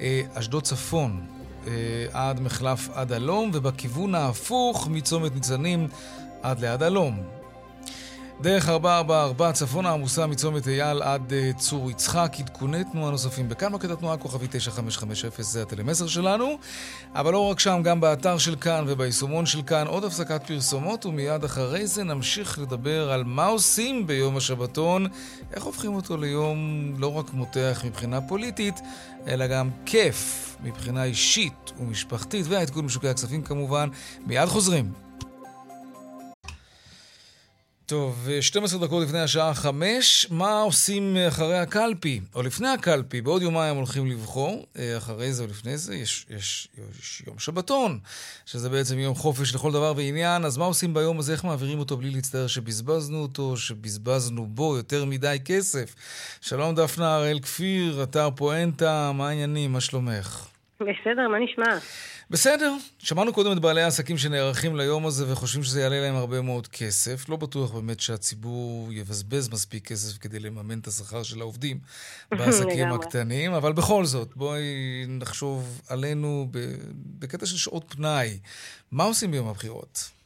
אה, 0.00 0.22
אשדוד 0.34 0.62
צפון 0.62 1.26
אה, 1.66 1.72
עד 2.12 2.40
מחלף 2.40 2.88
עד 2.94 3.12
הלום, 3.12 3.50
ובכיוון 3.54 4.14
ההפוך 4.14 4.88
מצומת 4.88 5.34
ניצנים 5.34 5.88
עד 6.42 6.60
ליד 6.60 6.82
הלום. 6.82 7.37
דרך 8.42 8.68
444 8.68 9.52
צפונה 9.52 9.90
עמוסה 9.92 10.26
מצומת 10.26 10.68
אייל 10.68 11.02
עד 11.02 11.32
uh, 11.32 11.58
צור 11.58 11.90
יצחק, 11.90 12.32
עדכוני 12.38 12.84
תנועה 12.92 13.10
נוספים 13.10 13.48
בכאן 13.48 13.72
מוקד 13.72 13.90
התנועה 13.90 14.16
כוכבי 14.16 14.46
9550 14.50 15.30
זה 15.38 15.62
הטלמסר 15.62 16.06
שלנו. 16.06 16.58
אבל 17.14 17.32
לא 17.32 17.50
רק 17.50 17.58
שם, 17.58 17.80
גם 17.84 18.00
באתר 18.00 18.38
של 18.38 18.56
כאן 18.56 18.84
וביישומון 18.86 19.46
של 19.46 19.62
כאן 19.62 19.86
עוד 19.86 20.04
הפסקת 20.04 20.46
פרסומות, 20.46 21.06
ומיד 21.06 21.44
אחרי 21.44 21.86
זה 21.86 22.04
נמשיך 22.04 22.58
לדבר 22.58 23.12
על 23.12 23.24
מה 23.24 23.46
עושים 23.46 24.06
ביום 24.06 24.36
השבתון, 24.36 25.06
איך 25.52 25.62
הופכים 25.64 25.94
אותו 25.94 26.16
ליום 26.16 26.58
לא 26.98 27.18
רק 27.18 27.32
מותח 27.32 27.82
מבחינה 27.84 28.20
פוליטית, 28.20 28.80
אלא 29.26 29.46
גם 29.46 29.70
כיף 29.86 30.56
מבחינה 30.62 31.04
אישית 31.04 31.72
ומשפחתית, 31.80 32.46
והעדכון 32.48 32.84
משוקי 32.84 33.08
הכספים 33.08 33.42
כמובן. 33.42 33.88
מיד 34.26 34.46
חוזרים. 34.46 35.07
טוב, 37.88 38.28
12 38.40 38.86
דקות 38.86 39.02
לפני 39.02 39.20
השעה 39.20 39.54
5, 39.54 40.26
מה 40.30 40.60
עושים 40.60 41.16
אחרי 41.28 41.58
הקלפי? 41.58 42.20
או 42.34 42.42
לפני 42.42 42.68
הקלפי, 42.68 43.20
בעוד 43.20 43.42
יומיים 43.42 43.76
הולכים 43.76 44.06
לבחור, 44.06 44.66
אה, 44.78 44.96
אחרי 44.96 45.32
זה 45.32 45.42
או 45.42 45.48
לפני 45.48 45.78
זה 45.78 45.94
יש, 45.94 46.26
יש, 46.30 46.68
יש 46.78 47.22
יום 47.26 47.38
שבתון, 47.38 47.98
שזה 48.46 48.68
בעצם 48.68 48.98
יום 48.98 49.14
חופש 49.14 49.54
לכל 49.54 49.72
דבר 49.72 49.92
ועניין, 49.96 50.44
אז 50.44 50.56
מה 50.56 50.64
עושים 50.64 50.94
ביום 50.94 51.18
הזה? 51.18 51.32
איך 51.32 51.44
מעבירים 51.44 51.78
אותו 51.78 51.96
בלי 51.96 52.10
להצטער 52.10 52.46
שבזבזנו 52.46 53.22
אותו, 53.22 53.56
שבזבזנו 53.56 54.46
בו 54.46 54.76
יותר 54.76 55.04
מדי 55.04 55.36
כסף? 55.44 55.94
שלום 56.40 56.74
דפנה 56.74 57.14
הראל 57.14 57.38
כפיר, 57.40 58.02
אתר 58.02 58.30
פואנטה, 58.36 59.12
מה 59.14 59.28
העניינים? 59.28 59.72
מה 59.72 59.80
שלומך? 59.80 60.57
בסדר, 60.80 61.28
מה 61.28 61.38
נשמע? 61.38 61.78
בסדר, 62.30 62.74
שמענו 62.98 63.32
קודם 63.32 63.52
את 63.52 63.58
בעלי 63.58 63.82
העסקים 63.82 64.18
שנערכים 64.18 64.76
ליום 64.76 65.06
הזה 65.06 65.32
וחושבים 65.32 65.62
שזה 65.62 65.80
יעלה 65.80 66.00
להם 66.00 66.14
הרבה 66.14 66.40
מאוד 66.40 66.66
כסף. 66.66 67.28
לא 67.28 67.36
בטוח 67.36 67.70
באמת 67.70 68.00
שהציבור 68.00 68.92
יבזבז 68.92 69.48
מספיק 69.48 69.88
כסף 69.88 70.18
כדי 70.18 70.38
לממן 70.38 70.78
את 70.78 70.86
השכר 70.86 71.22
של 71.22 71.40
העובדים 71.40 71.78
בעסקים 72.38 72.92
הקטנים, 72.92 73.52
אבל 73.52 73.72
בכל 73.72 74.04
זאת, 74.04 74.36
בואי 74.36 74.62
נחשוב 75.08 75.80
עלינו 75.88 76.48
בקטע 77.18 77.46
של 77.46 77.56
שעות 77.56 77.94
פנאי. 77.96 78.38
מה 78.92 79.04
עושים 79.04 79.30
ביום 79.30 79.48
הבחירות? 79.48 80.17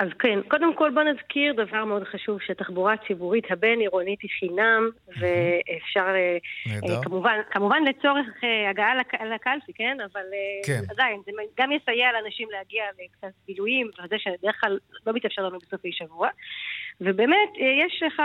אז 0.00 0.08
כן, 0.18 0.38
קודם 0.48 0.74
כל 0.74 0.90
בוא 0.90 1.02
נזכיר 1.02 1.52
דבר 1.52 1.84
מאוד 1.84 2.04
חשוב, 2.04 2.40
שתחבורה 2.40 2.94
ציבורית 3.06 3.44
הבין-עירונית 3.50 4.20
היא 4.20 4.30
חינם, 4.38 4.90
ואפשר, 5.08 6.06
אה, 6.14 6.38
אה, 6.66 7.02
כמובן, 7.02 7.36
כמובן 7.50 7.82
לצורך 7.88 8.26
אה, 8.44 8.70
הגעה 8.70 8.94
לקלפי, 9.34 9.72
כן? 9.74 9.96
אבל 10.12 10.24
כן. 10.66 10.80
עדיין, 10.90 11.20
זה 11.24 11.30
גם 11.58 11.72
יסייע 11.72 12.12
לאנשים 12.12 12.48
להגיע 12.50 12.84
לקצת 12.98 13.34
בילויים, 13.46 13.90
וזה 14.04 14.16
שבדרך 14.18 14.60
כלל 14.60 14.78
לא 15.06 15.12
מתאפשר 15.12 15.42
לנו 15.42 15.58
בסופי 15.58 15.92
שבוע. 15.92 16.28
ובאמת, 17.00 17.50
יש 17.56 18.02
לך 18.06 18.22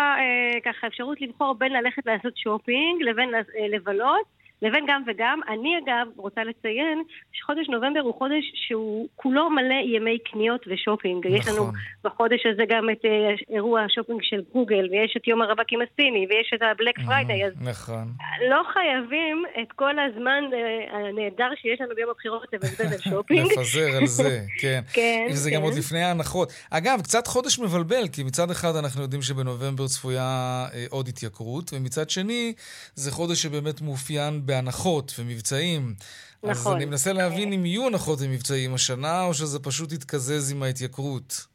ככה 0.65 0.87
אפשרות 0.87 1.21
לבחור 1.21 1.53
בין 1.53 1.73
ללכת 1.73 2.05
לעשות 2.05 2.37
שופינג 2.37 3.01
לבין 3.01 3.29
לבלות. 3.69 4.44
לבין 4.65 4.85
גם 4.87 5.03
וגם. 5.07 5.39
אני 5.47 5.71
אגב 5.77 6.07
רוצה 6.17 6.43
לציין 6.43 7.03
שחודש 7.33 7.69
נובמבר 7.69 7.99
הוא 7.99 8.13
חודש 8.13 8.45
שהוא 8.67 9.07
כולו 9.15 9.49
מלא 9.49 9.79
ימי 9.95 10.17
קניות 10.19 10.65
ושופינג. 10.67 11.27
נכון. 11.27 11.37
יש 11.37 11.47
לנו 11.47 11.57
נכון. 11.57 11.73
בחודש 12.03 12.45
הזה 12.53 12.63
גם 12.69 12.89
את 12.89 13.05
אה, 13.05 13.53
אירוע 13.53 13.81
השופינג 13.81 14.19
של 14.23 14.41
גוגל, 14.53 14.87
ויש 14.91 15.17
את 15.17 15.27
יום 15.27 15.41
הרווקים 15.41 15.79
הסיני, 15.81 16.27
ויש 16.29 16.51
את 16.55 16.61
ה 16.61 16.67
Black 16.67 16.95
Friday. 17.05 17.45
אז 17.45 17.53
נכון. 17.61 18.07
לא 18.49 18.61
חייבים 18.73 19.43
את 19.61 19.71
כל 19.75 19.95
הזמן 19.99 20.43
uh, 20.51 20.95
הנהדר 20.95 21.49
שיש 21.61 21.81
לנו 21.81 21.95
ביום 21.95 22.09
הבחירות 22.09 22.47
לבזבז 22.53 22.91
על 22.91 23.11
שופינג. 23.11 23.51
לפזר 23.51 23.97
על 23.97 24.05
זה, 24.05 24.39
כן. 24.61 24.81
כן, 24.93 25.27
וזה 25.31 25.49
כן. 25.49 25.55
גם 25.55 25.61
עוד 25.61 25.73
לפני 25.73 26.03
ההנחות. 26.03 26.53
אגב, 26.69 27.01
קצת 27.03 27.27
חודש 27.27 27.59
מבלבל, 27.59 28.07
כי 28.13 28.23
מצד 28.23 28.51
אחד 28.51 28.75
אנחנו 28.75 29.01
יודעים 29.01 29.21
שבנובמבר 29.21 29.87
צפויה 29.87 30.65
uh, 30.69 30.75
עוד 30.89 31.07
התייקרות, 31.07 31.73
ומצד 31.73 32.09
שני, 32.09 32.53
זה 32.95 33.11
חודש 33.11 33.41
שבאמת 33.41 33.81
מאופיין 33.81 34.45
בהנחות 34.55 35.13
ומבצעים. 35.19 35.95
נכון. 36.43 36.71
אז 36.71 36.77
אני 36.77 36.85
מנסה 36.85 37.13
להבין 37.13 37.53
אם 37.53 37.65
יהיו 37.65 37.87
הנחות 37.87 38.19
ומבצעים 38.21 38.73
השנה, 38.73 39.23
או 39.23 39.33
שזה 39.33 39.59
פשוט 39.59 39.91
יתקזז 39.91 40.51
עם 40.51 40.63
ההתייקרות. 40.63 41.45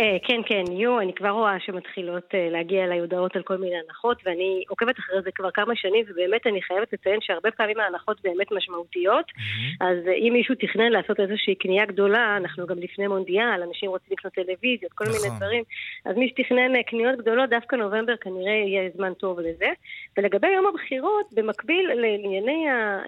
אה, 0.00 0.16
כן, 0.22 0.40
כן, 0.46 0.64
יהיו, 0.72 1.00
אני 1.00 1.14
כבר 1.14 1.28
רואה 1.28 1.60
שמתחילות 1.60 2.34
אה, 2.34 2.48
להגיע 2.50 2.84
אליי 2.84 2.98
הודעות 2.98 3.36
על 3.36 3.42
כל 3.42 3.56
מיני 3.56 3.76
הנחות, 3.76 4.22
ואני 4.24 4.64
עוקבת 4.68 4.98
אחרי 4.98 5.22
זה 5.22 5.30
כבר 5.34 5.50
כמה 5.50 5.76
שנים, 5.76 6.04
ובאמת 6.08 6.46
אני 6.46 6.62
חייבת 6.62 6.92
לציין 6.92 7.20
שהרבה 7.20 7.50
פעמים 7.50 7.80
ההנחות 7.80 8.20
באמת 8.24 8.52
משמעותיות. 8.52 9.24
אז 9.80 9.98
אה, 10.08 10.12
אם 10.12 10.32
מישהו 10.32 10.54
תכנן 10.54 10.92
לעשות 10.92 11.20
איזושהי 11.20 11.54
קנייה 11.54 11.86
גדולה, 11.86 12.36
אנחנו 12.36 12.66
גם 12.66 12.78
לפני 12.78 13.06
מונדיאל, 13.06 13.62
אנשים 13.62 13.90
רוצים 13.90 14.08
לקנות 14.10 14.32
טלוויזיות, 14.32 14.92
כל 14.92 15.04
נכון. 15.04 15.16
מיני 15.22 15.36
דברים, 15.36 15.64
אז 16.04 16.16
מי 16.16 16.28
שתכנן 16.28 16.82
קניות 16.82 17.18
גדולות, 17.18 17.50
דווקא 17.50 17.76
נובמבר 17.76 18.16
כנראה 18.16 18.52
יהיה 18.52 18.90
זמן 18.96 19.14
טוב 19.14 19.40
לזה. 19.40 19.70
ולגבי 20.16 20.48
יום 20.48 20.66
הבחירות, 20.66 21.26
במקביל 21.32 21.90
לענייני 21.94 22.68
ה... 22.68 22.98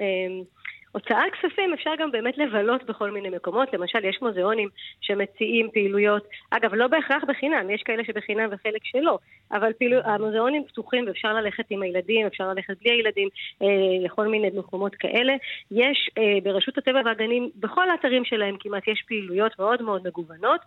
הוצאת 0.93 1.32
כספים 1.32 1.72
אפשר 1.72 1.91
גם 1.99 2.11
באמת 2.11 2.38
לבלות 2.38 2.84
בכל 2.84 3.11
מיני 3.11 3.30
מקומות, 3.30 3.72
למשל 3.72 4.05
יש 4.05 4.18
מוזיאונים 4.22 4.68
שמציעים 5.01 5.70
פעילויות, 5.72 6.28
אגב 6.51 6.74
לא 6.74 6.86
בהכרח 6.86 7.24
בחינם, 7.28 7.70
יש 7.70 7.82
כאלה 7.82 8.05
שבחינם 8.05 8.49
וחלק 8.51 8.84
שלא, 8.84 9.18
אבל 9.53 9.72
פעילו, 9.72 10.01
המוזיאונים 10.05 10.64
פתוחים 10.64 11.05
ואפשר 11.07 11.32
ללכת 11.32 11.64
עם 11.70 11.82
הילדים, 11.82 12.26
אפשר 12.26 12.49
ללכת 12.49 12.74
בלי 12.82 12.91
הילדים 12.91 13.28
אה, 13.62 13.66
לכל 14.05 14.28
מיני 14.28 14.51
מקומות 14.55 14.95
כאלה. 14.95 15.32
יש 15.70 16.11
אה, 16.18 16.38
ברשות 16.43 16.78
הטבע 16.78 17.01
והגנים, 17.05 17.51
בכל 17.57 17.91
האתרים 17.91 18.24
שלהם 18.24 18.57
כמעט 18.61 18.88
יש 18.88 19.05
פעילויות 19.09 19.59
מאוד 19.59 19.82
מאוד 19.82 20.03
מגוונות, 20.07 20.61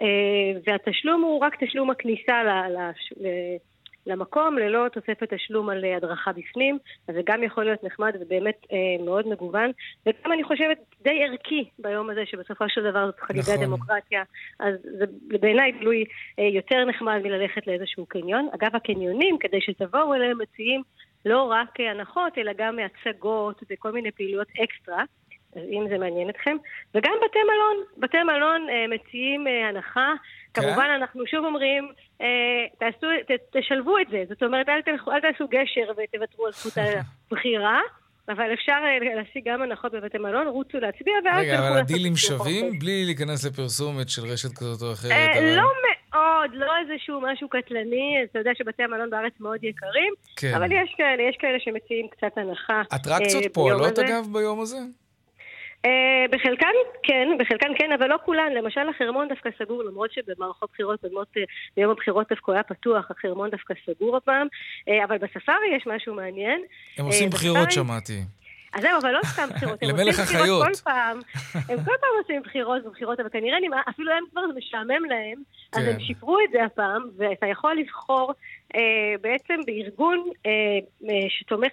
אה, 0.00 0.06
והתשלום 0.66 1.22
הוא 1.22 1.40
רק 1.40 1.64
תשלום 1.64 1.90
הכניסה 1.90 2.42
ל... 2.44 2.48
ל, 2.48 2.90
ל 3.20 3.26
למקום 4.10 4.58
ללא 4.58 4.88
תוספת 4.88 5.34
תשלום 5.34 5.68
על 5.68 5.84
אה, 5.84 5.96
הדרכה 5.96 6.32
בפנים, 6.32 6.78
אז 7.08 7.14
זה 7.14 7.20
גם 7.24 7.42
יכול 7.42 7.64
להיות 7.64 7.84
נחמד 7.84 8.12
ובאמת 8.20 8.66
אה, 8.72 9.04
מאוד 9.04 9.28
מגוון, 9.28 9.70
וגם 10.06 10.32
אני 10.32 10.44
חושבת 10.44 10.78
די 11.02 11.24
ערכי 11.24 11.68
ביום 11.78 12.10
הזה, 12.10 12.26
שבסופו 12.26 12.64
של 12.68 12.90
דבר 12.90 13.06
זאת 13.06 13.20
חגיגה 13.20 13.52
נכון. 13.52 13.64
דמוקרטיה, 13.64 14.22
אז 14.60 14.74
זה 14.98 15.04
בעיניי 15.40 15.72
גלוי 15.72 16.04
אה, 16.38 16.44
יותר 16.44 16.84
נחמד 16.84 17.20
מללכת 17.22 17.66
לאיזשהו 17.66 18.06
קניון. 18.06 18.48
אגב, 18.54 18.76
הקניונים, 18.76 19.38
כדי 19.38 19.60
שתבואו 19.60 20.14
אליהם, 20.14 20.38
מציעים 20.38 20.82
לא 21.24 21.42
רק 21.42 21.80
אה, 21.80 21.90
הנחות, 21.90 22.38
אלא 22.38 22.52
גם 22.58 22.78
הצגות 22.78 23.62
וכל 23.70 23.92
מיני 23.92 24.10
פעילויות 24.10 24.48
אקסטרה. 24.64 25.04
אז 25.56 25.62
אם 25.70 25.86
זה 25.88 25.98
מעניין 25.98 26.30
אתכם. 26.30 26.56
וגם 26.94 27.12
בתי 27.24 27.38
מלון, 27.42 27.84
בתי 27.98 28.22
מלון 28.22 28.66
אה, 28.70 28.86
מציעים 28.88 29.46
אה, 29.46 29.68
הנחה. 29.68 30.12
כן? 30.54 30.62
כמובן, 30.62 30.86
אנחנו 30.96 31.26
שוב 31.26 31.44
אומרים, 31.44 31.88
אה, 32.20 32.26
תעשו, 32.78 33.06
ת, 33.28 33.56
תשלבו 33.56 33.98
את 33.98 34.06
זה. 34.10 34.24
זאת 34.28 34.42
אומרת, 34.42 34.68
אל, 34.68 34.82
תלכו, 34.82 35.12
אל 35.12 35.20
תעשו 35.20 35.48
גשר 35.48 35.92
ותוותרו 35.96 36.46
על 36.46 36.52
זכות 36.52 36.72
הבחירה. 37.30 37.80
אבל 38.28 38.54
אפשר 38.54 38.72
אה, 38.72 39.14
להשיג 39.14 39.48
גם 39.48 39.62
הנחות 39.62 39.92
בבתי 39.92 40.18
מלון, 40.18 40.46
רוצו 40.46 40.78
להצביע, 40.78 41.14
ואז 41.24 41.44
רגע, 41.44 41.58
אבל 41.58 41.78
הדילים 41.78 42.16
שווים? 42.16 42.78
בלי 42.78 43.04
להיכנס 43.04 43.44
לפרסומת 43.46 44.08
של 44.08 44.22
רשת 44.22 44.58
כזאת 44.58 44.82
או 44.82 44.92
אחרת? 44.92 45.12
אה, 45.12 45.56
לא 45.56 45.68
מאוד, 46.12 46.50
לא 46.54 46.72
איזשהו 46.82 47.20
משהו 47.20 47.48
קטלני, 47.48 48.24
אתה 48.30 48.38
יודע 48.38 48.50
שבתי 48.54 48.82
המלון 48.82 49.10
בארץ 49.10 49.32
מאוד 49.40 49.64
יקרים, 49.64 50.12
כן. 50.36 50.54
אבל 50.54 50.72
יש 50.72 50.94
כאלה, 50.96 51.22
יש 51.22 51.36
כאלה 51.38 51.58
שמציעים 51.60 52.08
קצת 52.08 52.38
הנחה. 52.38 52.82
אטרקציות 52.94 53.54
פועלות 53.54 53.98
אגב 53.98 54.26
ביום 54.32 54.60
הזה? 54.60 54.78
Uh, 55.86 55.88
בחלקן 56.30 56.66
כן, 57.02 57.28
בחלקן 57.38 57.68
כן, 57.78 57.92
אבל 57.92 58.06
לא 58.06 58.16
כולן. 58.24 58.52
למשל 58.52 58.88
החרמון 58.88 59.28
דווקא 59.28 59.50
סגור, 59.58 59.82
למרות 59.82 60.12
שבמערכות 60.12 60.70
בחירות 60.72 61.00
קודמות, 61.00 61.28
uh, 61.36 61.40
ביום 61.76 61.90
הבחירות 61.90 62.28
דווקא 62.30 62.52
היה 62.52 62.62
פתוח, 62.62 63.10
החרמון 63.10 63.50
דווקא 63.50 63.74
סגור 63.86 64.16
הפעם, 64.16 64.46
uh, 64.46 65.04
אבל 65.04 65.18
בספארי 65.18 65.76
יש 65.76 65.86
משהו 65.86 66.14
מעניין. 66.14 66.62
הם 66.98 67.06
עושים 67.06 67.30
בחירות, 67.30 67.72
שמעתי. 67.72 68.20
אז 68.72 68.82
זהו, 68.82 68.98
אבל 69.00 69.10
לא 69.10 69.20
סתם 69.26 69.48
בחירות, 69.54 69.82
הם 69.82 69.90
עושים 69.90 70.24
בחירות 70.24 70.66
כל 70.66 70.74
פעם. 70.84 71.20
הם 71.54 71.84
כל 71.84 71.96
פעם 72.00 72.10
עושים 72.22 72.42
בחירות 72.42 72.86
ובחירות, 72.86 73.20
אבל 73.20 73.28
כנראה 73.28 73.58
אפילו 73.88 74.12
הם 74.12 74.24
כבר 74.30 74.40
משעמם 74.56 75.04
להם, 75.08 75.42
אז 75.72 75.86
הם 75.86 75.92
כן. 75.92 76.00
שיפרו 76.00 76.38
את 76.40 76.50
זה 76.52 76.64
הפעם, 76.64 77.02
ואתה 77.16 77.46
יכול 77.46 77.76
לבחור 77.76 78.30
אה, 78.30 78.34
בעצם 79.20 79.54
בארגון 79.66 80.24
אה, 80.46 80.50
אה, 81.10 81.26
שתומך, 81.28 81.72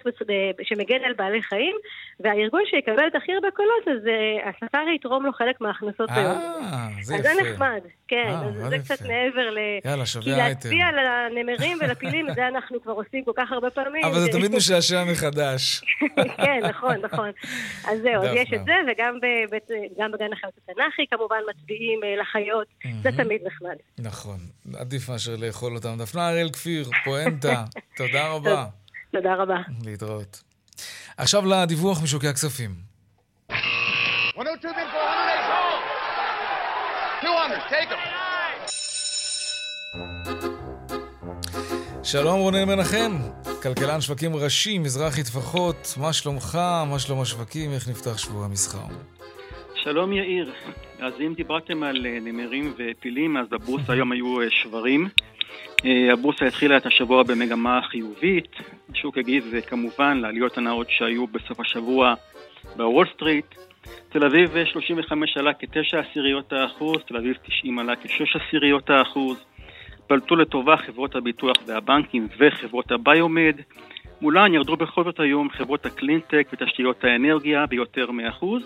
שמגן 0.62 1.04
על 1.04 1.12
בעלי 1.12 1.42
חיים, 1.42 1.76
והארגון 2.20 2.62
שיקבל 2.66 3.06
את 3.06 3.14
הכי 3.14 3.32
הרבה 3.32 3.50
קולות, 3.50 3.88
אז 3.88 4.10
הספארי 4.44 4.94
יתרום 4.94 5.26
לו 5.26 5.32
חלק 5.32 5.60
מההכנסות 5.60 6.10
היום. 6.10 6.36
אה, 6.36 6.88
זה 7.00 7.14
יפה. 7.14 7.28
אז 7.28 7.36
זה 7.36 7.42
נחמד, 7.42 7.80
כן, 8.08 8.28
אז 8.28 8.68
זה 8.68 8.78
קצת 8.78 9.00
מעבר 9.02 9.50
ל... 9.50 9.58
יאללה, 9.84 10.06
שווה. 10.06 10.24
כי 10.24 10.30
להצביע 10.30 10.86
לנמרים 10.92 11.78
ולפילים, 11.80 12.26
זה 12.34 12.48
אנחנו 12.48 12.82
כבר 12.82 12.92
עושים 12.92 13.24
כל 13.24 13.32
כך 13.36 13.52
הרבה 13.52 13.70
פעמים. 13.70 14.04
אבל 14.04 14.20
זה 14.20 14.28
תמיד 14.32 14.54
משעשע 14.56 15.04
מחדש. 15.04 15.80
כן, 16.44 16.60
נכון, 16.68 16.96
נכון. 17.02 17.30
אז 17.84 17.98
זהו, 18.02 18.22
אז 18.22 18.30
יש 18.34 18.52
את 18.54 18.64
זה, 18.64 18.72
וגם 18.88 19.18
בגן 20.12 20.32
החיות 20.32 20.54
התנ"כי 20.58 21.02
כמובן 21.10 21.36
מצביעים 21.50 22.00
לחיות, 22.20 22.66
זה 23.02 23.10
תמיד 23.16 23.40
נחמד. 23.46 23.76
נכון, 23.98 24.38
עדיף 24.78 25.08
מאשר 25.08 25.36
לאכול 25.38 25.74
אותם. 25.74 25.98
דפנה 25.98 26.28
אריאל 26.28 26.50
כפיר, 26.50 26.90
פואנטה, 27.04 27.64
תודה 27.98 28.28
רבה. 28.28 28.66
תודה 29.12 29.34
רבה. 29.34 29.58
להתראות. 29.84 30.42
עכשיו 31.16 31.46
לדיווח 31.46 32.02
משוקי 32.02 32.28
הכספים. 32.28 32.70
שלום 42.04 42.40
רונן 42.40 42.64
מנחם, 42.64 43.12
כלכלן 43.62 44.00
שווקים 44.00 44.36
ראשי, 44.36 44.78
מזרחי 44.78 45.22
טפחות, 45.22 45.94
מה 46.00 46.12
שלומך, 46.12 46.58
מה 46.90 46.98
שלום 46.98 47.20
השווקים, 47.20 47.72
איך 47.72 47.88
נפתח 47.88 48.18
שבוע 48.18 48.44
המסחר? 48.44 48.94
שלום 49.74 50.12
יאיר, 50.12 50.52
אז 51.00 51.12
אם 51.20 51.34
דיברתם 51.36 51.82
על 51.82 52.06
אה, 52.06 52.18
נמרים 52.20 52.74
ופילים, 52.78 53.36
אז 53.36 53.46
בבורסה 53.50 53.92
היום 53.94 54.12
היו 54.12 54.40
אה, 54.40 54.46
שברים. 54.50 55.08
אה, 55.84 56.12
הבורסה 56.12 56.44
התחילה 56.44 56.76
את 56.76 56.86
השבוע 56.86 57.22
במגמה 57.22 57.80
חיובית, 57.90 58.56
השוק 58.92 59.18
הגיב 59.18 59.54
כמובן 59.66 60.18
לעליות 60.18 60.58
הנאות 60.58 60.86
שהיו 60.90 61.26
בסוף 61.26 61.60
השבוע 61.60 62.14
בוול 62.76 63.06
סטריט. 63.14 63.54
תל 64.08 64.24
אביב 64.24 64.64
35 64.64 65.36
עלה 65.36 65.54
כ-9 65.54 65.98
עשיריות 65.98 66.52
האחוז, 66.52 66.96
תל 67.06 67.16
אביב 67.16 67.36
90 67.46 67.78
עלה 67.78 67.96
כ-6 67.96 68.40
עשיריות 68.40 68.90
האחוז. 68.90 69.44
בלטו 70.06 70.36
לטובה 70.36 70.76
חברות 70.76 71.14
הביטוח 71.14 71.56
והבנקים 71.66 72.28
וחברות 72.38 72.92
הביומד. 72.92 73.54
מולן 74.20 74.54
ירדו 74.54 74.76
בכל 74.76 75.04
זאת 75.04 75.20
היום 75.20 75.50
חברות 75.50 75.86
הקלינטק 75.86 76.48
ותשתיות 76.52 77.04
האנרגיה 77.04 77.66
ביותר 77.66 78.10
מאחוז. 78.10 78.62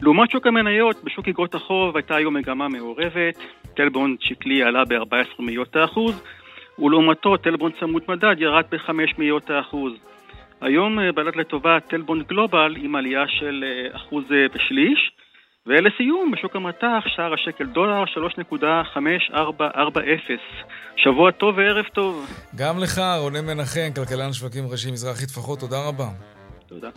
לעומת 0.00 0.30
שוק 0.30 0.46
המניות, 0.46 1.04
בשוק 1.04 1.28
אגרות 1.28 1.54
החוב 1.54 1.96
הייתה 1.96 2.16
היום 2.16 2.34
מגמה 2.36 2.68
מעורבת, 2.68 3.38
טלבון 3.74 4.16
שקלי 4.20 4.62
עלה 4.62 4.84
ב-14 4.84 5.42
מאיות 5.42 5.76
האחוז, 5.76 6.22
ולעומתו 6.78 7.36
טלבון 7.36 7.72
צמוד 7.80 8.02
מדד 8.08 8.36
ירד 8.38 8.64
ב-5 8.70 8.90
מאיות 9.18 9.50
האחוז. 9.50 9.92
היום 10.60 10.98
אה, 10.98 11.12
בלט 11.12 11.36
לטובה 11.36 11.78
טלבון 11.90 12.22
גלובל 12.22 12.74
עם 12.76 12.94
עלייה 12.96 13.24
של 13.28 13.64
אה, 13.66 13.96
אחוז 13.96 14.24
אה, 14.30 14.46
ושליש, 14.54 15.12
ולסיום, 15.66 16.30
בשוק 16.30 16.56
המטח, 16.56 17.04
שער 17.06 17.34
השקל 17.34 17.66
דולר 17.66 18.04
3.5440. 18.04 19.34
שבוע 20.96 21.30
טוב 21.30 21.58
וערב 21.58 21.84
טוב. 21.94 22.26
גם 22.56 22.78
לך, 22.78 23.00
רונן 23.18 23.46
מנחם, 23.46 23.90
כלכלן 23.94 24.32
שווקים 24.32 24.64
ראשי 24.70 24.90
מזרחי 24.90 25.26
טפחות, 25.26 25.60
תודה 25.60 25.88
רבה. 25.88 26.08
תודה. 26.66 26.90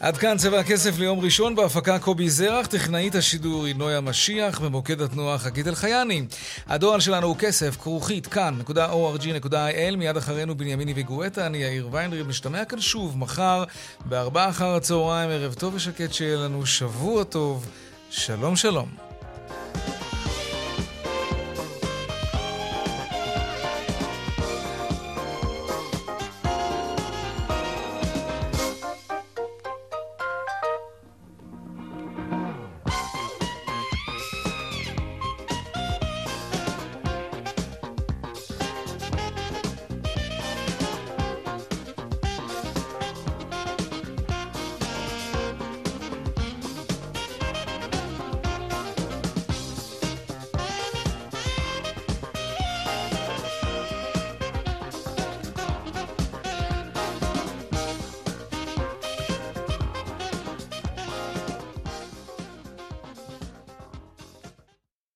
עד 0.00 0.16
כאן 0.16 0.36
צבע 0.36 0.58
הכסף 0.60 0.98
ליום 0.98 1.20
ראשון 1.20 1.54
בהפקה 1.54 1.98
קובי 1.98 2.30
זרח, 2.30 2.66
טכנאית 2.66 3.14
השידור 3.14 3.64
היא 3.64 3.74
נויה 3.74 4.00
משיח, 4.00 4.60
במוקד 4.60 5.00
התנועה 5.00 5.38
חגית 5.38 5.66
אלחייני. 5.66 6.22
הדואל 6.66 7.00
שלנו 7.00 7.26
הוא 7.26 7.36
כסף, 7.36 7.76
כרוכית, 7.76 8.26
כאן.org.il, 8.26 9.96
מיד 9.96 10.16
אחרינו 10.16 10.54
בנימיני 10.54 10.92
וגואטה, 10.96 11.46
אני 11.46 11.58
יאיר 11.58 11.88
ויינריב, 11.92 12.26
משתמע 12.26 12.64
כאן 12.64 12.80
שוב 12.80 13.18
מחר, 13.18 13.64
בארבעה 14.04 14.48
אחר 14.48 14.74
הצהריים, 14.74 15.30
ערב 15.30 15.54
טוב 15.54 15.74
ושקט 15.74 16.12
שיהיה 16.12 16.36
לנו 16.36 16.66
שבוע 16.66 17.24
טוב, 17.24 17.66
שלום 18.10 18.56
שלום. 18.56 19.09